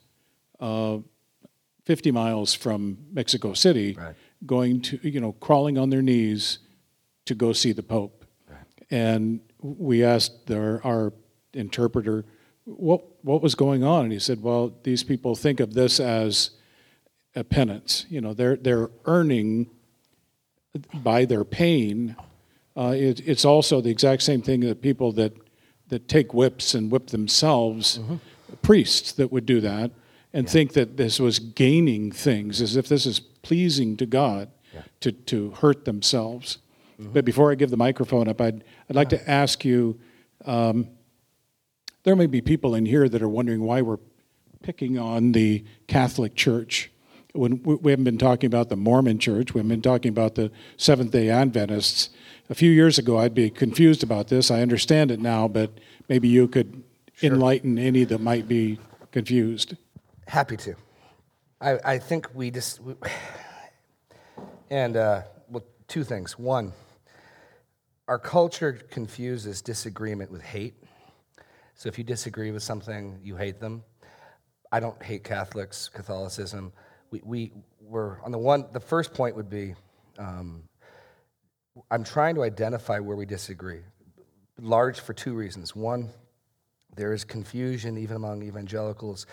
uh, 0.59 0.97
50 1.85 2.11
miles 2.11 2.53
from 2.53 2.97
Mexico 3.11 3.53
City, 3.53 3.93
Right. 3.97 4.15
going 4.45 4.81
to 4.81 4.99
you 5.07 5.21
know 5.21 5.33
crawling 5.33 5.77
on 5.77 5.89
their 5.89 6.01
knees 6.01 6.59
to 7.25 7.35
go 7.35 7.53
see 7.53 7.71
the 7.71 7.83
Pope, 7.83 8.25
and 8.91 9.39
we 9.61 10.03
asked 10.03 10.47
their, 10.47 10.85
our 10.85 11.13
interpreter 11.53 12.25
what 12.65 13.03
what 13.23 13.41
was 13.41 13.55
going 13.55 13.83
on, 13.83 14.05
and 14.05 14.13
he 14.13 14.19
said, 14.19 14.41
"Well, 14.41 14.73
these 14.83 15.03
people 15.03 15.35
think 15.35 15.59
of 15.59 15.73
this 15.73 15.99
as 15.99 16.51
a 17.35 17.43
penance. 17.43 18.05
You 18.09 18.21
know, 18.21 18.33
they're 18.33 18.55
they're 18.55 18.89
earning 19.05 19.69
by 20.93 21.25
their 21.25 21.43
pain. 21.43 22.15
Uh, 22.75 22.95
it, 22.97 23.27
it's 23.27 23.45
also 23.45 23.81
the 23.81 23.89
exact 23.89 24.23
same 24.23 24.41
thing 24.41 24.61
that 24.61 24.81
people 24.81 25.11
that 25.13 25.33
that 25.89 26.07
take 26.07 26.33
whips 26.33 26.73
and 26.73 26.91
whip 26.91 27.07
themselves, 27.07 27.99
priests 28.61 29.11
that 29.13 29.31
would 29.31 29.45
do 29.45 29.59
that, 29.61 29.91
and 30.31 30.49
think 30.49 30.73
that 30.73 30.97
this 30.97 31.19
was 31.19 31.39
gaining 31.39 32.11
things, 32.11 32.61
as 32.61 32.75
if 32.75 32.87
this 32.87 33.05
is 33.05 33.19
pleasing 33.19 33.97
to 33.97 34.05
God, 34.05 34.49
to 35.01 35.11
to 35.11 35.51
hurt 35.51 35.85
themselves." 35.85 36.59
But 36.99 37.25
before 37.25 37.51
I 37.51 37.55
give 37.55 37.69
the 37.69 37.77
microphone 37.77 38.27
up, 38.27 38.41
I'd 38.41 38.63
I'd 38.89 38.95
like 38.95 39.09
to 39.09 39.29
ask 39.29 39.63
you. 39.65 39.99
Um, 40.45 40.89
there 42.03 42.15
may 42.17 42.25
be 42.25 42.41
people 42.41 42.75
in 42.75 42.85
here 42.85 43.07
that 43.07 43.21
are 43.21 43.29
wondering 43.29 43.61
why 43.61 43.81
we're 43.81 43.99
picking 44.61 44.97
on 44.97 45.31
the 45.31 45.63
Catholic 45.87 46.35
Church. 46.35 46.91
When 47.33 47.63
we 47.63 47.91
haven't 47.91 48.03
been 48.03 48.17
talking 48.17 48.47
about 48.47 48.69
the 48.69 48.75
Mormon 48.75 49.17
Church, 49.19 49.53
we've 49.53 49.67
been 49.67 49.81
talking 49.81 50.09
about 50.09 50.35
the 50.35 50.51
Seventh 50.77 51.11
Day 51.11 51.29
Adventists. 51.29 52.09
A 52.49 52.53
few 52.53 52.69
years 52.69 52.99
ago, 52.99 53.17
I'd 53.17 53.33
be 53.33 53.49
confused 53.49 54.03
about 54.03 54.27
this. 54.27 54.51
I 54.51 54.61
understand 54.61 55.09
it 55.09 55.19
now, 55.19 55.47
but 55.47 55.71
maybe 56.09 56.27
you 56.27 56.47
could 56.47 56.83
enlighten 57.23 57.79
any 57.79 58.03
that 58.03 58.19
might 58.19 58.47
be 58.47 58.79
confused. 59.11 59.75
Happy 60.27 60.57
to. 60.57 60.75
I, 61.59 61.79
I 61.83 61.97
think 61.97 62.29
we 62.35 62.51
just, 62.51 62.81
we, 62.81 62.93
and 64.69 64.95
uh, 64.95 65.23
two 65.93 66.03
things. 66.03 66.39
One, 66.39 66.73
our 68.07 68.17
culture 68.17 68.73
confuses 68.89 69.61
disagreement 69.61 70.31
with 70.31 70.41
hate. 70.41 70.73
So 71.75 71.87
if 71.87 71.99
you 71.99 72.03
disagree 72.03 72.49
with 72.49 72.63
something, 72.63 73.19
you 73.21 73.35
hate 73.35 73.59
them. 73.59 73.83
I 74.71 74.79
don't 74.79 74.99
hate 75.03 75.23
Catholics, 75.23 75.89
Catholicism. 75.89 76.73
We, 77.11 77.21
we 77.23 77.51
were 77.79 78.19
on 78.25 78.31
the 78.31 78.39
one, 78.39 78.65
the 78.73 78.79
first 78.79 79.13
point 79.13 79.35
would 79.35 79.51
be 79.51 79.75
um, 80.17 80.63
I'm 81.91 82.03
trying 82.03 82.33
to 82.35 82.43
identify 82.43 82.97
where 82.97 83.15
we 83.15 83.27
disagree, 83.27 83.81
large 84.59 84.99
for 84.99 85.13
two 85.13 85.35
reasons. 85.35 85.75
One, 85.75 86.09
there 86.95 87.13
is 87.13 87.23
confusion 87.23 87.99
even 87.99 88.15
among 88.15 88.41
evangelicals 88.41 89.27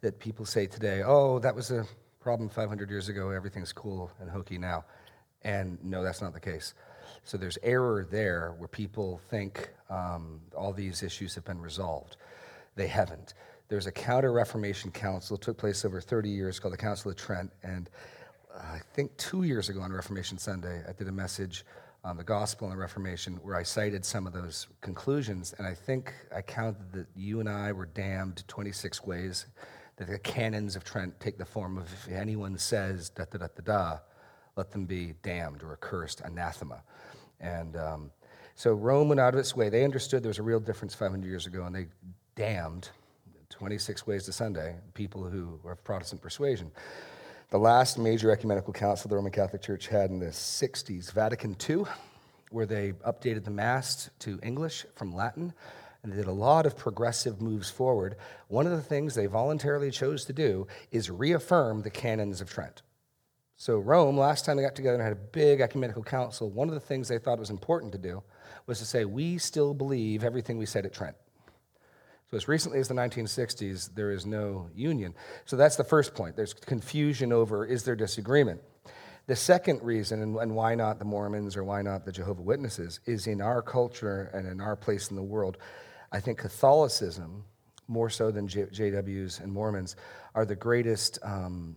that 0.00 0.18
people 0.18 0.46
say 0.46 0.66
today, 0.66 1.02
oh, 1.04 1.40
that 1.40 1.54
was 1.54 1.70
a 1.70 1.84
problem 2.20 2.48
500 2.48 2.88
years 2.88 3.10
ago, 3.10 3.28
everything's 3.28 3.74
cool 3.74 4.10
and 4.18 4.30
hokey 4.30 4.56
now. 4.56 4.82
And 5.42 5.78
no, 5.84 6.02
that's 6.02 6.22
not 6.22 6.32
the 6.32 6.40
case. 6.40 6.74
So 7.24 7.36
there's 7.36 7.58
error 7.62 8.06
there 8.10 8.54
where 8.58 8.68
people 8.68 9.20
think 9.30 9.70
um, 9.90 10.40
all 10.56 10.72
these 10.72 11.02
issues 11.02 11.34
have 11.34 11.44
been 11.44 11.60
resolved. 11.60 12.16
They 12.76 12.86
haven't. 12.86 13.34
There's 13.68 13.86
a 13.86 13.92
Counter 13.92 14.32
Reformation 14.32 14.92
Council, 14.92 15.36
that 15.36 15.42
took 15.42 15.58
place 15.58 15.84
over 15.84 16.00
30 16.00 16.28
years, 16.28 16.60
called 16.60 16.74
the 16.74 16.78
Council 16.78 17.10
of 17.10 17.16
Trent. 17.16 17.50
And 17.64 17.90
uh, 18.54 18.58
I 18.58 18.80
think 18.94 19.16
two 19.16 19.42
years 19.42 19.68
ago 19.68 19.80
on 19.80 19.92
Reformation 19.92 20.38
Sunday, 20.38 20.82
I 20.88 20.92
did 20.92 21.08
a 21.08 21.12
message 21.12 21.64
on 22.04 22.16
the 22.16 22.22
gospel 22.22 22.68
and 22.68 22.76
the 22.76 22.80
Reformation 22.80 23.40
where 23.42 23.56
I 23.56 23.64
cited 23.64 24.04
some 24.04 24.28
of 24.28 24.32
those 24.32 24.68
conclusions. 24.80 25.52
And 25.58 25.66
I 25.66 25.74
think 25.74 26.14
I 26.34 26.42
counted 26.42 26.92
that 26.92 27.06
you 27.16 27.40
and 27.40 27.48
I 27.48 27.72
were 27.72 27.86
damned 27.86 28.44
26 28.46 29.04
ways, 29.04 29.46
that 29.96 30.06
the 30.06 30.18
canons 30.20 30.76
of 30.76 30.84
Trent 30.84 31.18
take 31.18 31.38
the 31.38 31.44
form 31.44 31.76
of 31.76 31.92
if 31.92 32.08
anyone 32.08 32.56
says 32.58 33.10
da 33.10 33.24
da 33.24 33.38
da 33.38 33.48
da 33.48 33.62
da, 33.64 33.98
let 34.56 34.70
them 34.70 34.86
be 34.86 35.12
damned 35.22 35.62
or 35.62 35.72
accursed, 35.72 36.22
anathema. 36.24 36.82
And 37.40 37.76
um, 37.76 38.10
so 38.54 38.72
Rome 38.72 39.08
went 39.08 39.20
out 39.20 39.34
of 39.34 39.40
its 39.40 39.54
way. 39.54 39.68
They 39.68 39.84
understood 39.84 40.22
there 40.22 40.30
was 40.30 40.38
a 40.38 40.42
real 40.42 40.60
difference 40.60 40.94
500 40.94 41.26
years 41.26 41.46
ago, 41.46 41.64
and 41.64 41.74
they 41.74 41.86
damned 42.34 42.88
26 43.50 44.06
ways 44.06 44.24
to 44.24 44.32
Sunday 44.32 44.76
people 44.94 45.24
who 45.24 45.60
were 45.62 45.72
of 45.72 45.84
Protestant 45.84 46.22
persuasion. 46.22 46.70
The 47.50 47.58
last 47.58 47.98
major 47.98 48.30
ecumenical 48.30 48.72
council 48.72 49.08
the 49.10 49.16
Roman 49.16 49.30
Catholic 49.30 49.60
Church 49.60 49.88
had 49.88 50.10
in 50.10 50.18
the 50.18 50.26
60s, 50.26 51.12
Vatican 51.12 51.54
II, 51.68 51.84
where 52.50 52.66
they 52.66 52.92
updated 53.06 53.44
the 53.44 53.50
Mass 53.50 54.08
to 54.20 54.40
English 54.42 54.86
from 54.94 55.14
Latin, 55.14 55.52
and 56.02 56.12
they 56.12 56.16
did 56.16 56.26
a 56.26 56.32
lot 56.32 56.64
of 56.64 56.78
progressive 56.78 57.42
moves 57.42 57.68
forward. 57.68 58.16
One 58.48 58.64
of 58.64 58.72
the 58.72 58.82
things 58.82 59.14
they 59.14 59.26
voluntarily 59.26 59.90
chose 59.90 60.24
to 60.24 60.32
do 60.32 60.66
is 60.90 61.10
reaffirm 61.10 61.82
the 61.82 61.90
canons 61.90 62.40
of 62.40 62.50
Trent. 62.50 62.82
So, 63.58 63.78
Rome, 63.78 64.18
last 64.18 64.44
time 64.44 64.58
they 64.58 64.62
got 64.62 64.74
together 64.74 64.96
and 64.96 65.02
had 65.02 65.12
a 65.12 65.16
big 65.16 65.62
ecumenical 65.62 66.02
council, 66.02 66.50
one 66.50 66.68
of 66.68 66.74
the 66.74 66.80
things 66.80 67.08
they 67.08 67.18
thought 67.18 67.38
was 67.38 67.48
important 67.48 67.92
to 67.92 67.98
do 67.98 68.22
was 68.66 68.78
to 68.80 68.84
say, 68.84 69.06
we 69.06 69.38
still 69.38 69.72
believe 69.72 70.24
everything 70.24 70.58
we 70.58 70.66
said 70.66 70.84
at 70.84 70.92
Trent. 70.92 71.16
So, 72.30 72.36
as 72.36 72.48
recently 72.48 72.80
as 72.80 72.88
the 72.88 72.94
1960s, 72.94 73.94
there 73.94 74.10
is 74.10 74.26
no 74.26 74.68
union. 74.74 75.14
So, 75.46 75.56
that's 75.56 75.76
the 75.76 75.84
first 75.84 76.14
point. 76.14 76.36
There's 76.36 76.52
confusion 76.52 77.32
over 77.32 77.64
is 77.64 77.82
there 77.82 77.96
disagreement. 77.96 78.60
The 79.26 79.36
second 79.36 79.82
reason, 79.82 80.20
and, 80.22 80.54
why 80.54 80.74
not 80.74 80.98
the 80.98 81.04
Mormons 81.04 81.56
or 81.56 81.64
why 81.64 81.82
not 81.82 82.04
the 82.04 82.12
Jehovah 82.12 82.42
Witnesses, 82.42 83.00
is 83.06 83.26
in 83.26 83.40
our 83.40 83.62
culture 83.62 84.30
and 84.34 84.46
in 84.46 84.60
our 84.60 84.76
place 84.76 85.10
in 85.10 85.16
the 85.16 85.22
world, 85.22 85.56
I 86.12 86.20
think 86.20 86.38
Catholicism, 86.38 87.44
more 87.88 88.08
so 88.10 88.30
than 88.30 88.46
J- 88.46 88.66
JWs 88.66 89.40
and 89.40 89.52
Mormons, 89.52 89.96
are 90.34 90.44
the 90.44 90.54
greatest 90.54 91.18
um, 91.24 91.74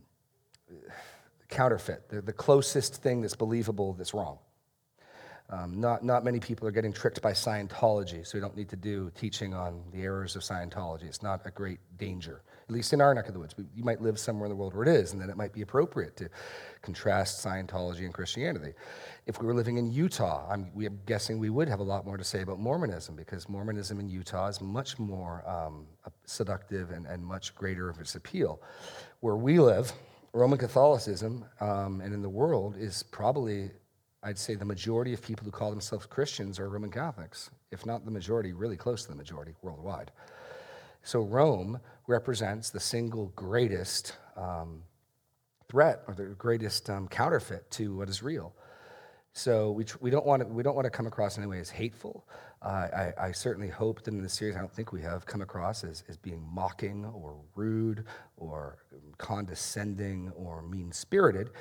counterfeit, 1.49 2.09
the, 2.09 2.21
the 2.21 2.33
closest 2.33 3.01
thing 3.01 3.21
that's 3.21 3.35
believable 3.35 3.93
that's 3.93 4.13
wrong. 4.13 4.39
Um, 5.51 5.81
not, 5.81 6.03
not 6.03 6.23
many 6.23 6.39
people 6.39 6.67
are 6.67 6.71
getting 6.71 6.93
tricked 6.93 7.23
by 7.23 7.31
Scientology, 7.31 8.25
so 8.25 8.37
we 8.37 8.39
don't 8.39 8.55
need 8.55 8.69
to 8.69 8.75
do 8.75 9.11
teaching 9.15 9.55
on 9.55 9.81
the 9.91 10.03
errors 10.03 10.35
of 10.35 10.43
Scientology. 10.43 11.05
It's 11.05 11.23
not 11.23 11.41
a 11.45 11.49
great 11.49 11.79
danger, 11.97 12.43
at 12.67 12.71
least 12.71 12.93
in 12.93 13.01
our 13.01 13.15
neck 13.15 13.27
of 13.27 13.33
the 13.33 13.39
woods. 13.39 13.57
We, 13.57 13.65
you 13.73 13.83
might 13.83 13.99
live 13.99 14.19
somewhere 14.19 14.45
in 14.45 14.51
the 14.51 14.55
world 14.55 14.75
where 14.75 14.83
it 14.83 14.95
is, 14.95 15.11
and 15.11 15.19
then 15.19 15.27
it 15.27 15.37
might 15.37 15.51
be 15.51 15.63
appropriate 15.63 16.15
to 16.17 16.29
contrast 16.83 17.43
Scientology 17.43 18.05
and 18.05 18.13
Christianity. 18.13 18.73
If 19.25 19.41
we 19.41 19.47
were 19.47 19.55
living 19.55 19.77
in 19.77 19.91
Utah, 19.91 20.45
I'm 20.47 20.69
we 20.75 20.85
are 20.85 20.91
guessing 21.07 21.39
we 21.39 21.49
would 21.49 21.67
have 21.67 21.79
a 21.79 21.83
lot 21.83 22.05
more 22.05 22.17
to 22.17 22.23
say 22.23 22.41
about 22.41 22.59
Mormonism 22.59 23.15
because 23.15 23.49
Mormonism 23.49 23.99
in 23.99 24.07
Utah 24.07 24.49
is 24.49 24.61
much 24.61 24.99
more 24.99 25.43
um, 25.49 25.87
seductive 26.25 26.91
and, 26.91 27.07
and 27.07 27.25
much 27.25 27.55
greater 27.55 27.89
of 27.89 27.99
its 27.99 28.13
appeal. 28.13 28.61
Where 29.21 29.35
we 29.35 29.59
live, 29.59 29.93
Roman 30.33 30.59
Catholicism 30.59 31.45
um, 31.59 32.01
and 32.01 32.13
in 32.13 32.21
the 32.21 32.29
world 32.29 32.75
is 32.77 33.03
probably 33.03 33.71
I'd 34.21 34.37
say 34.37 34.55
the 34.55 34.65
majority 34.65 35.13
of 35.13 35.21
people 35.21 35.45
who 35.45 35.51
call 35.51 35.69
themselves 35.69 36.05
Christians 36.05 36.59
are 36.59 36.67
Roman 36.67 36.91
Catholics, 36.91 37.49
if 37.71 37.85
not 37.85 38.03
the 38.03 38.11
majority, 38.11 38.51
really 38.51 38.75
close 38.75 39.03
to 39.03 39.09
the 39.09 39.15
majority 39.15 39.53
worldwide. 39.61 40.11
So 41.03 41.21
Rome 41.21 41.79
represents 42.07 42.69
the 42.69 42.81
single 42.81 43.27
greatest 43.35 44.17
um, 44.35 44.83
threat 45.69 46.01
or 46.07 46.13
the 46.13 46.25
greatest 46.25 46.89
um, 46.89 47.07
counterfeit 47.07 47.71
to 47.71 47.95
what 47.95 48.09
is 48.09 48.21
real. 48.21 48.53
So 49.31 49.71
we, 49.71 49.85
tr- 49.85 49.97
we 50.01 50.09
don't 50.09 50.25
want 50.25 50.41
to 50.41 50.47
we 50.47 50.63
don't 50.63 50.75
want 50.75 50.85
to 50.85 50.89
come 50.89 51.07
across 51.07 51.37
in 51.37 51.43
any 51.43 51.49
way 51.49 51.59
as 51.59 51.69
hateful. 51.69 52.25
I, 52.61 53.13
I 53.17 53.31
certainly 53.31 53.69
hope 53.69 54.03
that 54.03 54.13
in 54.13 54.21
this 54.21 54.33
series, 54.33 54.55
I 54.55 54.59
don't 54.59 54.73
think 54.73 54.91
we 54.91 55.01
have 55.01 55.25
come 55.25 55.41
across 55.41 55.83
as, 55.83 56.03
as 56.09 56.17
being 56.17 56.45
mocking 56.51 57.05
or 57.05 57.37
rude 57.55 58.05
or 58.35 58.77
condescending 59.17 60.31
or 60.35 60.61
mean 60.61 60.91
spirited. 60.91 61.51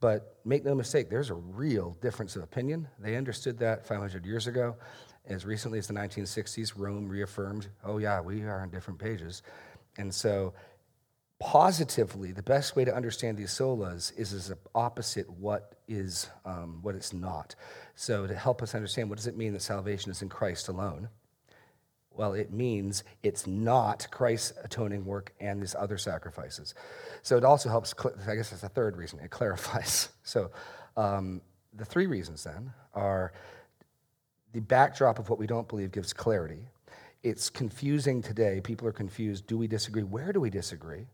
But 0.00 0.36
make 0.44 0.64
no 0.64 0.74
mistake, 0.74 1.10
there's 1.10 1.30
a 1.30 1.34
real 1.34 1.96
difference 2.00 2.34
of 2.36 2.42
opinion. 2.42 2.88
They 2.98 3.16
understood 3.16 3.58
that 3.58 3.86
500 3.86 4.26
years 4.26 4.46
ago. 4.46 4.76
As 5.26 5.44
recently 5.44 5.78
as 5.78 5.86
the 5.86 5.94
1960s, 5.94 6.72
Rome 6.76 7.08
reaffirmed, 7.08 7.68
oh, 7.84 7.98
yeah, 7.98 8.20
we 8.20 8.42
are 8.42 8.62
on 8.62 8.70
different 8.70 8.98
pages. 8.98 9.42
And 9.98 10.12
so 10.12 10.54
positively, 11.38 12.32
the 12.32 12.42
best 12.42 12.74
way 12.74 12.84
to 12.84 12.94
understand 12.94 13.36
these 13.36 13.50
solas 13.50 14.12
is 14.18 14.32
as 14.32 14.52
opposite 14.74 15.30
what 15.30 15.76
is 15.86 16.28
um, 16.44 16.80
what 16.82 16.94
it's 16.94 17.12
not. 17.12 17.54
So 17.94 18.26
to 18.26 18.34
help 18.34 18.62
us 18.62 18.74
understand, 18.74 19.08
what 19.08 19.16
does 19.16 19.26
it 19.26 19.36
mean 19.36 19.52
that 19.52 19.62
salvation 19.62 20.10
is 20.10 20.22
in 20.22 20.28
Christ 20.28 20.68
alone? 20.68 21.08
Well, 22.10 22.32
it 22.32 22.52
means 22.52 23.04
it's 23.22 23.46
not 23.46 24.08
Christ's 24.10 24.52
atoning 24.64 25.04
work 25.04 25.32
and 25.38 25.62
these 25.62 25.76
other 25.76 25.98
sacrifices. 25.98 26.74
So 27.22 27.36
it 27.36 27.44
also 27.44 27.68
helps, 27.68 27.94
I 28.26 28.34
guess 28.34 28.50
that's 28.50 28.62
the 28.62 28.68
third 28.68 28.96
reason, 28.96 29.20
it 29.20 29.30
clarifies. 29.30 30.08
So 30.24 30.50
um, 30.94 31.40
the 31.72 31.86
three 31.86 32.06
reasons 32.06 32.44
then 32.44 32.70
are 32.92 33.32
the 34.52 34.60
backdrop 34.60 35.18
of 35.18 35.30
what 35.30 35.38
we 35.38 35.46
don't 35.46 35.66
believe 35.66 35.90
gives 35.90 36.12
clarity. 36.12 36.68
It's 37.22 37.48
confusing 37.48 38.20
today. 38.20 38.60
People 38.60 38.86
are 38.88 38.92
confused. 38.92 39.46
Do 39.46 39.56
we 39.56 39.66
disagree? 39.68 40.02
Where 40.02 40.34
do 40.34 40.40
we 40.40 40.50
disagree? 40.50 41.06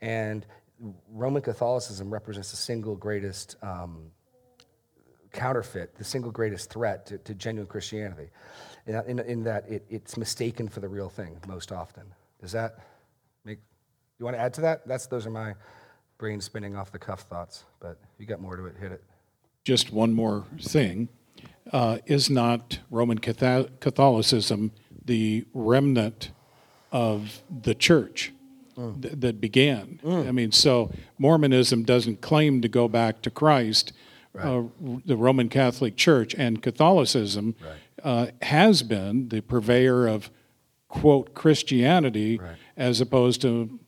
And 0.00 0.46
Roman 1.12 1.42
Catholicism 1.42 2.10
represents 2.10 2.50
the 2.50 2.56
single 2.56 2.96
greatest 2.96 3.56
um, 3.62 4.10
counterfeit, 5.32 5.96
the 5.96 6.04
single 6.04 6.30
greatest 6.30 6.70
threat 6.70 7.06
to, 7.06 7.18
to 7.18 7.34
genuine 7.34 7.66
Christianity, 7.66 8.30
in, 8.86 8.94
in, 9.06 9.18
in 9.20 9.42
that 9.44 9.68
it, 9.68 9.84
it's 9.90 10.16
mistaken 10.16 10.68
for 10.68 10.80
the 10.80 10.88
real 10.88 11.08
thing 11.08 11.38
most 11.46 11.70
often. 11.70 12.04
Does 12.40 12.52
that 12.52 12.78
make, 13.44 13.58
you 14.18 14.24
want 14.24 14.36
to 14.36 14.40
add 14.40 14.54
to 14.54 14.60
that? 14.62 14.86
That's, 14.88 15.06
those 15.06 15.26
are 15.26 15.30
my 15.30 15.54
brain 16.18 16.40
spinning 16.40 16.76
off 16.76 16.90
the 16.90 16.98
cuff 16.98 17.22
thoughts, 17.22 17.64
but 17.78 17.98
you 18.18 18.26
got 18.26 18.40
more 18.40 18.56
to 18.56 18.66
it, 18.66 18.76
hit 18.80 18.92
it. 18.92 19.02
Just 19.64 19.92
one 19.92 20.12
more 20.12 20.44
thing. 20.60 21.08
Uh, 21.72 21.98
is 22.06 22.28
not 22.28 22.80
Roman 22.90 23.18
Catholicism 23.18 24.72
the 25.04 25.46
remnant 25.54 26.32
of 26.90 27.42
the 27.62 27.74
church 27.74 28.32
th- 29.00 29.14
that 29.18 29.40
began? 29.40 30.00
I 30.06 30.32
mean, 30.32 30.52
so 30.52 30.90
Mormonism 31.18 31.82
doesn't 31.84 32.20
claim 32.20 32.60
to 32.62 32.68
go 32.68 32.88
back 32.88 33.22
to 33.22 33.30
Christ. 33.30 33.92
Uh, 34.38 34.62
the 35.04 35.16
Roman 35.16 35.48
Catholic 35.48 35.96
Church 35.96 36.34
and 36.38 36.62
Catholicism 36.62 37.54
uh, 38.04 38.28
has 38.42 38.82
been 38.82 39.28
the 39.28 39.40
purveyor 39.40 40.06
of, 40.06 40.30
quote, 40.88 41.34
Christianity 41.34 42.40
as 42.76 43.00
opposed 43.00 43.42
to 43.42 43.78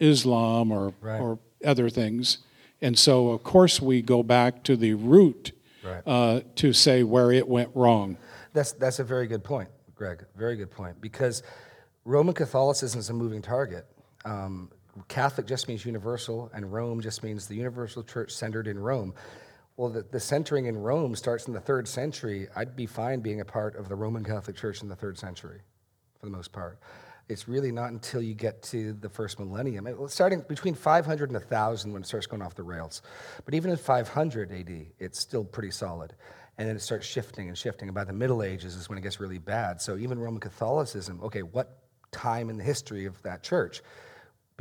Islam 0.00 0.72
or, 0.72 0.92
Right. 1.00 1.20
or 1.20 1.38
other 1.64 1.88
things. 1.88 2.38
And 2.80 2.98
so, 2.98 3.28
of 3.30 3.44
course, 3.44 3.80
we 3.80 4.02
go 4.02 4.22
back 4.24 4.64
to 4.64 4.76
the 4.76 4.94
root 4.94 5.52
Right. 5.84 6.02
uh, 6.06 6.40
to 6.56 6.72
say 6.72 7.02
where 7.04 7.30
it 7.30 7.48
went 7.48 7.70
wrong. 7.74 8.16
That's, 8.52 8.72
that's 8.72 8.98
a 8.98 9.04
very 9.04 9.26
good 9.28 9.44
point, 9.44 9.68
Greg. 9.94 10.24
Very 10.36 10.56
good 10.56 10.70
point. 10.70 11.00
Because 11.00 11.42
Roman 12.04 12.34
Catholicism 12.34 12.98
is 13.00 13.08
a 13.08 13.14
moving 13.14 13.40
target. 13.42 13.86
Um, 14.24 14.70
Catholic 15.08 15.46
just 15.46 15.68
means 15.68 15.84
universal, 15.86 16.50
and 16.54 16.72
Rome 16.72 17.00
just 17.00 17.22
means 17.22 17.46
the 17.46 17.54
universal 17.54 18.02
church 18.02 18.30
centered 18.32 18.66
in 18.66 18.78
Rome. 18.78 19.14
Well, 19.76 19.88
the, 19.88 20.02
the 20.02 20.20
centering 20.20 20.66
in 20.66 20.76
Rome 20.76 21.16
starts 21.16 21.46
in 21.46 21.54
the 21.54 21.60
third 21.60 21.88
century. 21.88 22.48
I'd 22.54 22.76
be 22.76 22.86
fine 22.86 23.20
being 23.20 23.40
a 23.40 23.44
part 23.44 23.76
of 23.76 23.88
the 23.88 23.94
Roman 23.94 24.22
Catholic 24.22 24.56
Church 24.56 24.82
in 24.82 24.88
the 24.88 24.96
third 24.96 25.18
century, 25.18 25.60
for 26.20 26.26
the 26.26 26.32
most 26.32 26.52
part. 26.52 26.78
It's 27.28 27.48
really 27.48 27.72
not 27.72 27.90
until 27.90 28.20
you 28.20 28.34
get 28.34 28.62
to 28.64 28.92
the 28.92 29.08
first 29.08 29.38
millennium, 29.38 29.86
it- 29.86 30.10
starting 30.10 30.44
between 30.46 30.74
500 30.74 31.30
and 31.30 31.36
1000 31.36 31.92
when 31.92 32.02
it 32.02 32.06
starts 32.06 32.26
going 32.26 32.42
off 32.42 32.54
the 32.54 32.62
rails. 32.62 33.00
But 33.46 33.54
even 33.54 33.70
in 33.70 33.78
500 33.78 34.52
AD, 34.52 34.86
it's 34.98 35.18
still 35.18 35.44
pretty 35.44 35.70
solid. 35.70 36.14
And 36.58 36.68
then 36.68 36.76
it 36.76 36.80
starts 36.80 37.06
shifting 37.06 37.48
and 37.48 37.56
shifting. 37.56 37.90
By 37.92 38.04
the 38.04 38.12
Middle 38.12 38.42
Ages 38.42 38.76
is 38.76 38.90
when 38.90 38.98
it 38.98 39.00
gets 39.00 39.20
really 39.20 39.38
bad. 39.38 39.80
So 39.80 39.96
even 39.96 40.18
Roman 40.18 40.40
Catholicism, 40.40 41.20
okay, 41.22 41.42
what 41.42 41.78
time 42.10 42.50
in 42.50 42.58
the 42.58 42.64
history 42.64 43.06
of 43.06 43.20
that 43.22 43.42
church? 43.42 43.80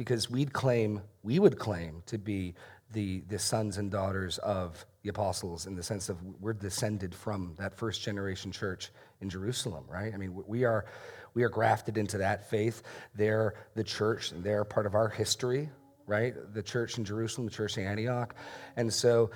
Because 0.01 0.31
we'd 0.31 0.51
claim, 0.51 0.99
we 1.21 1.37
would 1.37 1.59
claim 1.59 2.01
to 2.07 2.17
be 2.17 2.55
the, 2.91 3.21
the 3.29 3.37
sons 3.37 3.77
and 3.77 3.91
daughters 3.91 4.39
of 4.39 4.83
the 5.03 5.09
apostles 5.09 5.67
in 5.67 5.75
the 5.75 5.83
sense 5.83 6.09
of 6.09 6.17
we're 6.39 6.53
descended 6.53 7.13
from 7.13 7.53
that 7.59 7.77
first 7.77 8.01
generation 8.01 8.51
church 8.51 8.89
in 9.21 9.29
Jerusalem, 9.29 9.83
right? 9.87 10.11
I 10.11 10.17
mean, 10.17 10.33
we 10.47 10.63
are, 10.63 10.85
we 11.35 11.43
are 11.43 11.49
grafted 11.49 11.99
into 11.99 12.17
that 12.17 12.49
faith. 12.49 12.81
They're 13.13 13.53
the 13.75 13.83
church, 13.83 14.31
and 14.31 14.43
they're 14.43 14.63
part 14.63 14.87
of 14.87 14.95
our 14.95 15.07
history, 15.07 15.69
right? 16.07 16.33
The 16.51 16.63
church 16.63 16.97
in 16.97 17.05
Jerusalem, 17.05 17.45
the 17.45 17.53
church 17.53 17.77
in 17.77 17.85
Antioch. 17.85 18.33
And 18.77 18.91
so 18.91 19.29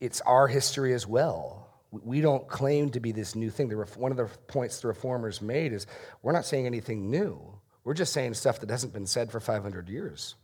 it's 0.00 0.20
our 0.22 0.48
history 0.48 0.94
as 0.94 1.06
well. 1.06 1.68
We 1.92 2.20
don't 2.22 2.48
claim 2.48 2.90
to 2.90 2.98
be 2.98 3.12
this 3.12 3.36
new 3.36 3.50
thing. 3.50 3.70
One 3.70 4.10
of 4.10 4.16
the 4.16 4.26
points 4.48 4.80
the 4.80 4.88
reformers 4.88 5.40
made 5.40 5.72
is 5.72 5.86
we're 6.22 6.32
not 6.32 6.44
saying 6.44 6.66
anything 6.66 7.08
new. 7.08 7.54
We're 7.88 7.94
just 7.94 8.12
saying 8.12 8.34
stuff 8.34 8.60
that 8.60 8.68
hasn't 8.68 8.92
been 8.92 9.06
said 9.06 9.32
for 9.32 9.40
500 9.40 9.88
years. 9.88 10.34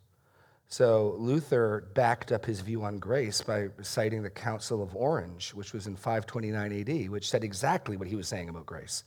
So 0.68 1.14
Luther 1.18 1.86
backed 1.92 2.32
up 2.32 2.46
his 2.46 2.62
view 2.62 2.82
on 2.84 2.96
grace 2.96 3.42
by 3.42 3.68
citing 3.82 4.22
the 4.22 4.30
Council 4.30 4.82
of 4.82 4.96
Orange, 4.96 5.50
which 5.50 5.74
was 5.74 5.86
in 5.86 5.94
529 5.94 6.72
AD, 6.80 7.10
which 7.10 7.28
said 7.28 7.44
exactly 7.44 7.98
what 7.98 8.08
he 8.08 8.16
was 8.16 8.28
saying 8.28 8.48
about 8.48 8.64
grace. 8.64 9.04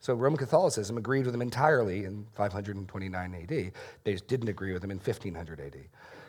So 0.00 0.14
Roman 0.14 0.36
Catholicism 0.36 0.96
agreed 0.96 1.26
with 1.26 1.34
him 1.36 1.42
entirely 1.42 2.04
in 2.04 2.26
529 2.34 3.34
AD. 3.34 3.72
They 4.02 4.16
didn't 4.26 4.48
agree 4.48 4.72
with 4.72 4.82
him 4.82 4.90
in 4.90 4.98
1500 4.98 5.60
AD. 5.60 5.76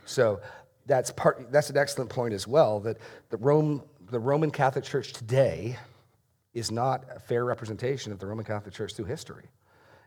So 0.06 0.42
that's 0.86 1.10
part. 1.10 1.52
That's 1.52 1.72
an 1.72 1.78
excellent 1.78 2.12
point 2.12 2.36
as 2.36 2.48
well. 2.48 2.80
That 2.82 2.98
the 3.32 3.38
Rome, 3.38 3.82
the 4.12 4.20
Roman 4.20 4.52
Catholic 4.52 4.84
Church 4.84 5.14
today, 5.14 5.80
is 6.54 6.70
not 6.70 7.04
a 7.12 7.20
fair 7.20 7.46
representation 7.46 8.12
of 8.12 8.20
the 8.20 8.28
Roman 8.28 8.46
Catholic 8.46 8.76
Church 8.76 8.94
through 8.94 9.06
history, 9.06 9.46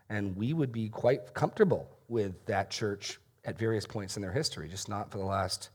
and 0.09 0.35
we 0.35 0.53
would 0.53 0.71
be 0.71 0.89
quite 0.89 1.33
comfortable 1.33 1.87
with 2.07 2.45
that 2.45 2.69
church 2.69 3.19
at 3.45 3.57
various 3.57 3.85
points 3.85 4.15
in 4.15 4.21
their 4.21 4.31
history, 4.31 4.67
just 4.67 4.89
not 4.89 5.11
for 5.11 5.17
the 5.17 5.25
last, 5.25 5.69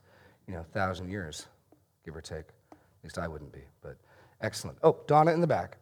you 0.47 0.55
know, 0.55 0.65
thousand 0.73 1.09
years, 1.09 1.47
give 2.05 2.15
or 2.17 2.21
take. 2.21 2.47
At 2.73 2.79
least 3.05 3.19
I 3.19 3.29
wouldn't 3.29 3.53
be. 3.53 3.63
But 3.83 3.97
excellent. 4.41 4.79
Oh, 4.83 4.99
Donna 5.07 5.33
in 5.33 5.41
the 5.41 5.47
back. 5.47 5.79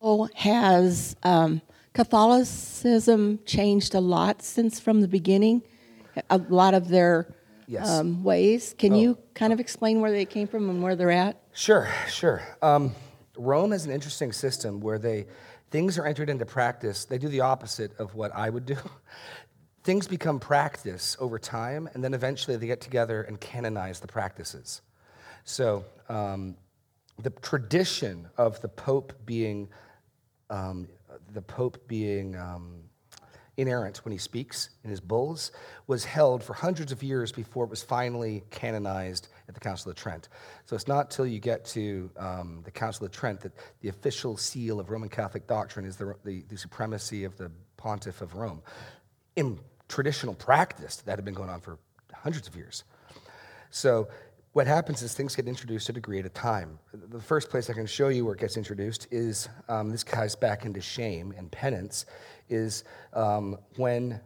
Oh, 0.00 0.28
has 0.34 1.14
um, 1.22 1.60
Catholicism 1.94 3.38
changed 3.44 3.94
a 3.94 4.00
lot 4.00 4.42
since 4.42 4.80
from 4.80 5.00
the 5.00 5.08
beginning? 5.08 5.62
A 6.30 6.38
lot 6.38 6.74
of 6.74 6.88
their 6.88 7.34
Yes. 7.68 7.88
um, 7.88 8.22
ways. 8.22 8.74
Can 8.76 8.94
you 8.94 9.16
kind 9.34 9.52
of 9.52 9.60
explain 9.60 10.00
where 10.00 10.10
they 10.10 10.24
came 10.26 10.46
from 10.46 10.68
and 10.68 10.82
where 10.82 10.94
they're 10.96 11.10
at? 11.10 11.40
Sure, 11.54 11.88
sure. 12.08 12.42
Um, 12.60 12.94
Rome 13.36 13.70
has 13.70 13.86
an 13.86 13.92
interesting 13.92 14.32
system 14.32 14.80
where 14.80 14.98
they 14.98 15.26
things 15.72 15.98
are 15.98 16.06
entered 16.06 16.30
into 16.30 16.46
practice. 16.46 17.06
They 17.06 17.18
do 17.18 17.28
the 17.28 17.40
opposite 17.40 17.98
of 17.98 18.14
what 18.14 18.32
I 18.34 18.48
would 18.48 18.66
do. 18.66 18.76
things 19.82 20.06
become 20.06 20.38
practice 20.38 21.16
over 21.18 21.38
time, 21.38 21.88
and 21.94 22.04
then 22.04 22.14
eventually 22.14 22.56
they 22.56 22.66
get 22.66 22.80
together 22.80 23.22
and 23.22 23.40
canonize 23.40 23.98
the 23.98 24.06
practices. 24.06 24.82
So 25.44 25.84
um, 26.08 26.56
the 27.20 27.30
tradition 27.30 28.28
of 28.36 28.60
the 28.60 28.68
Pope 28.68 29.14
being 29.24 29.68
um, 30.50 30.88
the 31.32 31.42
Pope 31.42 31.88
being 31.88 32.36
um, 32.36 32.84
inerrant 33.56 34.04
when 34.04 34.12
he 34.12 34.18
speaks 34.18 34.68
in 34.84 34.90
his 34.90 35.00
bulls 35.00 35.50
was 35.86 36.04
held 36.04 36.44
for 36.44 36.52
hundreds 36.52 36.92
of 36.92 37.02
years 37.02 37.32
before 37.32 37.64
it 37.64 37.70
was 37.70 37.82
finally 37.82 38.44
canonized 38.50 39.28
at 39.48 39.54
the 39.54 39.60
Council 39.60 39.90
of 39.90 39.96
Trent. 39.96 40.28
So 40.66 40.76
it's 40.76 40.88
not 40.88 41.10
till 41.10 41.26
you 41.26 41.38
get 41.38 41.64
to 41.66 42.10
um, 42.16 42.62
the 42.64 42.70
Council 42.70 43.06
of 43.06 43.12
Trent 43.12 43.40
that 43.40 43.52
the 43.80 43.88
official 43.88 44.36
seal 44.36 44.80
of 44.80 44.90
Roman 44.90 45.08
Catholic 45.08 45.46
doctrine 45.46 45.84
is 45.84 45.96
the, 45.96 46.14
the, 46.24 46.44
the 46.48 46.56
supremacy 46.56 47.24
of 47.24 47.36
the 47.36 47.50
pontiff 47.76 48.20
of 48.20 48.34
Rome. 48.34 48.62
In 49.36 49.58
traditional 49.88 50.34
practice, 50.34 50.96
that 50.96 51.16
had 51.16 51.24
been 51.24 51.34
going 51.34 51.50
on 51.50 51.60
for 51.60 51.78
hundreds 52.14 52.48
of 52.48 52.56
years. 52.56 52.84
So 53.70 54.08
what 54.52 54.66
happens 54.66 55.02
is 55.02 55.14
things 55.14 55.34
get 55.34 55.48
introduced 55.48 55.88
a 55.88 55.92
degree 55.92 56.18
at 56.18 56.26
a 56.26 56.30
time. 56.30 56.78
The 56.92 57.20
first 57.20 57.48
place 57.48 57.70
I 57.70 57.72
can 57.72 57.86
show 57.86 58.08
you 58.08 58.24
where 58.24 58.34
it 58.34 58.40
gets 58.40 58.56
introduced 58.56 59.08
is 59.10 59.48
um, 59.68 59.90
this 59.90 60.04
ties 60.04 60.36
back 60.36 60.64
into 60.66 60.80
shame 60.80 61.32
and 61.36 61.50
penance. 61.50 62.04
Is 62.50 62.84
um, 63.14 63.56
when 63.76 64.20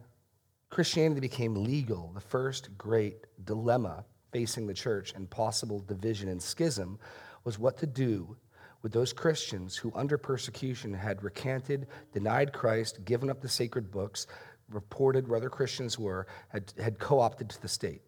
Christianity 0.69 1.21
became 1.21 1.63
legal, 1.63 2.11
the 2.13 2.19
first 2.19 2.77
great 2.77 3.25
dilemma 3.45 4.03
facing 4.37 4.67
the 4.67 4.73
church 4.73 5.13
and 5.15 5.27
possible 5.27 5.79
division 5.79 6.29
and 6.29 6.39
schism 6.39 6.99
was 7.43 7.57
what 7.57 7.75
to 7.75 7.87
do 7.87 8.37
with 8.83 8.91
those 8.91 9.11
Christians 9.11 9.75
who, 9.75 9.91
under 9.95 10.15
persecution, 10.15 10.93
had 10.93 11.23
recanted, 11.23 11.87
denied 12.13 12.53
Christ, 12.53 13.03
given 13.03 13.31
up 13.31 13.41
the 13.41 13.49
sacred 13.49 13.89
books, 13.89 14.27
reported 14.69 15.27
where 15.27 15.37
other 15.37 15.49
Christians 15.49 15.97
were, 15.97 16.27
had, 16.49 16.71
had 16.79 16.99
co 16.99 17.19
opted 17.19 17.49
to 17.49 17.59
the 17.63 17.67
state 17.67 18.03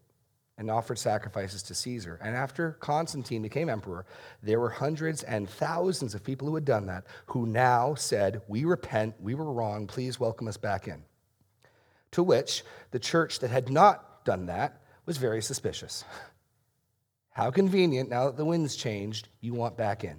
and 0.59 0.69
offered 0.69 0.99
sacrifices 0.99 1.63
to 1.63 1.73
Caesar. 1.73 2.19
And 2.21 2.35
after 2.35 2.73
Constantine 2.73 3.41
became 3.41 3.67
emperor, 3.67 4.05
there 4.43 4.59
were 4.59 4.69
hundreds 4.69 5.23
and 5.23 5.49
thousands 5.49 6.13
of 6.13 6.23
people 6.23 6.47
who 6.47 6.53
had 6.53 6.65
done 6.65 6.85
that 6.85 7.05
who 7.25 7.47
now 7.47 7.95
said, 7.95 8.43
We 8.47 8.65
repent, 8.65 9.15
we 9.19 9.33
were 9.33 9.51
wrong, 9.51 9.87
please 9.87 10.19
welcome 10.19 10.47
us 10.47 10.57
back 10.57 10.87
in. 10.87 11.01
To 12.11 12.21
which 12.21 12.63
the 12.91 12.99
church 12.99 13.39
that 13.39 13.49
had 13.49 13.71
not 13.71 14.25
done 14.25 14.45
that 14.45 14.83
was 15.09 15.17
very 15.17 15.41
suspicious. 15.41 16.05
How 17.31 17.49
convenient, 17.49 18.11
now 18.11 18.27
that 18.27 18.37
the 18.37 18.45
wind's 18.45 18.75
changed, 18.75 19.27
you 19.41 19.55
want 19.55 19.75
back 19.75 20.03
in. 20.03 20.15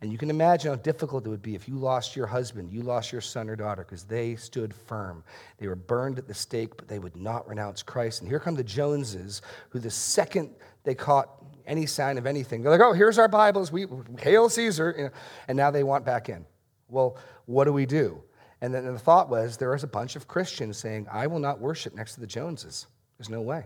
And 0.00 0.12
you 0.12 0.16
can 0.16 0.30
imagine 0.30 0.70
how 0.70 0.76
difficult 0.76 1.26
it 1.26 1.28
would 1.28 1.42
be 1.42 1.56
if 1.56 1.66
you 1.66 1.74
lost 1.74 2.14
your 2.14 2.28
husband, 2.28 2.70
you 2.70 2.82
lost 2.82 3.10
your 3.10 3.20
son 3.20 3.50
or 3.50 3.56
daughter, 3.56 3.82
because 3.82 4.04
they 4.04 4.36
stood 4.36 4.72
firm. 4.72 5.24
They 5.58 5.66
were 5.66 5.74
burned 5.74 6.18
at 6.18 6.28
the 6.28 6.34
stake, 6.34 6.76
but 6.76 6.86
they 6.86 7.00
would 7.00 7.16
not 7.16 7.48
renounce 7.48 7.82
Christ. 7.82 8.20
And 8.20 8.30
here 8.30 8.38
come 8.38 8.54
the 8.54 8.62
Joneses, 8.62 9.42
who 9.70 9.80
the 9.80 9.90
second 9.90 10.50
they 10.84 10.94
caught 10.94 11.28
any 11.66 11.84
sign 11.84 12.16
of 12.16 12.26
anything, 12.26 12.62
they're 12.62 12.70
like, 12.70 12.80
oh, 12.80 12.92
here's 12.92 13.18
our 13.18 13.26
Bibles, 13.26 13.72
we 13.72 13.88
hail 14.20 14.48
Caesar, 14.48 15.12
and 15.48 15.56
now 15.56 15.72
they 15.72 15.82
want 15.82 16.04
back 16.04 16.28
in. 16.28 16.46
Well, 16.88 17.16
what 17.46 17.64
do 17.64 17.72
we 17.72 17.86
do? 17.86 18.22
And 18.60 18.72
then 18.72 18.84
the 18.84 19.00
thought 19.00 19.28
was 19.28 19.56
there 19.56 19.72
was 19.72 19.82
a 19.82 19.88
bunch 19.88 20.14
of 20.14 20.28
Christians 20.28 20.78
saying, 20.78 21.08
I 21.10 21.26
will 21.26 21.40
not 21.40 21.58
worship 21.58 21.92
next 21.92 22.14
to 22.14 22.20
the 22.20 22.28
Joneses. 22.28 22.86
There's 23.18 23.28
no 23.28 23.40
way. 23.40 23.64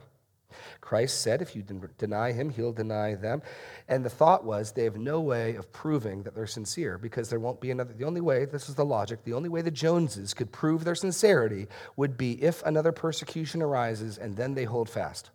Christ 0.80 1.20
said, 1.20 1.42
if 1.42 1.56
you 1.56 1.64
deny 1.98 2.32
him, 2.32 2.50
he'll 2.50 2.72
deny 2.72 3.14
them. 3.14 3.42
And 3.88 4.04
the 4.04 4.10
thought 4.10 4.44
was 4.44 4.72
they 4.72 4.84
have 4.84 4.96
no 4.96 5.20
way 5.20 5.56
of 5.56 5.72
proving 5.72 6.22
that 6.22 6.34
they're 6.34 6.46
sincere 6.46 6.98
because 6.98 7.28
there 7.28 7.40
won't 7.40 7.60
be 7.60 7.70
another. 7.70 7.92
The 7.92 8.04
only 8.04 8.20
way, 8.20 8.44
this 8.44 8.68
is 8.68 8.74
the 8.74 8.84
logic, 8.84 9.24
the 9.24 9.32
only 9.32 9.48
way 9.48 9.62
the 9.62 9.70
Joneses 9.70 10.34
could 10.34 10.52
prove 10.52 10.84
their 10.84 10.94
sincerity 10.94 11.66
would 11.96 12.16
be 12.16 12.42
if 12.42 12.62
another 12.64 12.92
persecution 12.92 13.62
arises 13.62 14.18
and 14.18 14.36
then 14.36 14.54
they 14.54 14.64
hold 14.64 14.88
fast. 14.88 15.30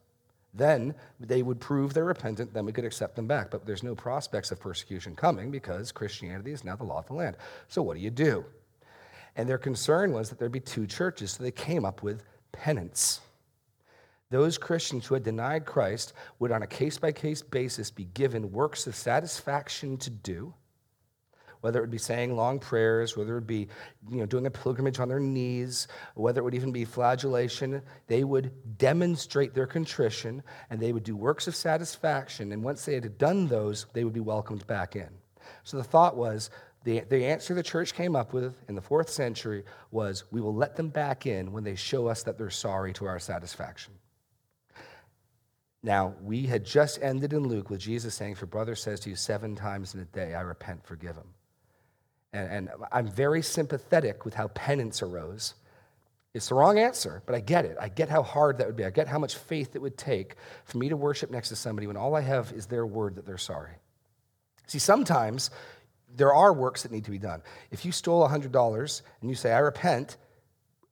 Then 0.53 0.95
they 1.19 1.43
would 1.43 1.59
prove 1.59 1.93
they're 1.93 2.05
repentant, 2.05 2.53
then 2.53 2.65
we 2.65 2.71
could 2.71 2.85
accept 2.85 3.15
them 3.15 3.27
back. 3.27 3.51
But 3.51 3.65
there's 3.65 3.83
no 3.83 3.95
prospects 3.95 4.51
of 4.51 4.59
persecution 4.59 5.15
coming 5.15 5.51
because 5.51 5.91
Christianity 5.91 6.51
is 6.51 6.63
now 6.63 6.75
the 6.75 6.83
law 6.83 6.99
of 6.99 7.07
the 7.07 7.13
land. 7.13 7.37
So 7.67 7.83
what 7.83 7.95
do 7.95 7.99
you 7.99 8.09
do? 8.09 8.45
And 9.35 9.47
their 9.47 9.57
concern 9.57 10.11
was 10.11 10.29
that 10.29 10.39
there'd 10.39 10.51
be 10.51 10.59
two 10.59 10.87
churches, 10.87 11.31
so 11.31 11.43
they 11.43 11.51
came 11.51 11.85
up 11.85 12.01
with 12.01 12.23
penance. 12.51 13.21
Those 14.31 14.59
Christians 14.59 15.07
who 15.07 15.15
had 15.15 15.23
denied 15.23 15.65
Christ 15.65 16.13
would, 16.37 16.51
on 16.51 16.61
a 16.61 16.67
case 16.67 16.99
by 16.99 17.11
case 17.11 17.41
basis, 17.41 17.89
be 17.89 18.05
given 18.05 18.51
works 18.51 18.85
of 18.85 18.95
satisfaction 18.95 19.97
to 19.97 20.11
do, 20.11 20.53
whether 21.61 21.79
it 21.79 21.81
would 21.81 21.89
be 21.89 21.97
saying 21.97 22.35
long 22.35 22.59
prayers, 22.59 23.17
whether 23.17 23.31
it 23.31 23.35
would 23.35 23.47
be 23.47 23.67
you 24.07 24.17
know, 24.17 24.27
doing 24.27 24.45
a 24.45 24.51
pilgrimage 24.51 24.99
on 24.99 25.09
their 25.09 25.19
knees, 25.19 25.87
whether 26.13 26.41
it 26.41 26.43
would 26.43 26.53
even 26.53 26.71
be 26.71 26.85
flagellation. 26.85 27.81
They 28.05 28.23
would 28.23 28.77
demonstrate 28.77 29.55
their 29.55 29.65
contrition 29.65 30.43
and 30.69 30.79
they 30.79 30.93
would 30.93 31.03
do 31.03 31.15
works 31.15 31.47
of 31.47 31.55
satisfaction. 31.55 32.51
And 32.51 32.63
once 32.63 32.85
they 32.85 32.93
had 32.93 33.17
done 33.17 33.47
those, 33.47 33.87
they 33.93 34.03
would 34.03 34.13
be 34.13 34.19
welcomed 34.19 34.65
back 34.67 34.95
in. 34.95 35.09
So 35.63 35.77
the 35.77 35.83
thought 35.83 36.15
was 36.15 36.51
the, 36.83 36.99
the 37.09 37.25
answer 37.25 37.55
the 37.55 37.63
church 37.63 37.95
came 37.95 38.15
up 38.15 38.31
with 38.31 38.55
in 38.69 38.75
the 38.75 38.81
fourth 38.81 39.09
century 39.09 39.65
was 39.89 40.25
we 40.29 40.39
will 40.39 40.55
let 40.55 40.75
them 40.75 40.89
back 40.89 41.25
in 41.25 41.51
when 41.51 41.63
they 41.63 41.75
show 41.75 42.07
us 42.07 42.21
that 42.23 42.37
they're 42.37 42.51
sorry 42.51 42.93
to 42.93 43.05
our 43.07 43.19
satisfaction. 43.19 43.93
Now, 45.81 46.13
we 46.21 46.45
had 46.45 46.65
just 46.65 46.99
ended 47.01 47.31
in 47.31 47.47
Luke 47.47 47.69
with 47.69 47.79
Jesus 47.79 48.13
saying, 48.13 48.33
If 48.33 48.41
your 48.41 48.47
brother 48.47 48.75
says 48.75 48.99
to 49.01 49.09
you 49.09 49.15
seven 49.15 49.55
times 49.55 49.93
in 49.93 50.01
a 50.01 50.05
day, 50.05 50.35
I 50.35 50.41
repent, 50.41 50.85
forgive 50.85 51.15
him. 51.15 51.33
And, 52.33 52.51
and 52.51 52.69
I'm 52.91 53.07
very 53.07 53.41
sympathetic 53.41 54.25
with 54.25 54.33
how 54.33 54.49
penance 54.49 55.01
arose. 55.01 55.55
It's 56.33 56.49
the 56.49 56.55
wrong 56.55 56.77
answer, 56.77 57.23
but 57.25 57.33
I 57.33 57.39
get 57.39 57.65
it. 57.65 57.77
I 57.79 57.89
get 57.89 58.09
how 58.09 58.21
hard 58.21 58.57
that 58.57 58.67
would 58.67 58.75
be. 58.75 58.85
I 58.85 58.91
get 58.91 59.07
how 59.07 59.17
much 59.17 59.35
faith 59.35 59.75
it 59.75 59.81
would 59.81 59.97
take 59.97 60.35
for 60.65 60.77
me 60.77 60.89
to 60.89 60.97
worship 60.97 61.31
next 61.31 61.49
to 61.49 61.55
somebody 61.55 61.87
when 61.87 61.97
all 61.97 62.15
I 62.15 62.21
have 62.21 62.51
is 62.51 62.67
their 62.67 62.85
word 62.85 63.15
that 63.15 63.25
they're 63.25 63.37
sorry. 63.37 63.73
See, 64.67 64.79
sometimes 64.79 65.49
there 66.15 66.33
are 66.33 66.53
works 66.53 66.83
that 66.83 66.91
need 66.91 67.05
to 67.05 67.11
be 67.11 67.17
done. 67.17 67.41
If 67.71 67.83
you 67.83 67.91
stole 67.91 68.27
$100 68.27 69.01
and 69.21 69.29
you 69.29 69.35
say, 69.35 69.51
I 69.51 69.59
repent, 69.59 70.17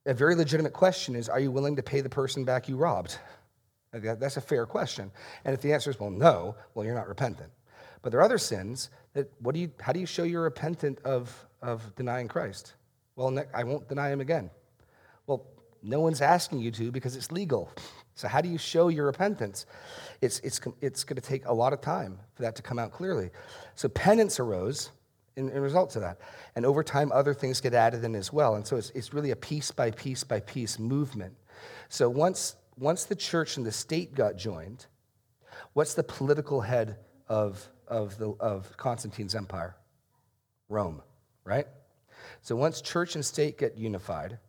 a 0.08 0.14
very 0.14 0.34
legitimate 0.34 0.74
question 0.74 1.16
is, 1.16 1.30
are 1.30 1.40
you 1.40 1.52
willing 1.52 1.76
to 1.76 1.84
pay 1.84 2.02
the 2.02 2.10
person 2.10 2.44
back 2.44 2.68
you 2.68 2.78
robbed? 2.78 3.20
That's 4.00 4.38
a 4.38 4.42
fair 4.42 4.66
question. 4.66 5.12
And 5.46 5.54
if 5.54 5.62
the 5.62 5.74
answer 5.74 5.90
is, 5.90 6.00
well, 6.00 6.10
no, 6.10 6.56
well, 6.74 6.86
you're 6.86 6.96
not 6.96 7.08
repentant. 7.08 7.52
But 8.02 8.12
there 8.12 8.20
are 8.20 8.24
other 8.24 8.38
sins 8.38 8.90
that, 9.14 9.32
what 9.40 9.56
do 9.56 9.62
you, 9.62 9.72
how 9.82 9.92
do 9.92 10.00
you 10.00 10.06
show 10.06 10.24
you're 10.24 10.44
repentant 10.44 11.00
of, 11.04 11.46
of 11.62 11.96
denying 11.96 12.28
Christ? 12.28 12.74
Well, 13.16 13.44
I 13.54 13.64
won't 13.64 13.90
deny 13.90 14.10
him 14.10 14.22
again. 14.22 14.50
Well, 15.26 15.46
no 15.84 16.00
one's 16.00 16.22
asking 16.22 16.60
you 16.60 16.72
to 16.72 16.92
because 16.92 17.16
it's 17.16 17.32
legal. 17.32 17.72
So, 18.16 18.28
how 18.28 18.42
do 18.42 18.50
you 18.50 18.58
show 18.58 18.88
your 18.88 19.06
repentance? 19.06 19.66
It's, 20.22 20.40
it's, 20.40 20.60
it's 20.82 21.04
going 21.04 21.22
to 21.22 21.22
take 21.22 21.46
a 21.46 21.54
lot 21.54 21.74
of 21.74 21.82
time 21.82 22.18
for 22.34 22.44
that 22.44 22.56
to 22.56 22.62
come 22.62 22.80
out 22.80 22.92
clearly. 22.92 23.30
So, 23.76 23.90
penance 23.90 24.40
arose 24.40 24.92
in, 25.36 25.50
in 25.50 25.62
result 25.62 25.92
to 25.92 26.00
that. 26.00 26.20
And 26.56 26.66
over 26.66 26.84
time, 26.84 27.12
other 27.12 27.34
things 27.34 27.62
get 27.62 27.74
added 27.74 28.04
in 28.04 28.16
as 28.16 28.34
well. 28.34 28.56
And 28.56 28.66
so, 28.66 28.76
it's, 28.76 28.90
it's 28.92 29.14
really 29.14 29.32
a 29.32 29.36
piece 29.36 29.70
by 29.72 29.92
piece 29.92 30.24
by 30.24 30.40
piece 30.40 30.80
movement. 30.80 31.36
So, 31.90 32.10
once 32.10 32.56
once 32.78 33.06
the 33.06 33.16
church 33.16 33.58
and 33.58 33.66
the 33.66 33.72
state 33.72 34.14
got 34.14 34.38
joined, 34.38 34.86
what's 35.74 35.94
the 35.94 36.04
political 36.04 36.62
head 36.62 36.98
of, 37.28 37.68
of, 37.88 38.18
the, 38.18 38.30
of 38.40 38.76
Constantine's 38.78 39.36
empire? 39.36 39.76
Rome, 40.70 41.02
right? 41.44 41.68
So 42.42 42.56
once 42.56 42.82
church 42.82 43.16
and 43.16 43.26
state 43.26 43.58
get 43.58 43.78
unified, 43.78 44.40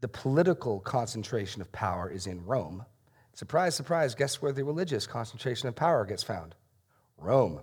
the 0.00 0.08
political 0.08 0.80
concentration 0.80 1.62
of 1.62 1.72
power 1.72 2.10
is 2.10 2.26
in 2.26 2.44
Rome. 2.44 2.84
Surprise, 3.32 3.74
surprise, 3.74 4.14
guess 4.14 4.40
where 4.42 4.52
the 4.52 4.64
religious 4.64 5.06
concentration 5.06 5.68
of 5.68 5.74
power 5.74 6.04
gets 6.04 6.22
found? 6.22 6.54
Rome. 7.18 7.60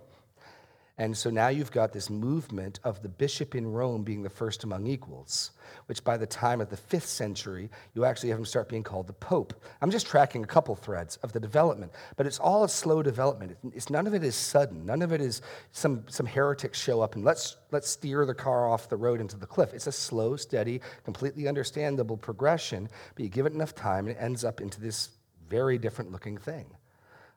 And 0.99 1.17
so 1.17 1.31
now 1.31 1.47
you've 1.47 1.71
got 1.71 1.91
this 1.91 2.11
movement 2.11 2.79
of 2.83 3.01
the 3.01 3.09
bishop 3.09 3.55
in 3.55 3.65
Rome 3.65 4.03
being 4.03 4.21
the 4.21 4.29
first 4.29 4.63
among 4.63 4.85
equals, 4.85 5.49
which 5.87 6.03
by 6.03 6.17
the 6.17 6.27
time 6.27 6.61
of 6.61 6.69
the 6.69 6.77
fifth 6.77 7.07
century, 7.07 7.71
you 7.95 8.05
actually 8.05 8.29
have 8.29 8.37
him 8.37 8.45
start 8.45 8.69
being 8.69 8.83
called 8.83 9.07
the 9.07 9.13
pope. 9.13 9.59
I'm 9.81 9.89
just 9.89 10.05
tracking 10.05 10.43
a 10.43 10.47
couple 10.47 10.75
threads 10.75 11.17
of 11.17 11.33
the 11.33 11.39
development, 11.39 11.93
but 12.15 12.27
it's 12.27 12.37
all 12.37 12.63
a 12.63 12.69
slow 12.69 13.01
development. 13.01 13.57
It's, 13.73 13.89
none 13.89 14.05
of 14.05 14.13
it 14.13 14.23
is 14.23 14.35
sudden. 14.35 14.85
None 14.85 15.01
of 15.01 15.11
it 15.11 15.19
is 15.19 15.41
some, 15.71 16.03
some 16.09 16.27
heretics 16.27 16.79
show 16.79 17.01
up 17.01 17.15
and 17.15 17.25
let's, 17.25 17.57
let's 17.71 17.89
steer 17.89 18.23
the 18.27 18.35
car 18.35 18.69
off 18.69 18.87
the 18.87 18.97
road 18.97 19.19
into 19.19 19.35
the 19.35 19.47
cliff. 19.47 19.73
It's 19.73 19.87
a 19.87 19.91
slow, 19.91 20.35
steady, 20.35 20.79
completely 21.05 21.47
understandable 21.47 22.17
progression, 22.17 22.87
but 23.15 23.23
you 23.23 23.29
give 23.29 23.47
it 23.47 23.53
enough 23.53 23.73
time 23.73 24.05
and 24.05 24.15
it 24.15 24.21
ends 24.21 24.45
up 24.45 24.61
into 24.61 24.79
this 24.79 25.09
very 25.49 25.79
different 25.79 26.11
looking 26.11 26.37
thing. 26.37 26.67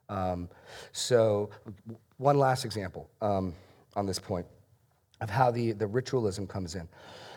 Um, 0.09 0.49
so, 0.93 1.51
one 2.19 2.39
last 2.39 2.65
example 2.65 3.11
um, 3.21 3.55
on 3.95 4.07
this 4.07 4.19
point 4.19 4.47
of 5.21 5.31
how 5.31 5.51
the, 5.51 5.73
the 5.73 5.87
ritualism 5.87 6.47
comes 6.47 6.75
in. 6.75 6.89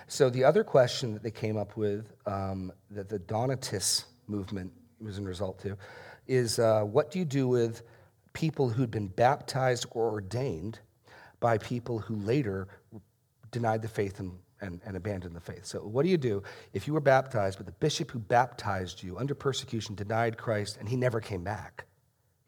So, 0.08 0.30
the 0.30 0.44
other 0.44 0.64
question 0.64 1.14
that 1.14 1.24
they 1.24 1.32
came 1.32 1.58
up 1.58 1.78
with 1.78 2.14
um, 2.26 2.72
that 2.92 3.10
the 3.10 3.20
Donatist 3.20 4.06
movement 4.28 4.72
was 5.02 5.18
in 5.18 5.26
result 5.26 5.60
to 5.60 5.78
is 6.28 6.60
uh, 6.60 6.82
what 6.84 7.10
do 7.12 7.20
you 7.20 7.26
do 7.26 7.48
with 7.48 7.82
people 8.34 8.70
who'd 8.70 8.92
been 8.92 9.08
baptized 9.08 9.86
or 9.92 10.12
ordained 10.12 10.80
by 11.40 11.58
people 11.58 12.00
who 12.00 12.16
later 12.18 12.68
denied 13.52 13.82
the 13.82 13.88
faith 13.88 14.20
and, 14.20 14.32
and, 14.62 14.82
and, 14.86 14.96
abandoned 14.96 15.36
the 15.36 15.40
faith. 15.40 15.66
So, 15.66 15.80
what 15.80 16.04
do 16.04 16.10
you 16.10 16.18
do 16.18 16.44
if 16.74 16.88
you 16.88 16.94
were 16.94 17.02
baptized, 17.02 17.58
but 17.58 17.66
the 17.66 17.72
bishop 17.74 18.12
who 18.12 18.20
baptized 18.20 19.02
you 19.02 19.18
under 19.18 19.34
persecution 19.34 19.96
denied 19.96 20.38
Christ 20.38 20.78
and 20.80 20.88
he 20.88 20.96
never 20.96 21.20
came 21.20 21.44
back? 21.44 21.86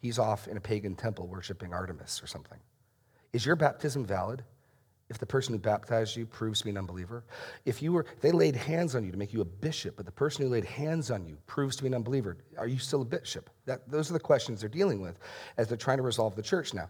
He's 0.01 0.19
off 0.19 0.47
in 0.47 0.57
a 0.57 0.61
pagan 0.61 0.95
temple 0.95 1.27
worshiping 1.27 1.73
Artemis 1.73 2.21
or 2.21 2.27
something. 2.27 2.57
Is 3.33 3.45
your 3.45 3.55
baptism 3.55 4.05
valid 4.05 4.43
if 5.09 5.17
the 5.17 5.25
person 5.25 5.53
who 5.53 5.59
baptized 5.59 6.15
you 6.15 6.25
proves 6.25 6.59
to 6.59 6.65
be 6.65 6.71
an 6.71 6.77
unbeliever? 6.77 7.23
If 7.65 7.81
you 7.81 7.93
were, 7.93 8.05
they 8.21 8.31
laid 8.31 8.55
hands 8.55 8.95
on 8.95 9.03
you 9.03 9.11
to 9.11 9.17
make 9.17 9.33
you 9.33 9.41
a 9.41 9.45
bishop, 9.45 9.95
but 9.95 10.05
the 10.05 10.11
person 10.11 10.43
who 10.43 10.51
laid 10.51 10.65
hands 10.65 11.11
on 11.11 11.25
you 11.25 11.37
proves 11.47 11.75
to 11.77 11.83
be 11.83 11.87
an 11.87 11.95
unbeliever, 11.95 12.37
are 12.57 12.67
you 12.67 12.79
still 12.79 13.01
a 13.01 13.05
bishop? 13.05 13.49
That, 13.65 13.89
those 13.89 14.09
are 14.09 14.13
the 14.13 14.19
questions 14.19 14.61
they're 14.61 14.69
dealing 14.69 15.01
with 15.01 15.19
as 15.57 15.67
they're 15.67 15.77
trying 15.77 15.97
to 15.97 16.03
resolve 16.03 16.35
the 16.35 16.41
church 16.41 16.73
now. 16.73 16.89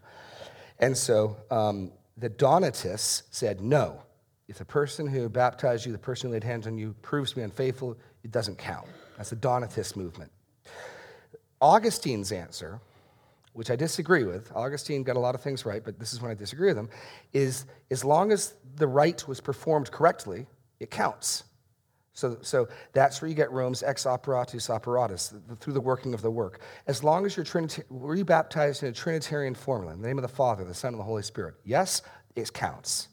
And 0.80 0.98
so 0.98 1.38
um, 1.52 1.92
the 2.18 2.30
Donatists 2.30 3.24
said, 3.32 3.62
no. 3.62 4.04
If 4.48 4.58
the 4.58 4.66
person 4.66 5.08
who 5.08 5.30
baptized 5.30 5.86
you, 5.86 5.92
the 5.92 5.98
person 5.98 6.28
who 6.28 6.34
laid 6.34 6.44
hands 6.44 6.68
on 6.68 6.78
you, 6.78 6.94
proves 7.02 7.32
to 7.32 7.38
be 7.38 7.42
unfaithful, 7.42 7.98
it 8.24 8.32
doesn't 8.32 8.58
count. 8.58 8.88
That's 9.16 9.30
the 9.30 9.36
Donatist 9.36 9.96
movement. 9.96 10.32
Augustine's 11.62 12.32
answer 12.32 12.82
which 13.54 13.70
I 13.70 13.76
disagree 13.76 14.24
with, 14.24 14.52
Augustine 14.56 15.04
got 15.04 15.16
a 15.16 15.20
lot 15.20 15.36
of 15.36 15.42
things 15.42 15.66
right, 15.66 15.84
but 15.84 16.00
this 16.00 16.14
is 16.14 16.22
when 16.22 16.32
I 16.32 16.34
disagree 16.34 16.70
with 16.70 16.78
him, 16.78 16.90
is 17.34 17.66
as 17.90 18.04
long 18.04 18.32
as 18.32 18.54
the 18.76 18.88
rite 18.88 19.28
was 19.28 19.42
performed 19.42 19.92
correctly, 19.92 20.48
it 20.80 20.90
counts. 20.90 21.44
So, 22.14 22.38
so 22.42 22.68
that's 22.94 23.22
where 23.22 23.30
you 23.30 23.36
get 23.36 23.52
Rome's 23.52 23.84
ex 23.84 24.06
operatus 24.06 24.70
operatus, 24.70 25.34
through 25.60 25.74
the 25.74 25.82
working 25.82 26.14
of 26.14 26.22
the 26.22 26.32
work. 26.32 26.62
As 26.88 27.04
long 27.04 27.26
as 27.26 27.38
you're 27.38 27.46
Trinita- 27.46 27.90
were 27.90 28.16
you 28.16 28.26
baptized 28.26 28.84
in 28.84 28.90
a 28.90 28.92
Trinitarian 28.92 29.56
formula, 29.56 29.94
in 29.94 30.02
the 30.02 30.08
name 30.08 30.18
of 30.18 30.24
the 30.24 30.28
Father, 30.28 30.64
the 30.64 30.74
Son, 30.74 30.94
and 30.94 31.00
the 31.00 31.06
Holy 31.06 31.24
Spirit? 31.24 31.56
Yes, 31.64 32.02
it 32.36 32.52
counts. 32.54 33.08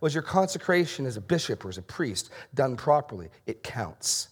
Was 0.00 0.14
your 0.14 0.22
consecration 0.22 1.06
as 1.06 1.16
a 1.16 1.20
bishop 1.20 1.64
or 1.64 1.68
as 1.68 1.78
a 1.78 1.82
priest 1.82 2.30
done 2.54 2.76
properly? 2.76 3.28
It 3.46 3.62
counts. 3.62 4.28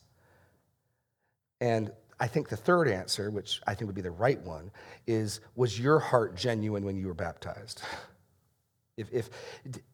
And 1.61 1.91
I 2.21 2.27
think 2.27 2.49
the 2.49 2.57
third 2.57 2.89
answer, 2.89 3.31
which 3.31 3.61
I 3.67 3.75
think 3.75 3.87
would 3.89 3.95
be 3.95 4.03
the 4.03 4.11
right 4.11 4.41
one, 4.43 4.71
is 5.07 5.41
was 5.55 5.79
your 5.79 5.99
heart 5.99 6.37
genuine 6.37 6.85
when 6.85 6.97
you 6.97 7.07
were 7.07 7.15
baptized? 7.15 7.83
If, 8.99 9.13
if, 9.13 9.31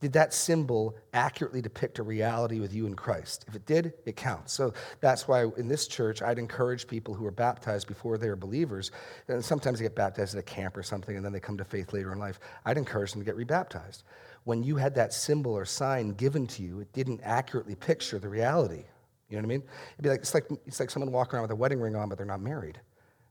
did 0.01 0.15
that 0.15 0.33
symbol 0.33 0.97
accurately 1.13 1.61
depict 1.61 1.99
a 1.99 2.03
reality 2.03 2.59
with 2.59 2.73
you 2.73 2.87
in 2.87 2.95
Christ? 2.97 3.45
If 3.47 3.55
it 3.55 3.67
did, 3.67 3.93
it 4.07 4.17
counts. 4.17 4.55
So 4.55 4.73
that's 5.01 5.29
why 5.29 5.45
in 5.59 5.69
this 5.69 5.87
church, 5.87 6.23
I'd 6.23 6.39
encourage 6.39 6.89
people 6.89 7.13
who 7.13 7.27
are 7.27 7.31
baptized 7.31 7.87
before 7.87 8.17
they 8.17 8.29
are 8.29 8.37
believers, 8.37 8.93
and 9.29 9.45
sometimes 9.45 9.79
they 9.79 9.85
get 9.85 9.95
baptized 9.95 10.35
at 10.35 10.39
a 10.39 10.43
camp 10.43 10.75
or 10.75 10.83
something, 10.83 11.17
and 11.17 11.23
then 11.23 11.35
they 11.35 11.41
come 11.41 11.59
to 11.59 11.67
faith 11.67 11.93
later 11.93 12.13
in 12.13 12.19
life. 12.19 12.41
I'd 12.65 12.79
encourage 12.79 13.13
them 13.13 13.21
to 13.21 13.27
get 13.27 13.37
rebaptized. 13.37 14.05
when 14.45 14.63
you 14.63 14.77
had 14.77 14.95
that 14.95 15.13
symbol 15.13 15.53
or 15.53 15.65
sign 15.65 16.11
given 16.11 16.47
to 16.47 16.63
you, 16.63 16.81
it 16.81 16.93
didn't 16.93 17.21
accurately 17.25 17.75
picture 17.75 18.19
the 18.19 18.29
reality. 18.29 18.85
You 19.29 19.37
know 19.37 19.43
what 19.43 19.47
I 19.47 19.49
mean? 19.49 19.63
It'd 19.95 20.03
be 20.03 20.09
like 20.11 20.21
it's 20.21 20.35
like 20.35 20.47
it's 20.67 20.81
like 20.81 20.91
someone 20.91 21.13
walking 21.13 21.35
around 21.35 21.43
with 21.43 21.51
a 21.53 21.57
wedding 21.57 21.81
ring 21.81 21.97
on, 21.97 22.09
but 22.09 22.19
they're 22.19 22.27
not 22.27 22.41
married. 22.41 22.81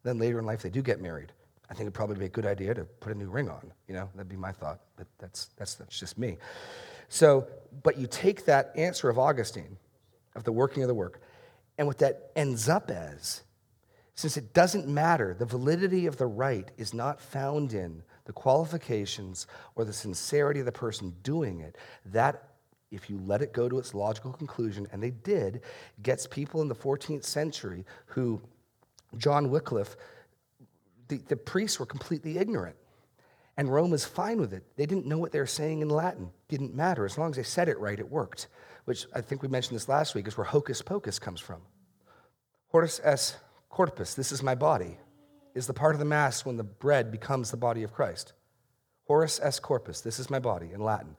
Then 0.03 0.17
later 0.17 0.39
in 0.39 0.45
life, 0.45 0.61
they 0.61 0.69
do 0.69 0.81
get 0.81 1.01
married. 1.01 1.31
I 1.69 1.73
think 1.73 1.81
it'd 1.81 1.93
probably 1.93 2.17
be 2.17 2.25
a 2.25 2.29
good 2.29 2.45
idea 2.45 2.73
to 2.73 2.83
put 2.83 3.13
a 3.13 3.17
new 3.17 3.29
ring 3.29 3.49
on. 3.49 3.71
You 3.87 3.93
know, 3.93 4.09
that'd 4.15 4.29
be 4.29 4.35
my 4.35 4.51
thought. 4.51 4.81
But 4.97 5.07
that's 5.19 5.47
that's 5.57 5.75
that's 5.75 5.99
just 5.99 6.17
me. 6.17 6.37
So, 7.09 7.47
but 7.83 7.97
you 7.97 8.07
take 8.07 8.45
that 8.45 8.71
answer 8.75 9.09
of 9.09 9.19
Augustine, 9.19 9.77
of 10.35 10.43
the 10.43 10.51
working 10.51 10.83
of 10.83 10.87
the 10.87 10.95
work, 10.95 11.21
and 11.77 11.87
what 11.87 11.99
that 11.99 12.31
ends 12.35 12.67
up 12.67 12.89
as 12.89 13.43
since 14.15 14.37
it 14.37 14.53
doesn't 14.53 14.87
matter, 14.87 15.33
the 15.33 15.45
validity 15.45 16.05
of 16.05 16.17
the 16.17 16.27
right 16.27 16.69
is 16.77 16.93
not 16.93 17.19
found 17.19 17.73
in 17.73 18.03
the 18.25 18.33
qualifications 18.33 19.47
or 19.75 19.85
the 19.85 19.93
sincerity 19.93 20.59
of 20.59 20.67
the 20.67 20.71
person 20.71 21.15
doing 21.23 21.61
it. 21.61 21.77
That, 22.05 22.49
if 22.93 23.09
you 23.09 23.19
let 23.25 23.41
it 23.41 23.53
go 23.53 23.67
to 23.67 23.79
its 23.79 23.93
logical 23.93 24.31
conclusion, 24.31 24.87
and 24.91 25.01
they 25.01 25.11
did, 25.11 25.61
gets 26.01 26.27
people 26.27 26.61
in 26.61 26.67
the 26.67 26.75
14th 26.75 27.23
century 27.23 27.85
who, 28.05 28.41
John 29.17 29.49
Wycliffe, 29.49 29.95
the, 31.07 31.17
the 31.17 31.35
priests 31.35 31.79
were 31.79 31.85
completely 31.85 32.37
ignorant. 32.37 32.75
And 33.57 33.71
Rome 33.71 33.91
was 33.91 34.05
fine 34.05 34.39
with 34.39 34.53
it. 34.53 34.63
They 34.77 34.85
didn't 34.85 35.05
know 35.05 35.17
what 35.17 35.31
they 35.31 35.39
were 35.39 35.45
saying 35.45 35.81
in 35.81 35.89
Latin. 35.89 36.31
Didn't 36.47 36.73
matter. 36.73 37.05
As 37.05 37.17
long 37.17 37.29
as 37.31 37.35
they 37.35 37.43
said 37.43 37.69
it 37.69 37.79
right, 37.79 37.99
it 37.99 38.09
worked. 38.09 38.47
Which 38.85 39.05
I 39.13 39.21
think 39.21 39.41
we 39.41 39.47
mentioned 39.47 39.75
this 39.75 39.87
last 39.87 40.15
week 40.15 40.27
is 40.27 40.37
where 40.37 40.45
hocus 40.45 40.81
pocus 40.81 41.19
comes 41.19 41.39
from. 41.39 41.61
Hoc 42.71 42.83
est 43.03 43.37
corpus, 43.69 44.15
this 44.15 44.31
is 44.31 44.41
my 44.41 44.55
body, 44.55 44.97
is 45.53 45.67
the 45.67 45.73
part 45.73 45.93
of 45.93 45.99
the 45.99 46.05
Mass 46.05 46.45
when 46.45 46.57
the 46.57 46.63
bread 46.63 47.11
becomes 47.11 47.51
the 47.51 47.57
body 47.57 47.83
of 47.83 47.93
Christ. 47.93 48.33
Hoc 49.07 49.23
est 49.23 49.61
corpus, 49.61 50.01
this 50.01 50.19
is 50.19 50.29
my 50.29 50.39
body 50.39 50.71
in 50.73 50.81
Latin. 50.81 51.15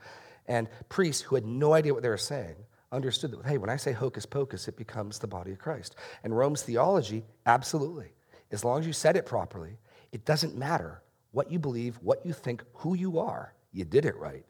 And 0.47 0.69
priests 0.89 1.23
who 1.23 1.35
had 1.35 1.47
no 1.47 1.73
idea 1.73 1.95
what 1.95 2.03
they 2.03 2.09
were 2.09 2.17
saying 2.17 2.57
understood 2.93 3.33
that, 3.33 3.47
hey, 3.47 3.59
when 3.59 3.71
I 3.71 3.77
say 3.77 3.93
hocus 3.93 4.27
pocus, 4.27 4.69
it 4.69 4.77
becomes 4.77 5.19
the 5.19 5.27
body 5.27 5.53
of 5.53 5.59
Christ. 5.59 5.97
And 6.23 6.37
Rome's 6.37 6.63
theology, 6.63 7.25
absolutely. 7.47 8.13
As 8.51 8.65
long 8.65 8.81
as 8.81 8.87
you 8.87 8.93
said 8.93 9.17
it 9.17 9.27
properly, 9.27 9.79
it 10.13 10.25
doesn't 10.25 10.57
matter 10.57 11.03
what 11.33 11.51
you 11.51 11.59
believe, 11.59 11.97
what 12.03 12.25
you 12.25 12.33
think, 12.33 12.63
who 12.75 12.95
you 12.95 13.19
are. 13.19 13.53
You 13.73 13.85
did 13.85 14.05
it 14.05 14.17
right, 14.17 14.45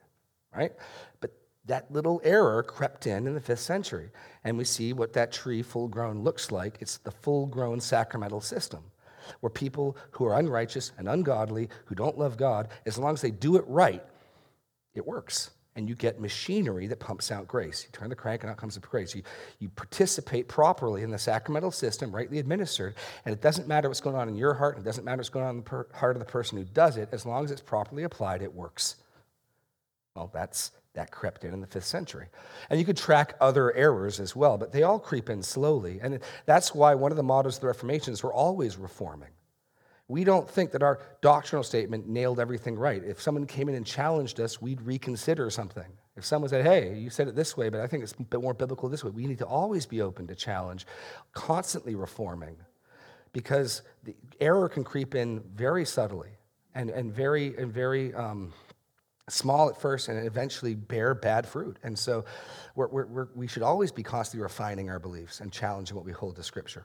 right? 0.54 0.72
But 1.20 1.30
that 1.66 1.90
little 1.90 2.20
error 2.22 2.62
crept 2.62 3.06
in 3.06 3.26
in 3.26 3.34
the 3.34 3.40
fifth 3.40 3.60
century. 3.60 4.10
And 4.44 4.58
we 4.58 4.64
see 4.64 4.92
what 4.92 5.14
that 5.14 5.32
tree 5.32 5.62
full 5.62 5.88
grown 5.88 6.22
looks 6.22 6.52
like. 6.52 6.76
It's 6.80 6.98
the 6.98 7.10
full 7.10 7.46
grown 7.46 7.80
sacramental 7.80 8.42
system 8.42 8.84
where 9.40 9.50
people 9.50 9.96
who 10.12 10.26
are 10.26 10.38
unrighteous 10.38 10.92
and 10.98 11.08
ungodly, 11.08 11.70
who 11.86 11.94
don't 11.94 12.18
love 12.18 12.36
God, 12.36 12.68
as 12.84 12.98
long 12.98 13.14
as 13.14 13.22
they 13.22 13.30
do 13.30 13.56
it 13.56 13.64
right, 13.66 14.04
it 14.94 15.06
works. 15.06 15.50
And 15.76 15.88
you 15.88 15.96
get 15.96 16.20
machinery 16.20 16.86
that 16.86 17.00
pumps 17.00 17.32
out 17.32 17.48
grace. 17.48 17.84
You 17.84 17.90
turn 17.92 18.08
the 18.08 18.14
crank 18.14 18.42
and 18.42 18.50
out 18.50 18.56
comes 18.56 18.74
the 18.74 18.80
grace. 18.80 19.12
You, 19.14 19.22
you 19.58 19.68
participate 19.70 20.46
properly 20.46 21.02
in 21.02 21.10
the 21.10 21.18
sacramental 21.18 21.72
system, 21.72 22.14
rightly 22.14 22.38
administered, 22.38 22.94
and 23.24 23.32
it 23.32 23.40
doesn't 23.40 23.66
matter 23.66 23.88
what's 23.88 24.00
going 24.00 24.14
on 24.14 24.28
in 24.28 24.36
your 24.36 24.54
heart, 24.54 24.76
and 24.76 24.84
it 24.84 24.88
doesn't 24.88 25.04
matter 25.04 25.16
what's 25.16 25.30
going 25.30 25.44
on 25.44 25.50
in 25.50 25.56
the 25.56 25.62
per- 25.62 25.88
heart 25.92 26.14
of 26.14 26.20
the 26.20 26.30
person 26.30 26.58
who 26.58 26.64
does 26.64 26.96
it, 26.96 27.08
as 27.10 27.26
long 27.26 27.44
as 27.44 27.50
it's 27.50 27.60
properly 27.60 28.04
applied, 28.04 28.40
it 28.40 28.54
works. 28.54 28.96
Well, 30.14 30.30
that's 30.32 30.70
that 30.94 31.10
crept 31.10 31.44
in 31.44 31.52
in 31.52 31.60
the 31.60 31.66
fifth 31.66 31.86
century. 31.86 32.28
And 32.70 32.78
you 32.78 32.86
could 32.86 32.96
track 32.96 33.34
other 33.40 33.74
errors 33.74 34.20
as 34.20 34.34
well, 34.34 34.56
but 34.56 34.72
they 34.72 34.84
all 34.84 34.98
creep 35.00 35.28
in 35.28 35.42
slowly. 35.42 35.98
And 36.00 36.20
that's 36.46 36.72
why 36.72 36.94
one 36.94 37.10
of 37.10 37.16
the 37.16 37.22
mottos 37.22 37.56
of 37.56 37.62
the 37.62 37.66
Reformation 37.66 38.12
is 38.12 38.22
we're 38.22 38.32
always 38.32 38.76
reforming. 38.76 39.30
We 40.06 40.24
don't 40.24 40.48
think 40.48 40.72
that 40.72 40.82
our 40.82 41.00
doctrinal 41.22 41.62
statement 41.62 42.06
nailed 42.06 42.38
everything 42.38 42.76
right. 42.76 43.02
If 43.02 43.22
someone 43.22 43.46
came 43.46 43.68
in 43.68 43.74
and 43.74 43.86
challenged 43.86 44.38
us, 44.38 44.60
we'd 44.60 44.82
reconsider 44.82 45.48
something. 45.48 45.90
If 46.16 46.24
someone 46.24 46.50
said, 46.50 46.64
hey, 46.64 46.96
you 46.96 47.10
said 47.10 47.26
it 47.26 47.34
this 47.34 47.56
way, 47.56 47.70
but 47.70 47.80
I 47.80 47.86
think 47.86 48.02
it's 48.02 48.12
a 48.12 48.22
bit 48.22 48.40
more 48.40 48.54
biblical 48.54 48.88
this 48.88 49.02
way, 49.02 49.10
we 49.10 49.26
need 49.26 49.38
to 49.38 49.46
always 49.46 49.86
be 49.86 50.02
open 50.02 50.26
to 50.26 50.34
challenge, 50.34 50.86
constantly 51.32 51.94
reforming, 51.94 52.56
because 53.32 53.82
the 54.04 54.14
error 54.40 54.68
can 54.68 54.84
creep 54.84 55.14
in 55.14 55.42
very 55.54 55.84
subtly 55.84 56.30
and, 56.74 56.90
and 56.90 57.12
very, 57.12 57.56
and 57.56 57.72
very 57.72 58.14
um, 58.14 58.52
small 59.28 59.70
at 59.70 59.80
first 59.80 60.08
and 60.08 60.24
eventually 60.26 60.74
bear 60.74 61.14
bad 61.14 61.46
fruit. 61.46 61.78
And 61.82 61.98
so 61.98 62.24
we're, 62.76 62.88
we're, 62.88 63.28
we 63.34 63.46
should 63.46 63.62
always 63.62 63.90
be 63.90 64.02
constantly 64.02 64.42
refining 64.42 64.90
our 64.90 64.98
beliefs 64.98 65.40
and 65.40 65.50
challenging 65.50 65.96
what 65.96 66.04
we 66.04 66.12
hold 66.12 66.36
to 66.36 66.42
Scripture. 66.42 66.84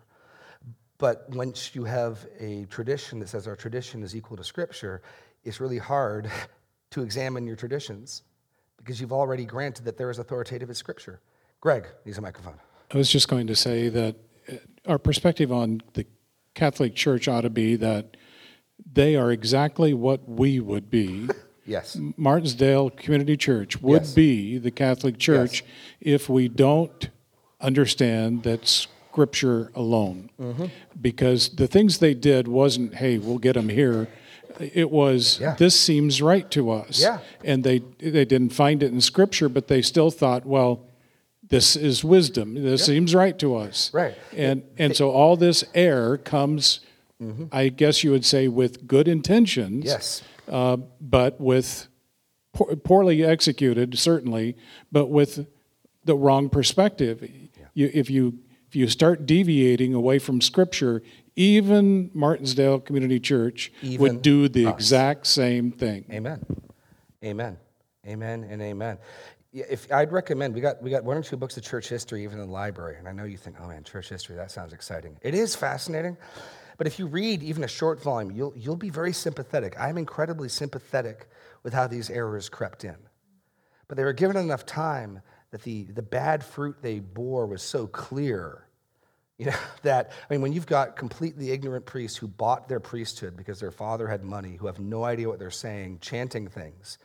But 1.00 1.30
once 1.30 1.74
you 1.74 1.86
have 1.86 2.28
a 2.40 2.66
tradition 2.66 3.20
that 3.20 3.30
says 3.30 3.48
our 3.48 3.56
tradition 3.56 4.04
is 4.04 4.16
equal 4.16 4.38
to 4.38 4.44
Scripture, 4.44 5.02
it's 5.44 5.60
really 5.60 5.78
hard 5.80 6.30
to 6.92 7.02
examine 7.02 7.48
your 7.48 7.56
traditions 7.56 8.24
because 8.78 9.02
you've 9.02 9.14
already 9.14 9.46
granted 9.46 9.86
that 9.86 9.98
there 9.98 10.10
is 10.10 10.20
authoritative 10.20 10.70
in 10.70 10.76
Scripture. 10.76 11.22
Greg 11.62 11.88
needs 12.06 12.18
a 12.18 12.22
microphone. 12.22 12.60
I 12.92 12.98
was 12.98 13.10
just 13.10 13.28
going 13.28 13.48
to 13.48 13.56
say 13.56 13.90
that 13.90 14.16
uh, 14.52 14.56
our 14.86 15.00
perspective 15.00 15.52
on 15.52 15.82
the 15.94 16.06
Catholic 16.54 16.96
Church 16.96 17.28
ought 17.28 17.42
to 17.42 17.50
be 17.50 17.76
that 17.78 18.18
they 18.92 19.16
are 19.16 19.32
exactly 19.32 19.94
what 19.94 20.28
we 20.30 20.60
would 20.60 20.90
be. 20.92 21.28
Yes. 21.66 21.96
Martinsdale 22.18 22.90
Community 22.90 23.38
Church 23.38 23.80
would 23.80 24.02
Yes. 24.02 24.14
be 24.16 24.58
the 24.58 24.72
Catholic 24.72 25.20
Church 25.20 25.64
if 26.02 26.28
we 26.28 26.48
don't 26.48 27.12
understand 27.62 28.42
that 28.42 28.88
Scripture 29.12 29.72
alone. 29.76 30.30
Mm-hmm. 30.40 30.66
Because 31.02 31.50
the 31.50 31.68
things 31.68 31.98
they 31.98 32.14
did 32.14 32.48
wasn't, 32.48 32.96
hey, 32.96 33.18
we'll 33.18 33.40
get 33.40 33.54
them 33.54 33.70
here. 33.70 34.08
It 34.60 34.92
was, 34.92 35.40
Yeah. 35.40 35.56
this 35.56 35.80
seems 35.80 36.22
right 36.22 36.50
to 36.52 36.70
us. 36.72 37.02
Yeah. 37.02 37.20
And 37.44 37.64
they, 37.64 37.80
they 38.00 38.26
didn't 38.26 38.50
find 38.54 38.84
it 38.84 38.92
in 38.92 39.02
Scripture, 39.02 39.50
but 39.50 39.68
they 39.68 39.82
still 39.82 40.12
thought, 40.12 40.46
well, 40.46 40.86
this 41.48 41.76
is 41.76 42.04
wisdom. 42.04 42.54
This 42.54 42.86
seems 42.86 43.16
right 43.16 43.38
to 43.40 43.56
us. 43.56 43.92
Right. 43.94 44.16
And, 44.36 44.64
and 44.78 44.96
so 44.96 45.10
all 45.10 45.36
this 45.36 45.64
error 45.74 46.18
comes, 46.18 46.82
I 47.52 47.70
guess 47.70 48.04
you 48.04 48.12
would 48.12 48.26
say, 48.26 48.48
with 48.48 48.88
good 48.88 49.08
intentions 49.08 49.86
Yes. 49.86 50.22
uh, 50.48 50.78
but 51.02 51.40
with 51.42 51.88
poor, 52.54 52.76
poorly 52.76 53.24
executed, 53.24 53.98
certainly, 53.98 54.56
but 54.92 55.08
with 55.08 55.48
the 56.06 56.16
wrong 56.16 56.50
perspective. 56.50 57.28
You, 57.74 57.90
if 57.94 58.10
you 58.10 58.40
if 58.70 58.76
you 58.76 58.88
start 58.88 59.26
deviating 59.26 59.96
away 59.96 60.20
from 60.20 60.42
Scripture, 60.42 61.02
even 61.36 62.12
Martinsdale 62.14 62.80
Community 62.80 63.20
Church 63.20 63.72
Even 63.82 64.00
would 64.02 64.22
do 64.22 64.48
the 64.48 64.68
us. 64.68 64.76
exact 64.76 65.26
same 65.26 65.72
thing. 65.72 66.06
Amen. 66.12 66.46
Amen. 67.24 67.58
Amen 68.06 68.46
and 68.48 68.62
amen. 68.62 69.00
If 69.52 69.92
I'd 69.92 70.12
recommend, 70.12 70.54
we 70.54 70.62
got 70.62 70.82
we 70.84 70.92
got 70.92 71.04
one 71.04 71.18
or 71.18 71.24
two 71.24 71.36
books 71.36 71.58
of 71.58 71.64
church 71.64 71.90
history 71.90 72.24
even 72.24 72.40
in 72.40 72.46
the 72.46 72.52
library, 72.52 72.98
and 73.00 73.08
I 73.08 73.12
know 73.12 73.24
you 73.24 73.38
think, 73.38 73.56
oh 73.60 73.68
man, 73.68 73.84
church 73.84 74.08
history, 74.10 74.36
that 74.36 74.52
sounds 74.52 74.72
exciting. 74.74 75.18
It 75.24 75.34
is 75.34 75.56
fascinating, 75.56 76.16
but 76.78 76.86
if 76.86 77.00
you 77.00 77.08
read 77.08 77.42
even 77.42 77.64
a 77.64 77.68
short 77.68 78.00
volume, 78.02 78.30
you'll 78.32 78.54
you'll 78.56 78.76
be 78.76 78.92
very 78.92 79.14
sympathetic. 79.14 79.76
I'm 79.80 79.98
incredibly 79.98 80.50
sympathetic 80.50 81.28
with 81.64 81.74
how 81.74 81.88
these 81.88 82.12
errors 82.12 82.48
crept 82.50 82.84
in, 82.84 82.98
but 83.88 83.98
they 83.98 84.04
were 84.04 84.14
given 84.14 84.38
enough 84.38 84.68
time 84.68 85.22
that 85.52 85.64
the 85.64 85.84
the 85.86 86.02
bad 86.02 86.44
fruit 86.44 86.78
they 86.82 87.00
bore 87.00 87.46
was 87.46 87.62
so 87.62 87.88
clear. 87.88 88.66
You 89.38 89.48
know, 89.48 89.56
that, 89.84 90.12
I 90.30 90.34
mean, 90.34 90.42
when 90.42 90.54
you've 90.54 90.68
got 90.68 90.96
completely 90.96 91.52
ignorant 91.52 91.86
priests 91.86 92.18
who 92.18 92.28
bought 92.28 92.68
their 92.68 92.80
priesthood 92.80 93.38
because 93.38 93.60
their 93.60 93.72
father 93.72 94.08
had 94.08 94.24
money, 94.24 94.58
who 94.58 94.68
have 94.68 94.80
no 94.80 95.04
idea 95.06 95.30
what 95.30 95.40
they're 95.40 95.50
saying, 95.50 96.00
chanting 96.02 96.48
things, 96.48 96.98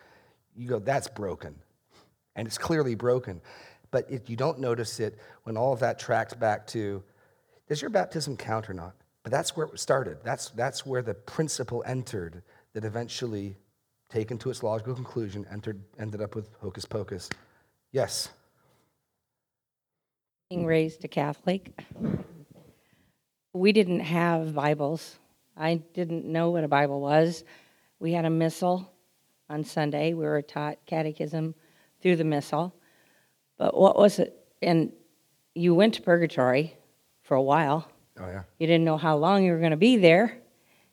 you 0.57 0.69
go, 0.69 0.79
that's 0.79 1.09
broken. 1.09 1.55
And 2.37 2.47
it's 2.47 2.59
clearly 2.59 2.97
broken. 2.97 3.41
But 3.91 4.11
if 4.11 4.29
you 4.29 4.37
don't 4.37 4.59
notice 4.59 4.99
it 4.99 5.19
when 5.45 5.57
all 5.57 5.73
of 5.73 5.81
that 5.81 6.01
tracks 6.01 6.35
back 6.35 6.67
to, 6.69 7.03
does 7.69 7.81
your 7.81 7.91
baptism 7.91 8.37
count 8.37 8.69
or 8.69 8.75
not? 8.75 8.95
But 9.23 9.31
that's 9.31 9.57
where 9.57 9.67
it 9.67 9.79
started. 9.79 10.19
That's, 10.25 10.51
that's 10.51 10.85
where 10.85 11.01
the 11.01 11.15
principle 11.15 11.83
entered 11.87 12.43
that 12.73 12.85
eventually, 12.85 13.57
taken 14.11 14.37
to 14.39 14.51
its 14.51 14.63
logical 14.63 14.95
conclusion, 14.95 15.47
entered, 15.51 15.81
ended 15.99 16.21
up 16.21 16.35
with 16.35 16.51
hocus 16.61 16.85
pocus. 16.85 17.31
Yes. 17.95 18.29
being 20.51 20.67
raised 20.67 21.05
a 21.05 21.09
Catholic, 21.09 21.81
we 23.53 23.71
didn't 23.71 24.01
have 24.01 24.53
Bibles. 24.53 25.17
I 25.57 25.77
didn't 25.77 26.25
know 26.25 26.51
what 26.51 26.65
a 26.65 26.69
Bible 26.69 27.01
was. 27.01 27.45
We 28.01 28.13
had 28.13 28.25
a 28.25 28.31
missal 28.31 28.93
on 29.49 29.63
Sunday. 29.63 30.13
We 30.13 30.25
were 30.25 30.43
taught 30.43 30.79
catechism 30.87 31.55
through 32.03 32.17
the 32.17 32.25
missal. 32.25 32.75
But 33.59 33.79
what 33.79 33.97
was 33.97 34.19
it? 34.19 34.45
And 34.61 34.93
you 35.55 35.73
went 35.73 35.95
to 35.95 36.03
purgatory 36.03 36.77
for 37.23 37.37
a 37.37 37.43
while. 37.43 37.89
Oh, 38.19 38.27
yeah. 38.27 38.43
You 38.59 38.67
didn't 38.67 38.85
know 38.85 38.97
how 38.97 39.17
long 39.17 39.45
you 39.45 39.53
were 39.53 39.61
going 39.61 39.71
to 39.71 39.77
be 39.77 39.99
there. 39.99 40.37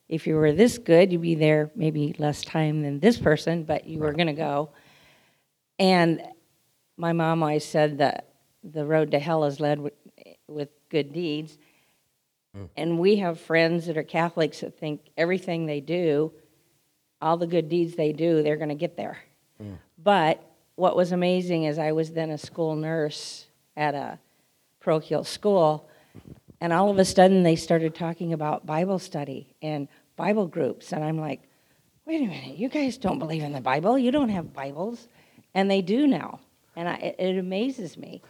If 0.08 0.28
you 0.28 0.36
were 0.36 0.52
this 0.52 0.78
good, 0.78 1.12
you'd 1.12 1.24
be 1.24 1.34
there 1.34 1.72
maybe 1.76 2.14
less 2.20 2.44
time 2.44 2.84
than 2.84 3.00
this 3.00 3.18
person, 3.18 3.64
but 3.64 3.88
you 3.88 4.02
were 4.02 4.14
going 4.14 4.28
to 4.28 4.34
go. 4.34 4.70
And 5.80 6.22
my 6.98 7.14
mom 7.14 7.44
always 7.44 7.66
said 7.66 7.98
that 8.00 8.28
the 8.64 8.86
road 8.86 9.12
to 9.12 9.20
hell 9.20 9.44
is 9.46 9.60
led 9.60 9.80
with, 9.80 9.94
with 10.48 10.70
good 10.90 11.14
deeds. 11.14 11.58
Hmm. 12.56 12.66
And 12.78 13.00
we 13.00 13.18
have 13.18 13.40
friends 13.40 13.88
that 13.88 13.98
are 13.98 14.04
Catholics 14.04 14.60
that 14.62 14.78
think 14.78 15.02
everything 15.18 15.66
they 15.66 15.80
do, 15.80 16.32
all 17.22 17.38
the 17.38 17.48
good 17.48 17.70
deeds 17.70 17.96
they 17.96 18.14
do, 18.14 18.44
they're 18.44 18.58
going 18.58 18.70
to 18.70 18.76
get 18.76 18.98
there. 18.98 19.20
Hmm. 19.60 19.74
But 19.98 20.44
what 20.76 20.96
was 20.96 21.12
amazing 21.12 21.66
is 21.66 21.78
I 21.78 21.92
was 21.92 22.12
then 22.12 22.32
a 22.32 22.38
school 22.38 22.76
nurse 22.76 23.48
at 23.76 23.96
a 23.96 24.20
parochial 24.80 25.24
school, 25.24 25.88
and 26.60 26.74
all 26.74 26.90
of 26.90 26.98
a 26.98 27.06
sudden 27.06 27.44
they 27.44 27.56
started 27.56 27.96
talking 27.96 28.34
about 28.34 28.66
Bible 28.66 29.00
study 29.00 29.56
and 29.62 29.88
Bible 30.16 30.48
groups, 30.48 30.92
and 30.92 31.04
I'm 31.04 31.20
like, 31.20 31.42
wait 32.06 32.22
a 32.22 32.26
minute, 32.26 32.58
you 32.58 32.68
guys 32.68 32.98
don't 32.98 33.20
believe 33.20 33.44
in 33.44 33.54
the 33.54 33.62
Bible, 33.62 33.98
you 33.98 34.12
don't 34.12 34.30
have 34.30 34.54
Bibles, 34.54 35.08
and 35.54 35.70
they 35.70 35.82
do 35.82 36.08
now, 36.08 36.40
and 36.76 36.88
I, 36.88 37.16
it, 37.18 37.38
amazes 37.38 37.98
me. 37.98 38.22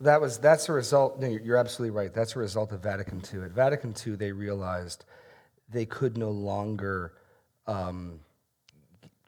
That 0.00 0.20
was 0.20 0.38
that's 0.38 0.68
a 0.68 0.72
result. 0.72 1.20
No, 1.20 1.28
you're 1.28 1.40
you're 1.40 1.56
absolutely 1.56 1.96
right. 1.96 2.12
That's 2.12 2.36
a 2.36 2.38
result 2.38 2.72
of 2.72 2.82
Vatican 2.82 3.22
II. 3.32 3.42
At 3.42 3.50
Vatican 3.52 3.94
II, 4.06 4.16
they 4.16 4.32
realized 4.32 5.04
they 5.68 5.84
could 5.84 6.16
no 6.16 6.30
longer 6.30 7.12
um, 7.66 8.20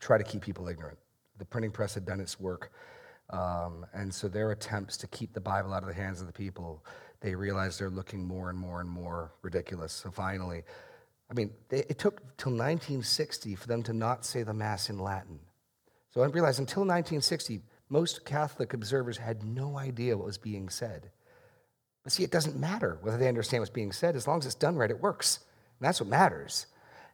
try 0.00 0.18
to 0.18 0.24
keep 0.24 0.42
people 0.42 0.68
ignorant. 0.68 0.98
The 1.38 1.44
printing 1.44 1.70
press 1.70 1.94
had 1.94 2.06
done 2.06 2.20
its 2.20 2.40
work, 2.40 2.72
um, 3.30 3.86
and 3.92 4.12
so 4.12 4.28
their 4.28 4.52
attempts 4.52 4.96
to 4.98 5.06
keep 5.08 5.32
the 5.32 5.40
Bible 5.40 5.72
out 5.72 5.82
of 5.82 5.88
the 5.88 5.94
hands 5.94 6.20
of 6.20 6.26
the 6.26 6.32
people, 6.32 6.84
they 7.20 7.34
realized 7.34 7.80
they're 7.80 7.90
looking 7.90 8.26
more 8.26 8.50
and 8.50 8.58
more 8.58 8.80
and 8.80 8.88
more 8.88 9.32
ridiculous. 9.42 9.92
So 9.92 10.10
finally, 10.10 10.62
I 11.30 11.34
mean, 11.34 11.50
they, 11.70 11.78
it 11.78 11.98
took 11.98 12.20
till 12.36 12.52
1960 12.52 13.54
for 13.54 13.66
them 13.66 13.82
to 13.84 13.92
not 13.92 14.24
say 14.24 14.42
the 14.42 14.52
Mass 14.52 14.90
in 14.90 14.98
Latin. 14.98 15.38
So 16.10 16.20
I 16.20 16.26
realized 16.26 16.60
until 16.60 16.82
1960, 16.82 17.62
most 17.92 18.24
Catholic 18.24 18.72
observers 18.72 19.18
had 19.18 19.44
no 19.44 19.76
idea 19.76 20.16
what 20.16 20.24
was 20.24 20.38
being 20.38 20.70
said. 20.70 21.10
But 22.02 22.12
see, 22.12 22.24
it 22.24 22.30
doesn't 22.30 22.58
matter 22.58 22.98
whether 23.02 23.18
they 23.18 23.28
understand 23.28 23.60
what's 23.60 23.70
being 23.70 23.92
said. 23.92 24.16
As 24.16 24.26
long 24.26 24.38
as 24.38 24.46
it's 24.46 24.54
done 24.54 24.76
right, 24.76 24.90
it 24.90 25.02
works. 25.02 25.40
And 25.78 25.86
that's 25.86 26.00
what 26.00 26.08
matters. 26.08 26.66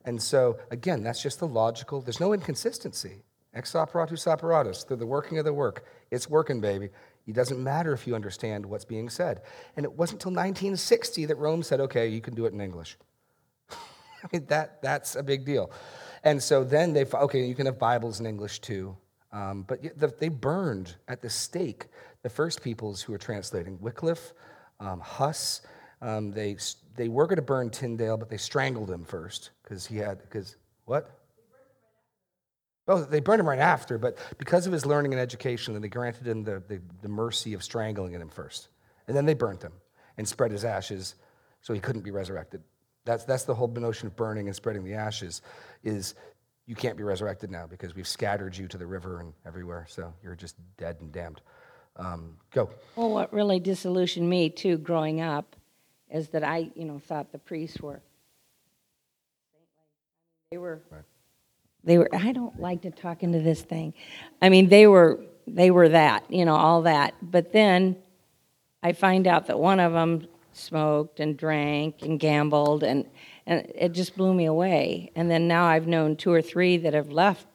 And 0.05 0.23
so, 0.23 0.57
again, 0.71 1.03
that's 1.03 1.21
just 1.21 1.41
the 1.41 1.49
logical, 1.49 2.01
there's 2.01 2.21
no 2.21 2.33
inconsistency. 2.33 3.25
Ex 3.55 3.73
operatus 3.73 4.27
operatus, 4.27 4.87
through 4.87 4.99
the 4.99 5.07
working 5.07 5.39
of 5.39 5.45
the 5.45 5.53
work. 5.53 5.85
It's 6.13 6.31
working, 6.31 6.61
baby. 6.61 6.91
It 7.27 7.35
doesn't 7.35 7.63
matter 7.63 7.93
if 7.93 8.07
you 8.07 8.15
understand 8.15 8.65
what's 8.65 8.85
being 8.85 9.11
said. 9.11 9.43
And 9.77 9.85
it 9.85 9.93
wasn't 9.93 10.23
until 10.23 10.31
1960 10.31 11.27
that 11.27 11.37
Rome 11.39 11.65
said, 11.65 11.81
okay, 11.81 12.07
you 12.07 12.21
can 12.21 12.35
do 12.35 12.47
it 12.47 12.53
in 12.53 12.61
English. 12.61 12.97
I 13.71 14.29
mean, 14.33 14.47
that, 14.47 14.81
that's 14.81 15.17
a 15.17 15.25
big 15.25 15.45
deal. 15.45 15.73
And 16.23 16.41
so 16.41 16.63
then 16.63 16.93
they, 16.93 17.05
okay, 17.05 17.45
you 17.45 17.57
can 17.57 17.67
have 17.67 17.81
Bibles 17.81 18.21
in 18.21 18.27
English 18.27 18.61
too. 18.61 18.97
Um, 19.33 19.65
but 19.69 20.19
they 20.19 20.29
burned 20.29 20.97
at 21.07 21.21
the 21.21 21.29
stake 21.29 21.87
the 22.23 22.31
first 22.31 22.63
peoples 22.63 23.03
who 23.03 23.13
were 23.13 23.19
translating 23.19 23.79
Wycliffe, 23.81 24.33
um, 24.81 25.01
Huss. 25.01 25.63
Um, 26.01 26.31
they, 26.31 26.57
they 26.97 27.09
were 27.09 27.27
going 27.27 27.37
to 27.37 27.43
burn 27.43 27.71
Tyndale, 27.71 28.17
but 28.17 28.29
they 28.29 28.37
strangled 28.37 28.91
him 28.91 29.05
first 29.05 29.51
because 29.63 29.87
he 29.87 29.99
had, 29.99 30.21
because 30.23 30.57
what? 30.85 31.11
Oh, 32.87 33.03
they 33.03 33.21
burned 33.21 33.41
him 33.41 33.49
right 33.49 33.59
after, 33.59 33.99
but 33.99 34.17
because 34.39 34.67
of 34.67 34.73
his 34.73 34.87
learning 34.87 35.13
and 35.13 35.21
education, 35.21 35.75
then 35.75 35.83
they 35.83 35.89
granted 35.89 36.27
him 36.27 36.43
the, 36.43 36.63
the, 36.69 36.81
the 37.03 37.09
mercy 37.09 37.53
of 37.53 37.63
strangling 37.63 38.15
him 38.15 38.31
first. 38.31 38.69
And 39.07 39.17
then 39.17 39.27
they 39.27 39.35
burnt 39.35 39.63
him 39.63 39.73
and 40.17 40.27
spread 40.27 40.51
his 40.51 40.65
ashes 40.65 41.15
so 41.61 41.75
he 41.75 41.81
couldn't 41.81 42.03
be 42.03 42.11
resurrected. 42.11 42.63
That's, 43.05 43.25
that's 43.25 43.45
the 43.45 43.55
whole 43.55 43.69
notion 43.69 44.07
of 44.07 44.17
burning 44.17 44.47
and 44.47 44.57
spreading 44.57 44.85
the 44.85 44.95
ashes 44.95 45.43
is 45.83 46.15
you 46.69 46.75
can't 46.75 46.99
be 46.99 47.03
resurrected 47.03 47.51
now 47.51 47.67
because 47.67 47.95
we've 47.95 48.07
scattered 48.07 48.57
you 48.57 48.69
to 48.69 48.77
the 48.77 48.87
river 48.87 49.21
and 49.21 49.33
everywhere, 49.47 49.87
so 49.89 50.13
you're 50.23 50.37
just 50.37 50.55
dead 50.77 50.99
and 51.01 51.11
damned. 51.11 51.41
Um, 51.97 52.37
go. 52.53 52.71
Well, 52.95 53.11
what 53.11 53.33
really 53.33 53.59
disillusioned 53.59 54.29
me 54.29 54.51
too, 54.51 54.77
growing 54.77 55.23
up, 55.23 55.57
is 56.11 56.29
that 56.29 56.45
I, 56.45 56.71
you 56.75 56.85
know, 56.85 56.99
thought 56.99 57.33
the 57.33 57.39
priests 57.39 57.81
were. 57.81 58.03
They 60.51 60.59
were. 60.59 60.83
They 61.85 61.97
were. 61.97 62.09
I 62.15 62.33
don't 62.33 62.61
like 62.61 62.83
to 62.83 62.91
talk 62.91 63.23
into 63.23 63.41
this 63.41 63.63
thing. 63.63 63.95
I 64.43 64.51
mean, 64.51 64.69
they 64.69 64.87
were. 64.87 65.25
They 65.47 65.71
were 65.71 65.89
that, 65.89 66.31
you 66.31 66.45
know, 66.45 66.55
all 66.55 66.83
that. 66.83 67.15
But 67.23 67.55
then, 67.55 67.97
I 68.83 68.93
find 68.93 69.27
out 69.27 69.47
that 69.47 69.59
one 69.59 69.81
of 69.81 69.95
them 69.95 70.27
smoked 70.53 71.21
and 71.21 71.35
drank 71.35 72.03
and 72.03 72.21
gambled, 72.21 72.83
and 72.83 73.07
and 73.49 73.67
it 73.75 73.93
just 73.93 74.15
blew 74.15 74.35
me 74.35 74.45
away. 74.45 75.11
And 75.17 75.31
then 75.31 75.49
now 75.49 75.65
I've 75.65 75.87
known 75.87 76.17
two 76.17 76.31
or 76.31 76.43
three 76.43 76.77
that 76.77 76.93
have 76.93 77.11
left 77.11 77.47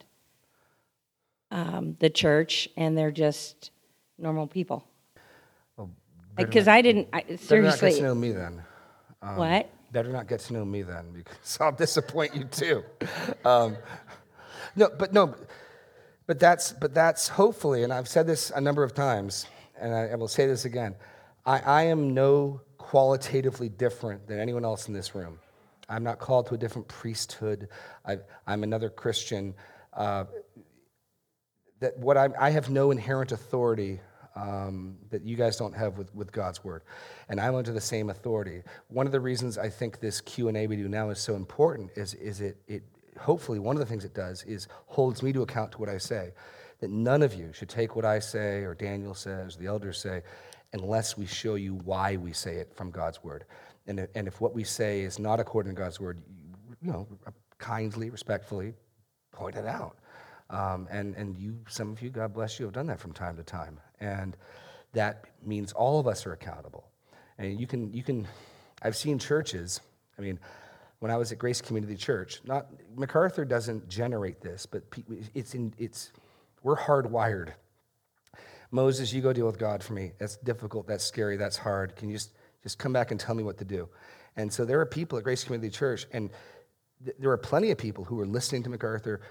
um, 1.52 1.96
the 2.00 2.10
church, 2.10 2.68
and 2.76 2.98
they're 2.98 3.12
just 3.12 3.70
normal 4.18 4.48
people. 4.48 4.88
Because 6.36 6.68
I 6.68 6.82
didn't, 6.82 7.10
I, 7.14 7.22
Better 7.22 7.62
not 7.62 7.80
get 7.80 7.94
to 7.94 8.02
know 8.02 8.16
me 8.16 8.32
then. 8.32 8.64
what? 9.22 9.70
Better 9.92 10.12
not 10.12 10.28
get 10.28 10.40
to 10.40 10.54
know 10.54 10.66
me 10.66 10.82
then 10.82 11.12
because 11.14 11.58
I'll 11.62 11.72
disappoint 11.72 12.36
you 12.36 12.46
too. 12.46 12.84
Um, 13.46 13.78
no, 14.76 14.90
but 14.98 15.14
no, 15.14 15.36
but 16.26 16.40
that's 16.40 16.72
but 16.72 16.96
that's 16.96 17.28
hopefully, 17.28 17.84
and 17.84 17.94
I've 17.94 18.08
said 18.08 18.26
this 18.26 18.50
a 18.50 18.60
number 18.60 18.84
of 18.84 18.96
times, 18.96 19.46
and 19.80 19.94
I, 19.94 20.08
I 20.08 20.16
will 20.16 20.28
say 20.28 20.48
this 20.48 20.66
again. 20.66 20.96
I, 21.46 21.60
I 21.60 21.84
am 21.84 22.16
no 22.16 22.62
qualitatively 22.80 23.70
different 23.70 24.26
than 24.26 24.40
anyone 24.40 24.66
else 24.66 24.88
in 24.88 24.96
this 24.96 25.14
room. 25.14 25.38
I'm 25.90 26.04
not 26.04 26.20
called 26.20 26.48
to 26.48 26.56
a 26.56 26.58
different 26.58 26.88
priesthood. 26.88 27.70
I, 28.06 28.18
I'm 28.48 28.64
another 28.64 28.90
Christian. 28.90 29.54
Uh, 29.92 30.26
that 31.80 31.98
what 31.98 32.18
I'm, 32.18 32.34
I 32.40 32.52
have 32.52 32.70
no 32.70 32.92
inherent 32.92 33.32
authority 33.32 34.00
um, 34.36 34.98
that 35.12 35.24
you 35.24 35.36
guys 35.36 35.58
don't 35.58 35.76
have 35.76 35.98
with, 35.98 36.14
with 36.16 36.32
God's 36.32 36.64
word, 36.64 36.84
and 37.30 37.40
I'm 37.40 37.56
under 37.56 37.72
the 37.72 37.82
same 37.82 38.10
authority. 38.10 38.64
One 38.88 39.06
of 39.06 39.12
the 39.12 39.20
reasons 39.20 39.58
I 39.58 39.70
think 39.70 40.00
this 40.00 40.22
Q 40.22 40.48
and 40.48 40.58
A 40.58 40.66
we 40.68 40.76
do 40.76 40.88
now 40.88 41.10
is 41.10 41.20
so 41.20 41.36
important 41.36 41.92
is 41.96 42.14
is 42.16 42.42
it 42.42 42.58
it 42.68 42.84
hopefully 43.20 43.60
one 43.60 43.76
of 43.76 43.80
the 43.80 43.86
things 43.86 44.06
it 44.06 44.16
does 44.16 44.44
is 44.44 44.68
holds 44.88 45.22
me 45.22 45.34
to 45.34 45.42
account 45.44 45.74
to 45.74 45.78
what 45.78 45.90
I 45.90 45.98
say. 45.98 46.32
That 46.80 46.90
none 46.90 47.22
of 47.22 47.34
you 47.34 47.54
should 47.54 47.70
take 47.70 47.96
what 47.96 48.06
I 48.06 48.20
say 48.20 48.64
or 48.64 48.74
Daniel 48.74 49.14
says, 49.14 49.56
or 49.56 49.60
the 49.60 49.68
elders 49.68 50.00
say, 50.00 50.24
unless 50.74 51.18
we 51.18 51.26
show 51.26 51.56
you 51.56 51.76
why 51.76 52.18
we 52.18 52.34
say 52.34 52.56
it 52.56 52.76
from 52.76 52.92
God's 52.92 53.24
word. 53.24 53.46
And 53.88 54.00
if, 54.00 54.10
and 54.16 54.28
if 54.28 54.40
what 54.40 54.54
we 54.54 54.64
say 54.64 55.02
is 55.02 55.20
not 55.20 55.40
according 55.40 55.76
to 55.76 55.82
God's 55.82 56.00
word, 56.00 56.22
you, 56.28 56.76
you 56.82 56.92
know, 56.92 57.08
kindly, 57.58 58.10
respectfully 58.10 58.74
point 59.32 59.56
it 59.56 59.66
out. 59.66 59.98
Um, 60.50 60.88
and, 60.92 61.16
and 61.16 61.36
you, 61.38 61.58
some 61.68 61.92
of 61.92 62.02
you, 62.02 62.10
God 62.10 62.34
bless 62.34 62.60
you, 62.60 62.66
have 62.66 62.74
done 62.74 62.88
that 62.88 63.00
from 63.00 63.14
time 63.14 63.36
to 63.38 63.44
time. 63.44 63.80
And 64.00 64.38
that 64.94 65.26
means 65.44 65.74
all 65.74 66.00
of 66.00 66.08
us 66.08 66.26
are 66.26 66.34
accountable. 66.34 66.86
And 67.38 67.60
you 67.60 67.68
can, 67.68 67.92
you 67.94 68.04
can, 68.04 68.28
I've 68.82 68.96
seen 68.96 69.18
churches, 69.18 69.82
I 70.18 70.22
mean, 70.22 70.40
when 71.00 71.12
I 71.12 71.18
was 71.18 71.32
at 71.32 71.38
Grace 71.38 71.60
Community 71.60 71.96
Church, 71.96 72.42
not, 72.46 72.68
MacArthur 72.96 73.44
doesn't 73.44 73.90
generate 73.90 74.42
this, 74.42 74.66
but 74.66 74.84
it's 75.34 75.54
in, 75.56 75.74
it's, 75.78 76.12
we're 76.62 76.78
hardwired. 76.78 77.54
Moses, 78.72 79.12
you 79.12 79.22
go 79.22 79.34
deal 79.34 79.46
with 79.46 79.60
God 79.60 79.84
for 79.84 79.94
me. 79.94 80.14
That's 80.18 80.38
difficult, 80.38 80.88
that's 80.88 81.04
scary, 81.04 81.36
that's 81.38 81.58
hard. 81.58 81.96
Can 81.96 82.10
you 82.10 82.16
just, 82.16 82.34
just 82.64 82.80
come 82.80 82.94
back 82.94 83.12
and 83.12 83.20
tell 83.20 83.36
me 83.36 83.44
what 83.44 83.58
to 83.60 83.66
do? 83.66 83.90
And 84.36 84.52
so 84.52 84.66
there 84.66 84.80
are 84.80 84.86
people 84.86 85.18
at 85.18 85.24
Grace 85.24 85.44
Community 85.44 85.70
Church, 85.70 86.06
and 86.12 86.30
th- 87.04 87.16
there 87.20 87.32
are 87.32 87.38
plenty 87.38 87.72
of 87.72 87.78
people 87.78 88.04
who 88.04 88.20
are 88.20 88.26
listening 88.26 88.64
to 88.64 88.70
MacArthur, 88.70 89.22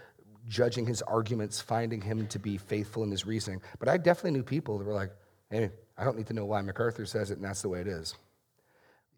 judging 0.49 0.87
his 0.87 1.03
arguments, 1.03 1.61
finding 1.61 2.01
him 2.01 2.27
to 2.29 2.39
be 2.39 2.57
faithful 2.57 3.03
in 3.03 3.11
his 3.11 3.27
reasoning. 3.27 3.61
But 3.79 3.89
I 3.89 3.97
definitely 3.97 4.33
knew 4.33 4.43
people 4.43 4.79
that 4.79 4.85
were 4.85 4.95
like, 4.95 5.11
hey, 5.51 5.71
I 5.97 6.05
don't 6.05 6.17
need 6.17 6.27
to 6.29 6.35
know 6.35 6.45
why 6.45 6.61
MacArthur 6.63 7.07
says 7.07 7.31
it, 7.31 7.39
and 7.39 7.45
that's 7.45 7.63
the 7.63 7.69
way 7.69 7.81
it 7.81 7.89
is. 7.89 8.15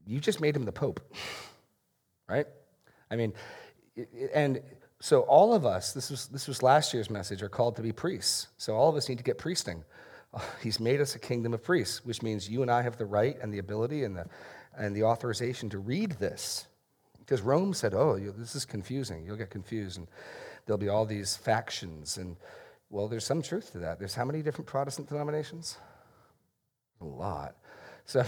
You 0.07 0.21
just 0.21 0.41
made 0.41 0.57
him 0.57 0.65
the 0.65 0.73
Pope, 0.73 1.01
right? 2.29 2.47
I 3.11 3.17
mean, 3.17 3.33
and 4.33 4.61
so 5.01 5.21
all 5.21 5.53
of 5.53 5.67
us, 5.67 5.93
this 5.93 6.11
was, 6.11 6.29
this 6.29 6.49
was 6.49 6.63
last 6.63 6.95
year's 6.95 7.11
message, 7.11 7.43
are 7.43 7.49
called 7.49 7.77
to 7.77 7.83
be 7.83 7.93
priests. 7.93 8.49
So 8.57 8.75
all 8.75 8.89
of 8.89 8.97
us 8.97 9.09
need 9.09 9.19
to 9.19 9.25
get 9.25 9.39
priesting. 9.39 9.85
He's 10.63 10.81
made 10.81 11.01
us 11.01 11.15
a 11.15 11.19
kingdom 11.19 11.55
of 11.55 11.63
priests, 11.63 12.05
which 12.05 12.23
means 12.23 12.49
you 12.49 12.63
and 12.63 12.71
I 12.71 12.83
have 12.83 12.97
the 12.97 13.07
right 13.07 13.37
and 13.41 13.53
the 13.53 13.59
ability 13.59 14.05
and 14.05 14.17
the, 14.17 14.27
and 14.77 14.95
the 14.95 15.05
authorization 15.05 15.71
to 15.71 15.79
read 15.79 16.13
this. 16.13 16.67
Because 17.19 17.41
Rome 17.41 17.73
said, 17.73 17.95
oh, 17.95 18.19
this 18.19 18.55
is 18.55 18.65
confusing. 18.65 19.25
You'll 19.25 19.37
get 19.37 19.51
confused, 19.51 19.97
and 19.97 20.07
there'll 20.67 20.79
be 20.79 20.91
all 20.91 21.07
these 21.07 21.37
factions. 21.37 22.19
And, 22.19 22.37
well, 22.91 23.09
there's 23.09 23.25
some 23.25 23.41
truth 23.41 23.73
to 23.73 23.79
that. 23.79 23.99
There's 23.99 24.15
how 24.15 24.27
many 24.27 24.43
different 24.43 24.67
Protestant 24.67 25.09
denominations? 25.09 25.79
A 27.01 27.05
lot. 27.05 27.57
So 28.05 28.25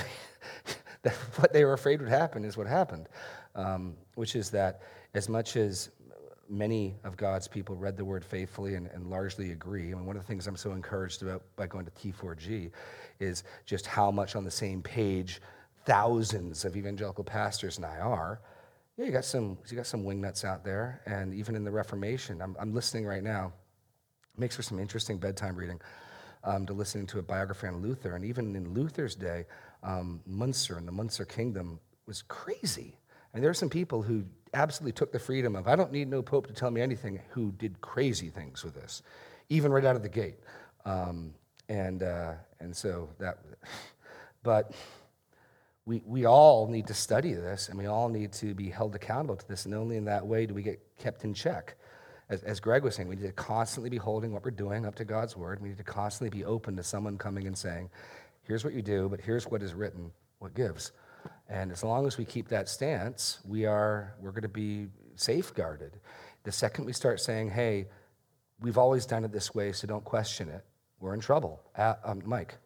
what 1.36 1.52
they 1.52 1.64
were 1.64 1.74
afraid 1.74 2.00
would 2.00 2.09
happen 2.09 2.44
is 2.44 2.57
what 2.57 2.66
happened, 2.66 3.09
um, 3.54 3.96
which 4.14 4.34
is 4.34 4.50
that 4.50 4.80
as 5.12 5.28
much 5.28 5.57
as 5.57 5.90
many 6.49 6.94
of 7.05 7.16
God's 7.16 7.49
people 7.49 7.74
read 7.76 7.97
the 7.97 8.05
word 8.05 8.24
faithfully 8.24 8.74
and, 8.74 8.86
and 8.88 9.09
largely 9.09 9.53
agree, 9.53 9.92
I 9.92 9.94
mean, 9.94 10.07
one 10.07 10.16
of 10.16 10.22
the 10.22 10.28
things 10.28 10.47
I'm 10.47 10.57
so 10.57 10.72
encouraged 10.72 11.22
about 11.22 11.42
by 11.57 11.66
going 11.66 11.86
to 11.86 11.90
T4G 11.92 12.70
is 13.20 13.44
just 13.64 13.86
how 13.86 14.11
much 14.11 14.36
on 14.36 14.44
the 14.44 14.51
same 14.51 14.82
page 14.82 15.40
thousands 15.84 16.64
of 16.64 16.76
evangelical 16.76 17.24
pastors 17.24 17.76
and 17.76 17.86
I 17.86 17.99
are. 17.99 18.40
Yeah, 18.97 19.07
you 19.07 19.12
got 19.12 19.24
some, 19.24 19.59
you 19.68 19.76
got 19.76 19.86
some 19.86 20.05
wingnuts 20.05 20.44
out 20.44 20.64
there, 20.64 21.03
and 21.07 21.34
even 21.34 21.55
in 21.55 21.64
the 21.64 21.70
Reformation, 21.70 22.40
I'm, 22.40 22.57
I'm 22.59 22.74
listening 22.74 23.07
right 23.07 23.22
now. 23.22 23.53
Makes 24.38 24.57
for 24.57 24.62
some 24.62 24.78
interesting 24.78 25.18
bedtime 25.18 25.57
reading 25.57 25.80
um, 26.44 26.66
to 26.66 26.72
listening 26.72 27.07
to 27.09 27.18
a 27.18 27.22
biography 27.22 27.66
on 27.66 27.82
Luther. 27.82 28.14
And 28.14 28.24
even 28.24 28.55
in 28.55 28.72
Luther's 28.72 29.14
day, 29.14 29.47
um, 29.82 30.20
Munster 30.26 30.78
and 30.78 30.86
the 30.86 30.92
Munster 30.92 31.24
kingdom 31.24 31.80
was 32.07 32.22
crazy. 32.22 32.99
And 33.34 33.42
there 33.42 33.51
are 33.51 33.55
some 33.55 33.68
people 33.68 34.03
who 34.03 34.24
absolutely 34.57 34.92
took 34.92 35.12
the 35.12 35.18
freedom 35.18 35.54
of, 35.54 35.68
I 35.68 35.76
don't 35.76 35.92
need 35.92 36.09
no 36.09 36.22
pope 36.22 36.46
to 36.46 36.52
tell 36.52 36.70
me 36.70 36.80
anything, 36.80 37.20
who 37.30 37.52
did 37.52 37.80
crazy 37.80 38.30
things 38.30 38.64
with 38.64 38.74
this, 38.74 39.02
even 39.48 39.70
right 39.70 39.84
out 39.84 39.96
of 39.96 40.02
the 40.02 40.09
gate. 40.09 40.38
Um, 40.84 41.34
and, 41.68 42.02
uh, 42.02 42.32
and 42.61 42.74
so 42.74 43.09
that, 43.18 43.38
but 44.42 44.72
we, 45.84 46.02
we 46.04 46.26
all 46.26 46.66
need 46.66 46.86
to 46.88 46.94
study 46.94 47.32
this 47.32 47.68
and 47.68 47.78
we 47.78 47.86
all 47.86 48.09
need 48.09 48.32
to 48.34 48.54
be 48.54 48.68
held 48.68 48.94
accountable 48.94 49.36
to 49.36 49.48
this. 49.48 49.66
And 49.66 49.74
only 49.74 49.96
in 49.96 50.04
that 50.07 50.26
way 50.26 50.46
do 50.46 50.54
we 50.54 50.62
get 50.62 50.80
kept 50.98 51.24
in 51.24 51.34
check. 51.34 51.76
As, 52.28 52.42
as 52.42 52.59
Greg 52.59 52.82
was 52.82 52.96
saying, 52.96 53.09
we 53.09 53.14
need 53.14 53.22
to 53.22 53.32
constantly 53.32 53.88
be 53.88 53.98
holding 53.98 54.32
what 54.32 54.44
we're 54.44 54.50
doing 54.50 54.84
up 54.84 54.96
to 54.96 55.04
God's 55.04 55.36
word. 55.36 55.61
We 55.61 55.68
need 55.68 55.78
to 55.78 55.84
constantly 55.84 56.36
be 56.36 56.44
open 56.44 56.76
to 56.76 56.82
someone 56.82 57.18
coming 57.18 57.46
and 57.46 57.57
saying, 57.57 57.88
here's 58.42 58.64
what 58.64 58.74
you 58.74 58.82
do, 58.82 59.09
but 59.09 59.20
here's 59.20 59.46
what 59.46 59.62
is 59.62 59.74
written, 59.74 60.11
what 60.40 60.54
gives. 60.54 60.90
And 61.49 61.70
as 61.70 61.84
long 61.84 62.07
as 62.07 62.18
we 62.18 62.24
keep 62.24 62.49
that 62.49 62.68
stance, 62.68 63.38
we 63.47 63.66
are, 63.66 64.14
we're 64.20 64.32
going 64.32 64.42
to 64.42 64.49
be 64.49 64.88
safeguarded. 65.14 65.92
The 66.44 66.53
second 66.53 66.84
we 66.84 66.92
start 66.92 67.20
saying, 67.20 67.51
hey, 67.51 67.86
we've 68.61 68.78
always 68.78 69.07
done 69.07 69.24
it 69.24 69.32
this 69.32 69.55
way, 69.55 69.72
so 69.72 69.86
don't 69.86 70.05
question 70.05 70.49
it, 70.49 70.64
we're 71.01 71.14
in 71.14 71.20
trouble. 71.20 71.61
Uh, 71.76 71.94
um, 72.05 72.22
Mike. 72.24 72.57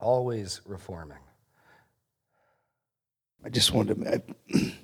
Always 0.00 0.60
reforming. 0.64 1.18
I 3.44 3.48
just 3.48 3.72
wanted 3.72 4.04
to. 4.04 4.14
I, 4.14 4.22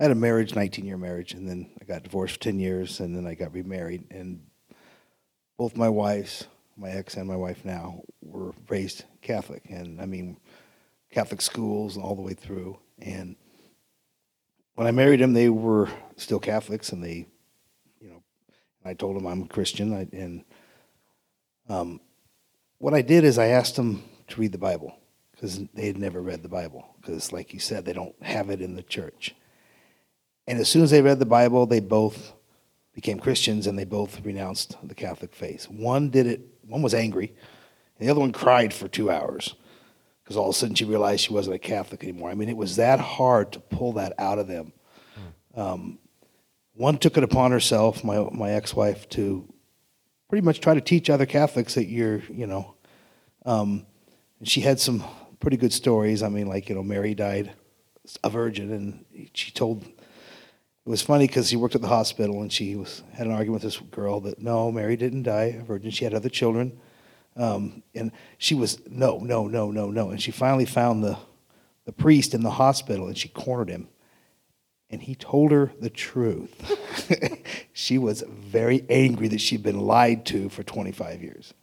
I 0.00 0.02
had 0.02 0.10
a 0.10 0.16
marriage, 0.16 0.54
19 0.54 0.84
year 0.84 0.96
marriage, 0.96 1.34
and 1.34 1.48
then 1.48 1.70
I 1.80 1.84
got 1.84 2.02
divorced 2.02 2.34
for 2.34 2.40
10 2.40 2.58
years, 2.58 3.00
and 3.00 3.16
then 3.16 3.26
I 3.26 3.34
got 3.34 3.52
remarried. 3.52 4.04
And 4.10 4.44
both 5.56 5.76
my 5.76 5.88
wives, 5.88 6.46
my 6.76 6.90
ex 6.90 7.16
and 7.16 7.28
my 7.28 7.36
wife 7.36 7.64
now, 7.64 8.02
were 8.20 8.52
raised 8.68 9.04
Catholic. 9.24 9.64
And 9.68 10.00
I 10.00 10.06
mean, 10.06 10.36
Catholic 11.10 11.40
schools 11.40 11.96
all 11.96 12.14
the 12.14 12.22
way 12.22 12.34
through. 12.34 12.78
And 13.00 13.34
when 14.76 14.86
I 14.86 14.92
married 14.92 15.20
him, 15.20 15.32
they 15.32 15.48
were 15.48 15.88
still 16.16 16.38
Catholics, 16.38 16.92
and 16.92 17.02
they, 17.02 17.26
you 18.00 18.08
know, 18.08 18.22
I 18.84 18.94
told 18.94 19.16
him 19.16 19.26
I'm 19.26 19.42
a 19.42 19.48
Christian. 19.48 19.92
I, 19.92 20.06
and 20.16 20.44
um, 21.68 22.00
what 22.78 22.94
I 22.94 23.02
did 23.02 23.24
is 23.24 23.38
I 23.38 23.48
asked 23.48 23.76
them 23.76 24.04
to 24.28 24.40
read 24.40 24.52
the 24.52 24.58
Bible 24.58 24.96
because 25.32 25.60
they 25.74 25.86
had 25.86 25.98
never 25.98 26.20
read 26.20 26.42
the 26.42 26.48
Bible. 26.48 26.94
Because, 27.00 27.32
like 27.32 27.52
you 27.52 27.60
said, 27.60 27.84
they 27.84 27.92
don't 27.92 28.14
have 28.22 28.50
it 28.50 28.60
in 28.60 28.76
the 28.76 28.82
church. 28.82 29.34
And 30.46 30.58
as 30.58 30.68
soon 30.68 30.82
as 30.82 30.90
they 30.90 31.02
read 31.02 31.18
the 31.18 31.26
Bible, 31.26 31.66
they 31.66 31.80
both 31.80 32.32
became 32.92 33.18
Christians 33.18 33.66
and 33.66 33.78
they 33.78 33.84
both 33.84 34.24
renounced 34.24 34.76
the 34.82 34.94
Catholic 34.94 35.34
faith. 35.34 35.68
One 35.70 36.10
did 36.10 36.26
it, 36.26 36.40
one 36.66 36.82
was 36.82 36.94
angry, 36.94 37.34
and 37.98 38.06
the 38.06 38.10
other 38.10 38.20
one 38.20 38.32
cried 38.32 38.72
for 38.72 38.88
two 38.88 39.10
hours 39.10 39.54
because 40.22 40.36
all 40.36 40.48
of 40.48 40.54
a 40.54 40.58
sudden 40.58 40.74
she 40.74 40.84
realized 40.84 41.24
she 41.24 41.32
wasn't 41.32 41.56
a 41.56 41.58
Catholic 41.58 42.02
anymore. 42.02 42.30
I 42.30 42.34
mean, 42.34 42.48
it 42.48 42.56
was 42.56 42.76
that 42.76 42.98
hard 42.98 43.52
to 43.52 43.60
pull 43.60 43.92
that 43.94 44.14
out 44.18 44.38
of 44.38 44.48
them. 44.48 44.72
Um, 45.54 45.98
one 46.74 46.98
took 46.98 47.16
it 47.16 47.22
upon 47.22 47.52
herself, 47.52 48.02
my, 48.02 48.28
my 48.32 48.50
ex 48.50 48.74
wife, 48.74 49.08
to 49.10 49.52
pretty 50.28 50.44
much 50.44 50.60
try 50.60 50.74
to 50.74 50.80
teach 50.80 51.08
other 51.08 51.26
Catholics 51.26 51.74
that 51.74 51.86
you're, 51.86 52.22
you 52.30 52.46
know, 52.46 52.74
um, 53.44 53.86
and 54.40 54.48
she 54.48 54.60
had 54.60 54.80
some 54.80 55.04
pretty 55.38 55.56
good 55.56 55.72
stories. 55.72 56.22
I 56.22 56.28
mean, 56.28 56.48
like, 56.48 56.68
you 56.68 56.74
know, 56.74 56.82
Mary 56.82 57.14
died 57.14 57.52
a 58.22 58.30
virgin, 58.30 58.72
and 58.72 59.04
she 59.32 59.52
told 59.52 59.82
it 59.82 60.90
was 60.90 61.02
funny 61.02 61.26
because 61.26 61.48
she 61.48 61.56
worked 61.56 61.74
at 61.74 61.80
the 61.80 61.88
hospital 61.88 62.42
and 62.42 62.52
she 62.52 62.76
was 62.76 63.02
had 63.12 63.26
an 63.26 63.32
argument 63.32 63.62
with 63.62 63.72
this 63.72 63.80
girl 63.90 64.20
that 64.20 64.38
no, 64.38 64.70
Mary 64.70 64.96
didn't 64.96 65.22
die 65.22 65.56
a 65.58 65.62
virgin. 65.62 65.90
She 65.90 66.04
had 66.04 66.12
other 66.12 66.28
children, 66.28 66.78
um, 67.36 67.82
and 67.94 68.12
she 68.38 68.54
was 68.54 68.80
no, 68.88 69.18
no, 69.18 69.46
no, 69.46 69.70
no, 69.70 69.90
no. 69.90 70.10
And 70.10 70.22
she 70.22 70.30
finally 70.30 70.66
found 70.66 71.02
the 71.02 71.18
the 71.84 71.92
priest 71.92 72.34
in 72.34 72.42
the 72.42 72.50
hospital 72.50 73.06
and 73.06 73.16
she 73.16 73.28
cornered 73.28 73.68
him, 73.68 73.88
and 74.90 75.02
he 75.02 75.14
told 75.14 75.52
her 75.52 75.72
the 75.80 75.90
truth. 75.90 76.52
she 77.72 77.98
was 77.98 78.22
very 78.28 78.84
angry 78.88 79.28
that 79.28 79.40
she'd 79.40 79.62
been 79.62 79.80
lied 79.80 80.24
to 80.26 80.48
for 80.48 80.62
25 80.62 81.22
years. 81.22 81.54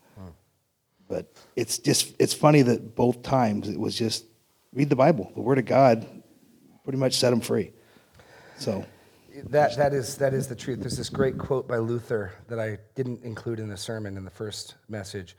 But 1.08 1.34
it's 1.58 1.78
just 1.78 2.16
it's 2.20 2.34
funny 2.34 2.62
that 2.62 2.96
both 2.96 3.22
times 3.22 3.68
it 3.68 3.78
was 3.78 3.98
just 3.98 4.24
read 4.74 4.90
the 4.90 4.96
Bible, 4.96 5.30
the 5.36 5.42
Word 5.42 5.58
of 5.58 5.66
God, 5.66 6.08
pretty 6.86 6.98
much 6.98 7.16
set 7.16 7.32
them 7.32 7.42
free. 7.42 7.72
So. 8.58 8.86
That, 9.46 9.78
that, 9.78 9.94
is, 9.94 10.18
that 10.18 10.34
is 10.34 10.48
the 10.48 10.56
truth. 10.56 10.82
There's 10.82 10.98
this 10.98 11.10
great 11.10 11.38
quote 11.38 11.66
by 11.66 11.78
Luther 11.78 12.34
that 12.50 12.60
I 12.60 12.80
didn't 12.96 13.24
include 13.24 13.60
in 13.60 13.70
the 13.70 13.78
sermon 13.78 14.18
in 14.18 14.26
the 14.26 14.30
first 14.30 14.76
message. 14.90 15.38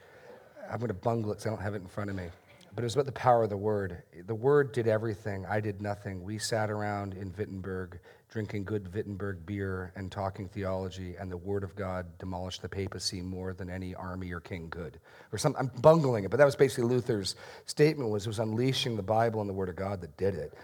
I'm 0.70 0.78
going 0.78 0.88
to 0.88 0.94
bungle 0.94 1.32
it 1.32 1.34
because 1.34 1.46
I 1.46 1.50
don't 1.50 1.62
have 1.62 1.74
it 1.74 1.82
in 1.82 1.88
front 1.88 2.10
of 2.10 2.16
me. 2.16 2.28
But 2.74 2.82
it 2.82 2.86
was 2.86 2.94
about 2.94 3.06
the 3.06 3.12
power 3.12 3.42
of 3.42 3.50
the 3.50 3.56
word. 3.56 4.02
The 4.26 4.34
word 4.34 4.72
did 4.72 4.88
everything. 4.88 5.44
I 5.46 5.60
did 5.60 5.82
nothing. 5.82 6.22
We 6.22 6.38
sat 6.38 6.70
around 6.70 7.14
in 7.14 7.32
Wittenberg 7.36 7.98
drinking 8.32 8.64
good 8.64 8.92
Wittenberg 8.94 9.44
beer 9.44 9.92
and 9.94 10.10
talking 10.10 10.48
theology, 10.48 11.16
and 11.20 11.30
the 11.30 11.36
word 11.36 11.62
of 11.62 11.76
God 11.76 12.06
demolished 12.18 12.62
the 12.62 12.68
papacy 12.68 13.20
more 13.20 13.52
than 13.52 13.68
any 13.68 13.94
army 13.94 14.32
or 14.32 14.40
king 14.40 14.70
could. 14.70 14.98
Or 15.32 15.38
some, 15.38 15.54
I'm 15.58 15.70
bungling 15.82 16.24
it, 16.24 16.30
but 16.30 16.38
that 16.38 16.46
was 16.46 16.56
basically 16.56 16.84
Luther's 16.84 17.36
statement 17.66 18.08
was 18.08 18.24
it 18.24 18.30
was 18.30 18.38
unleashing 18.38 18.96
the 18.96 19.02
Bible 19.02 19.42
and 19.42 19.50
the 19.50 19.54
word 19.54 19.68
of 19.68 19.76
God 19.76 20.00
that 20.00 20.16
did 20.16 20.34
it. 20.34 20.54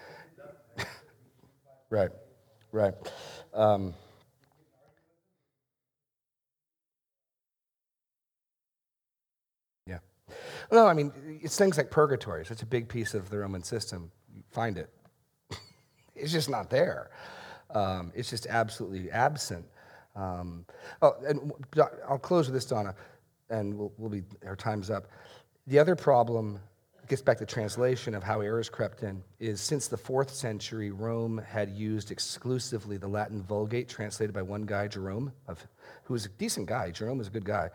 right. 1.91 2.11
Right. 2.73 2.95
Um, 3.53 3.93
yeah. 9.87 9.99
No, 10.71 10.87
I 10.87 10.95
mean, 10.95 11.13
it's 11.43 11.57
things 11.57 11.77
like 11.77 11.91
purgatory. 11.91 12.45
Such 12.45 12.63
a 12.63 12.67
big 12.67 12.89
piece 12.89 13.15
of 13.15 13.31
the 13.31 13.39
Roman 13.39 13.63
system. 13.63 14.11
You 14.35 14.43
find 14.51 14.77
it. 14.77 14.91
it's 16.15 16.33
just 16.33 16.51
not 16.51 16.69
there. 16.71 17.11
Um, 17.71 18.13
it's 18.15 18.31
just 18.31 18.47
absolutely 18.47 19.11
absent. 19.11 19.65
Um, 20.15 20.65
oh, 21.01 21.15
and 21.27 21.53
I'll 22.09 22.19
close 22.19 22.47
with 22.47 22.55
this, 22.55 22.67
Donna, 22.67 22.95
and 23.51 23.77
we'll, 23.79 23.93
we'll 23.99 24.11
be, 24.11 24.23
our 24.47 24.57
time's 24.57 24.91
up. 24.91 25.07
The 25.67 25.79
other 25.79 25.95
problem 25.95 26.61
gets 27.09 27.23
back 27.23 27.39
to 27.39 27.47
translation 27.47 28.15
of 28.15 28.23
how 28.23 28.41
errors 28.41 28.69
crept 28.69 29.03
in 29.03 29.23
is 29.41 29.61
since 29.61 29.89
the 29.89 29.97
fourth 29.97 30.31
century 30.31 30.91
rome 30.91 31.39
had 31.39 31.71
used 31.71 32.11
exclusively 32.11 32.99
the 32.99 33.09
latin 33.09 33.43
vulgate 33.43 33.89
translated 33.89 34.35
by 34.35 34.43
one 34.43 34.63
guy 34.63 34.87
jerome 34.87 35.33
of, 35.47 35.67
who 36.05 36.13
was 36.13 36.27
a 36.27 36.29
decent 36.31 36.67
guy 36.67 36.91
jerome 36.91 37.17
was 37.17 37.29
a 37.29 37.31
good 37.31 37.47
guy 37.47 37.71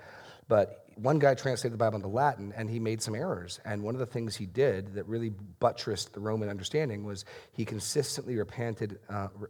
but 0.47 0.82
one 0.97 1.19
guy 1.19 1.33
translated 1.33 1.73
the 1.73 1.77
bible 1.77 1.95
into 1.97 2.07
latin 2.07 2.53
and 2.55 2.69
he 2.69 2.79
made 2.79 3.01
some 3.01 3.15
errors 3.15 3.59
and 3.65 3.81
one 3.81 3.95
of 3.95 3.99
the 3.99 4.05
things 4.05 4.35
he 4.35 4.45
did 4.45 4.93
that 4.93 5.07
really 5.07 5.29
buttressed 5.59 6.13
the 6.13 6.19
roman 6.19 6.49
understanding 6.49 7.03
was 7.03 7.25
he 7.51 7.65
consistently 7.65 8.35
repented 8.35 8.99
uh, 9.09 9.27
re- 9.35 9.49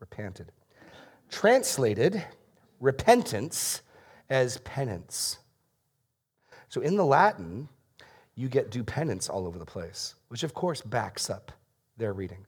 repented 0.00 0.52
translated 1.30 2.24
repentance 2.80 3.82
as 4.28 4.58
penance 4.58 5.38
so 6.68 6.80
in 6.80 6.96
the 6.96 7.04
latin 7.04 7.68
you 8.36 8.48
get 8.48 8.70
do 8.70 8.84
penance 8.84 9.28
all 9.28 9.46
over 9.46 9.58
the 9.58 9.66
place, 9.66 10.14
which 10.28 10.42
of 10.42 10.54
course 10.54 10.82
backs 10.82 11.28
up 11.28 11.50
their 11.96 12.12
reading. 12.12 12.46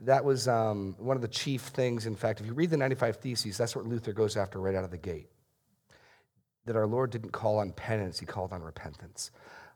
That 0.00 0.24
was 0.24 0.48
um, 0.48 0.96
one 0.98 1.16
of 1.16 1.22
the 1.22 1.28
chief 1.28 1.62
things. 1.62 2.06
In 2.06 2.16
fact, 2.16 2.40
if 2.40 2.46
you 2.46 2.54
read 2.54 2.70
the 2.70 2.76
95 2.76 3.16
Theses, 3.16 3.56
that's 3.56 3.76
what 3.76 3.86
Luther 3.86 4.12
goes 4.12 4.36
after 4.36 4.58
right 4.58 4.74
out 4.74 4.84
of 4.84 4.90
the 4.90 4.98
gate. 4.98 5.30
That 6.66 6.76
our 6.76 6.86
Lord 6.86 7.10
didn't 7.10 7.30
call 7.30 7.58
on 7.58 7.72
penance, 7.72 8.18
he 8.18 8.26
called 8.26 8.52
on 8.52 8.62
repentance. 8.62 9.30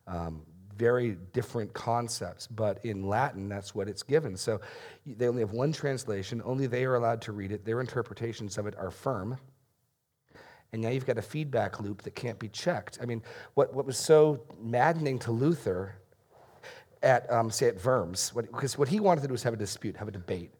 Um, 0.07 0.43
very 0.77 1.19
different 1.35 1.73
concepts, 1.75 2.47
but 2.47 2.83
in 2.87 3.07
Latin, 3.07 3.49
that's 3.49 3.75
what 3.75 3.87
it's 3.87 4.03
given. 4.03 4.35
So 4.37 4.61
they 5.07 5.29
only 5.29 5.43
have 5.43 5.53
one 5.53 5.73
translation, 5.73 6.41
only 6.45 6.67
they 6.67 6.85
are 6.85 6.95
allowed 6.95 7.21
to 7.23 7.33
read 7.33 7.53
it. 7.53 7.65
Their 7.67 7.81
interpretations 7.81 8.57
of 8.57 8.67
it 8.67 8.75
are 8.79 8.91
firm. 8.91 9.37
And 10.73 10.81
now 10.81 10.89
you've 10.89 11.07
got 11.07 11.19
a 11.19 11.23
feedback 11.23 11.81
loop 11.81 12.03
that 12.03 12.15
can't 12.15 12.39
be 12.39 12.49
checked. 12.49 12.99
I 13.03 13.05
mean, 13.05 13.23
what, 13.55 13.75
what 13.75 13.87
was 13.87 13.99
so 13.99 14.43
maddening 14.59 15.19
to 15.21 15.33
Luther 15.33 15.97
at, 17.03 17.31
um, 17.31 17.51
say, 17.51 17.69
at 17.69 17.85
Worms, 17.85 18.33
because 18.35 18.79
what, 18.79 18.81
what, 18.81 18.89
he 18.89 19.01
wanted 19.01 19.23
to 19.23 19.27
do 19.27 19.33
was 19.33 19.43
have 19.43 19.55
a 19.55 19.59
dispute, 19.59 19.97
have 19.97 20.09
a 20.09 20.13
debate. 20.13 20.55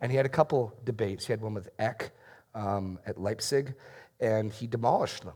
And 0.00 0.10
he 0.10 0.16
had 0.16 0.26
a 0.26 0.30
couple 0.30 0.72
debates. 0.84 1.26
He 1.26 1.32
had 1.32 1.40
one 1.40 1.54
with 1.54 1.68
Eck 1.78 2.12
um, 2.54 2.98
at 3.06 3.20
Leipzig, 3.20 3.74
and 4.20 4.52
he 4.52 4.66
demolished 4.66 5.24
them. 5.24 5.34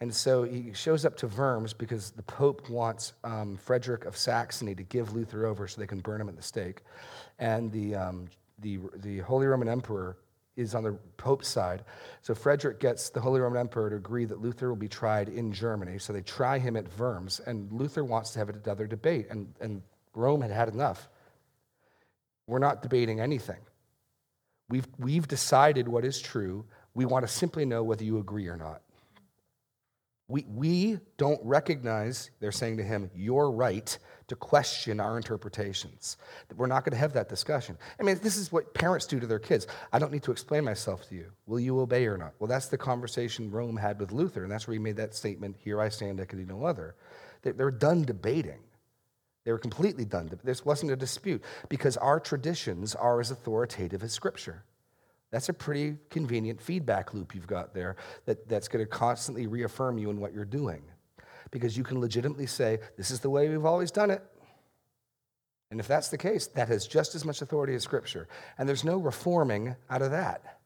And 0.00 0.14
so 0.14 0.44
he 0.44 0.72
shows 0.74 1.04
up 1.04 1.16
to 1.18 1.26
Worms 1.26 1.72
because 1.72 2.12
the 2.12 2.22
Pope 2.22 2.70
wants 2.70 3.14
um, 3.24 3.56
Frederick 3.56 4.04
of 4.04 4.16
Saxony 4.16 4.74
to 4.76 4.84
give 4.84 5.12
Luther 5.12 5.44
over 5.46 5.66
so 5.66 5.80
they 5.80 5.88
can 5.88 6.00
burn 6.00 6.20
him 6.20 6.28
at 6.28 6.36
the 6.36 6.42
stake. 6.42 6.82
And 7.38 7.72
the, 7.72 7.96
um, 7.96 8.28
the, 8.60 8.78
the 8.96 9.18
Holy 9.18 9.46
Roman 9.46 9.68
Emperor 9.68 10.16
is 10.56 10.74
on 10.74 10.84
the 10.84 10.92
Pope's 11.16 11.48
side. 11.48 11.84
So 12.22 12.34
Frederick 12.34 12.80
gets 12.80 13.10
the 13.10 13.20
Holy 13.20 13.40
Roman 13.40 13.60
Emperor 13.60 13.90
to 13.90 13.96
agree 13.96 14.24
that 14.24 14.40
Luther 14.40 14.68
will 14.68 14.76
be 14.76 14.88
tried 14.88 15.28
in 15.28 15.52
Germany. 15.52 15.98
So 15.98 16.12
they 16.12 16.20
try 16.20 16.58
him 16.58 16.76
at 16.76 16.86
Worms, 16.98 17.40
and 17.40 17.70
Luther 17.72 18.04
wants 18.04 18.32
to 18.32 18.40
have 18.40 18.48
another 18.48 18.86
debate, 18.86 19.28
and, 19.30 19.54
and 19.60 19.82
Rome 20.14 20.40
had 20.40 20.50
had 20.50 20.68
enough. 20.68 21.08
We're 22.46 22.58
not 22.58 22.82
debating 22.82 23.20
anything. 23.20 23.60
We've, 24.68 24.86
we've 24.98 25.28
decided 25.28 25.86
what 25.86 26.04
is 26.04 26.20
true. 26.20 26.64
We 26.94 27.04
want 27.04 27.26
to 27.26 27.32
simply 27.32 27.64
know 27.64 27.82
whether 27.84 28.04
you 28.04 28.18
agree 28.18 28.48
or 28.48 28.56
not. 28.56 28.82
We, 30.30 30.44
we 30.46 30.98
don't 31.16 31.40
recognize, 31.42 32.30
they're 32.38 32.52
saying 32.52 32.76
to 32.76 32.82
him, 32.82 33.10
your 33.14 33.50
right 33.50 33.98
to 34.26 34.36
question 34.36 35.00
our 35.00 35.16
interpretations. 35.16 36.18
We're 36.54 36.66
not 36.66 36.84
going 36.84 36.92
to 36.92 36.98
have 36.98 37.14
that 37.14 37.30
discussion. 37.30 37.78
I 37.98 38.02
mean, 38.02 38.18
this 38.22 38.36
is 38.36 38.52
what 38.52 38.74
parents 38.74 39.06
do 39.06 39.18
to 39.20 39.26
their 39.26 39.38
kids. 39.38 39.66
I 39.90 39.98
don't 39.98 40.12
need 40.12 40.22
to 40.24 40.30
explain 40.30 40.64
myself 40.64 41.08
to 41.08 41.14
you. 41.14 41.32
Will 41.46 41.58
you 41.60 41.80
obey 41.80 42.06
or 42.06 42.18
not? 42.18 42.34
Well, 42.38 42.46
that's 42.48 42.66
the 42.66 42.76
conversation 42.76 43.50
Rome 43.50 43.78
had 43.78 43.98
with 43.98 44.12
Luther, 44.12 44.42
and 44.42 44.52
that's 44.52 44.68
where 44.68 44.74
he 44.74 44.78
made 44.78 44.96
that 44.96 45.14
statement, 45.14 45.56
Here 45.58 45.80
I 45.80 45.88
stand, 45.88 46.20
I 46.20 46.26
can 46.26 46.38
do 46.38 46.44
no 46.44 46.64
other. 46.64 46.94
They- 47.40 47.52
They're 47.52 47.70
done 47.70 48.04
debating. 48.04 48.60
They 49.44 49.52
were 49.52 49.58
completely 49.58 50.04
done. 50.04 50.30
This 50.44 50.62
wasn't 50.62 50.92
a 50.92 50.96
dispute 50.96 51.42
because 51.70 51.96
our 51.96 52.20
traditions 52.20 52.94
are 52.94 53.18
as 53.18 53.30
authoritative 53.30 54.02
as 54.02 54.12
Scripture. 54.12 54.62
That's 55.30 55.48
a 55.48 55.52
pretty 55.52 55.96
convenient 56.10 56.60
feedback 56.60 57.12
loop 57.12 57.34
you've 57.34 57.46
got 57.46 57.74
there 57.74 57.96
that, 58.24 58.48
that's 58.48 58.68
going 58.68 58.84
to 58.84 58.90
constantly 58.90 59.46
reaffirm 59.46 59.98
you 59.98 60.10
in 60.10 60.20
what 60.20 60.32
you're 60.32 60.44
doing. 60.44 60.82
Because 61.50 61.76
you 61.76 61.84
can 61.84 62.00
legitimately 62.00 62.46
say, 62.46 62.78
This 62.96 63.10
is 63.10 63.20
the 63.20 63.30
way 63.30 63.48
we've 63.48 63.64
always 63.64 63.90
done 63.90 64.10
it. 64.10 64.22
And 65.70 65.80
if 65.80 65.86
that's 65.86 66.08
the 66.08 66.16
case, 66.16 66.46
that 66.48 66.68
has 66.68 66.86
just 66.86 67.14
as 67.14 67.24
much 67.24 67.42
authority 67.42 67.74
as 67.74 67.82
Scripture. 67.82 68.26
And 68.56 68.68
there's 68.68 68.84
no 68.84 68.96
reforming 68.96 69.76
out 69.90 70.02
of 70.02 70.10
that, 70.12 70.60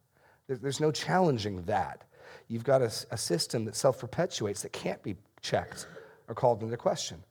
there's 0.48 0.80
no 0.80 0.90
challenging 0.92 1.62
that. 1.62 2.04
You've 2.48 2.64
got 2.64 2.82
a 2.82 3.16
system 3.16 3.64
that 3.64 3.76
self 3.76 3.98
perpetuates 4.00 4.62
that 4.62 4.72
can't 4.72 5.02
be 5.02 5.16
checked 5.40 5.86
or 6.28 6.34
called 6.34 6.62
into 6.62 6.76
question 6.76 7.22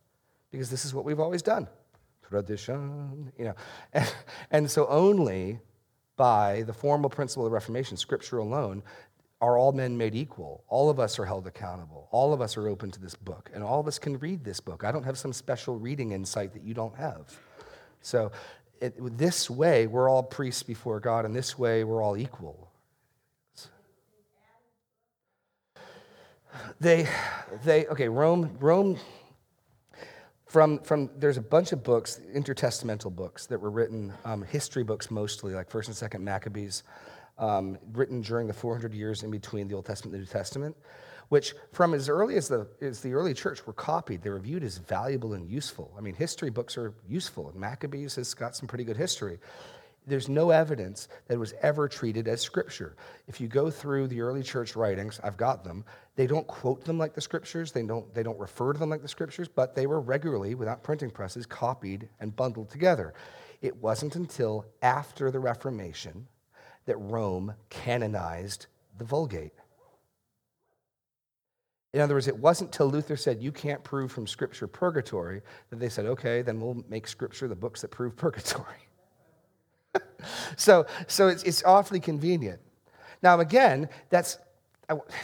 because 0.51 0.69
this 0.69 0.85
is 0.85 0.93
what 0.93 1.05
we've 1.05 1.19
always 1.19 1.41
done. 1.41 1.67
Tradition, 2.27 3.31
you 3.37 3.45
know. 3.45 3.55
And, 3.93 4.13
and 4.51 4.71
so 4.71 4.87
only 4.87 5.59
by 6.17 6.63
the 6.63 6.73
formal 6.73 7.09
principle 7.09 7.45
of 7.45 7.51
the 7.51 7.53
Reformation, 7.53 7.97
Scripture 7.97 8.37
alone, 8.37 8.83
are 9.41 9.57
all 9.57 9.71
men 9.71 9.97
made 9.97 10.13
equal. 10.13 10.63
All 10.67 10.89
of 10.89 10.99
us 10.99 11.17
are 11.17 11.25
held 11.25 11.47
accountable. 11.47 12.07
All 12.11 12.31
of 12.31 12.41
us 12.41 12.57
are 12.57 12.67
open 12.67 12.91
to 12.91 12.99
this 12.99 13.15
book, 13.15 13.49
and 13.53 13.63
all 13.63 13.79
of 13.79 13.87
us 13.87 13.97
can 13.97 14.19
read 14.19 14.43
this 14.43 14.59
book. 14.59 14.83
I 14.83 14.91
don't 14.91 15.03
have 15.03 15.17
some 15.17 15.33
special 15.33 15.79
reading 15.79 16.11
insight 16.11 16.53
that 16.53 16.63
you 16.63 16.73
don't 16.73 16.95
have. 16.95 17.39
So, 18.01 18.31
it, 18.79 18.95
this 19.17 19.49
way, 19.49 19.87
we're 19.87 20.09
all 20.09 20.23
priests 20.23 20.63
before 20.63 20.99
God, 20.99 21.25
and 21.25 21.35
this 21.35 21.57
way, 21.57 21.83
we're 21.83 22.03
all 22.03 22.17
equal. 22.17 22.71
They, 26.79 27.07
they, 27.63 27.85
okay, 27.87 28.09
Rome, 28.09 28.57
Rome 28.59 28.97
from, 30.51 30.79
from 30.79 31.09
there's 31.17 31.37
a 31.37 31.41
bunch 31.41 31.71
of 31.71 31.81
books 31.81 32.19
intertestamental 32.35 33.15
books 33.15 33.45
that 33.45 33.57
were 33.57 33.69
written 33.69 34.11
um, 34.25 34.41
history 34.43 34.83
books 34.83 35.09
mostly 35.09 35.53
like 35.53 35.69
first 35.69 35.87
and 35.87 35.95
second 35.95 36.25
maccabees 36.25 36.83
um, 37.37 37.77
written 37.93 38.19
during 38.19 38.47
the 38.47 38.53
400 38.53 38.93
years 38.93 39.23
in 39.23 39.31
between 39.31 39.69
the 39.69 39.75
old 39.75 39.85
testament 39.85 40.13
and 40.13 40.27
the 40.27 40.27
new 40.27 40.31
testament 40.31 40.75
which 41.29 41.55
from 41.71 41.93
as 41.93 42.09
early 42.09 42.35
as 42.35 42.49
the, 42.49 42.67
as 42.81 42.99
the 42.99 43.13
early 43.13 43.33
church 43.33 43.65
were 43.65 43.71
copied. 43.71 44.21
They 44.21 44.29
were 44.29 44.39
viewed 44.41 44.65
as 44.65 44.79
valuable 44.79 45.31
and 45.31 45.49
useful. 45.49 45.89
I 45.97 46.01
mean 46.01 46.15
history 46.15 46.49
books 46.49 46.77
are 46.77 46.93
useful 47.07 47.47
and 47.47 47.57
maccabees 47.57 48.15
has 48.15 48.33
got 48.33 48.53
some 48.53 48.67
pretty 48.67 48.83
good 48.83 48.97
history 48.97 49.39
there's 50.11 50.27
no 50.27 50.49
evidence 50.49 51.07
that 51.27 51.35
it 51.35 51.39
was 51.39 51.53
ever 51.61 51.87
treated 51.87 52.27
as 52.27 52.41
scripture. 52.41 52.97
If 53.27 53.39
you 53.39 53.47
go 53.47 53.71
through 53.71 54.07
the 54.07 54.19
early 54.19 54.43
church 54.43 54.75
writings, 54.75 55.21
I've 55.23 55.37
got 55.37 55.63
them, 55.63 55.85
they 56.17 56.27
don't 56.27 56.45
quote 56.47 56.83
them 56.83 56.97
like 56.97 57.13
the 57.13 57.21
scriptures, 57.21 57.71
they 57.71 57.83
don't, 57.83 58.13
they 58.13 58.21
don't 58.21 58.37
refer 58.37 58.73
to 58.73 58.79
them 58.79 58.89
like 58.89 59.01
the 59.01 59.07
scriptures, 59.07 59.47
but 59.47 59.73
they 59.73 59.87
were 59.87 60.01
regularly, 60.01 60.53
without 60.53 60.83
printing 60.83 61.11
presses, 61.11 61.45
copied 61.45 62.09
and 62.19 62.35
bundled 62.35 62.69
together. 62.69 63.13
It 63.61 63.77
wasn't 63.77 64.17
until 64.17 64.65
after 64.81 65.31
the 65.31 65.39
Reformation 65.39 66.27
that 66.87 66.97
Rome 66.97 67.53
canonized 67.69 68.65
the 68.97 69.05
Vulgate. 69.05 69.53
In 71.93 72.01
other 72.01 72.15
words, 72.15 72.27
it 72.27 72.37
wasn't 72.37 72.73
till 72.73 72.87
Luther 72.87 73.15
said, 73.15 73.41
You 73.41 73.53
can't 73.53 73.83
prove 73.83 74.11
from 74.11 74.27
Scripture 74.27 74.67
purgatory, 74.67 75.41
that 75.69 75.79
they 75.79 75.89
said, 75.89 76.05
Okay, 76.05 76.41
then 76.41 76.59
we'll 76.59 76.83
make 76.89 77.07
Scripture 77.07 77.47
the 77.47 77.55
books 77.55 77.79
that 77.81 77.91
prove 77.91 78.17
purgatory. 78.17 78.87
so 80.57 80.85
so 81.07 81.27
it's, 81.27 81.43
it's 81.43 81.63
awfully 81.63 81.99
convenient. 81.99 82.59
Now, 83.23 83.39
again, 83.39 83.89
that's, 84.09 84.37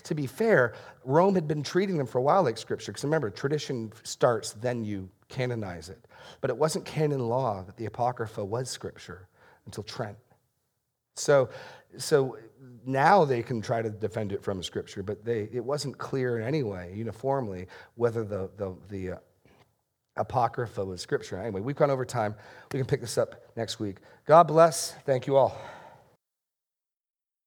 to 0.03 0.15
be 0.15 0.27
fair, 0.27 0.73
Rome 1.03 1.35
had 1.35 1.47
been 1.47 1.63
treating 1.63 1.97
them 1.97 2.07
for 2.07 2.19
a 2.19 2.21
while 2.21 2.43
like 2.43 2.57
Scripture, 2.57 2.91
because 2.91 3.03
remember, 3.03 3.29
tradition 3.29 3.91
starts, 4.03 4.53
then 4.53 4.83
you 4.83 5.09
canonize 5.29 5.89
it. 5.89 6.05
But 6.41 6.49
it 6.49 6.57
wasn't 6.57 6.85
canon 6.85 7.27
law 7.27 7.63
that 7.63 7.77
the 7.77 7.85
Apocrypha 7.85 8.43
was 8.43 8.69
Scripture 8.69 9.27
until 9.65 9.83
Trent. 9.83 10.17
So, 11.15 11.49
so 11.97 12.37
now 12.85 13.25
they 13.25 13.41
can 13.41 13.61
try 13.61 13.81
to 13.81 13.89
defend 13.89 14.31
it 14.31 14.43
from 14.43 14.61
Scripture, 14.61 15.01
but 15.01 15.25
they, 15.25 15.49
it 15.51 15.63
wasn't 15.63 15.97
clear 15.97 16.37
in 16.37 16.45
any 16.45 16.63
way, 16.63 16.93
uniformly, 16.95 17.67
whether 17.95 18.23
the, 18.23 18.49
the, 18.57 18.75
the 18.89 19.11
uh, 19.13 19.17
Apocrypha 20.17 20.83
was 20.83 21.01
Scripture. 21.01 21.37
Anyway, 21.37 21.61
we've 21.61 21.75
gone 21.75 21.91
over 21.91 22.05
time. 22.05 22.35
We 22.71 22.79
can 22.79 22.87
pick 22.87 23.01
this 23.01 23.17
up 23.17 23.35
next 23.55 23.79
week. 23.79 23.97
God 24.25 24.43
bless. 24.43 24.93
Thank 25.05 25.27
you 25.27 25.37
all. 25.37 25.57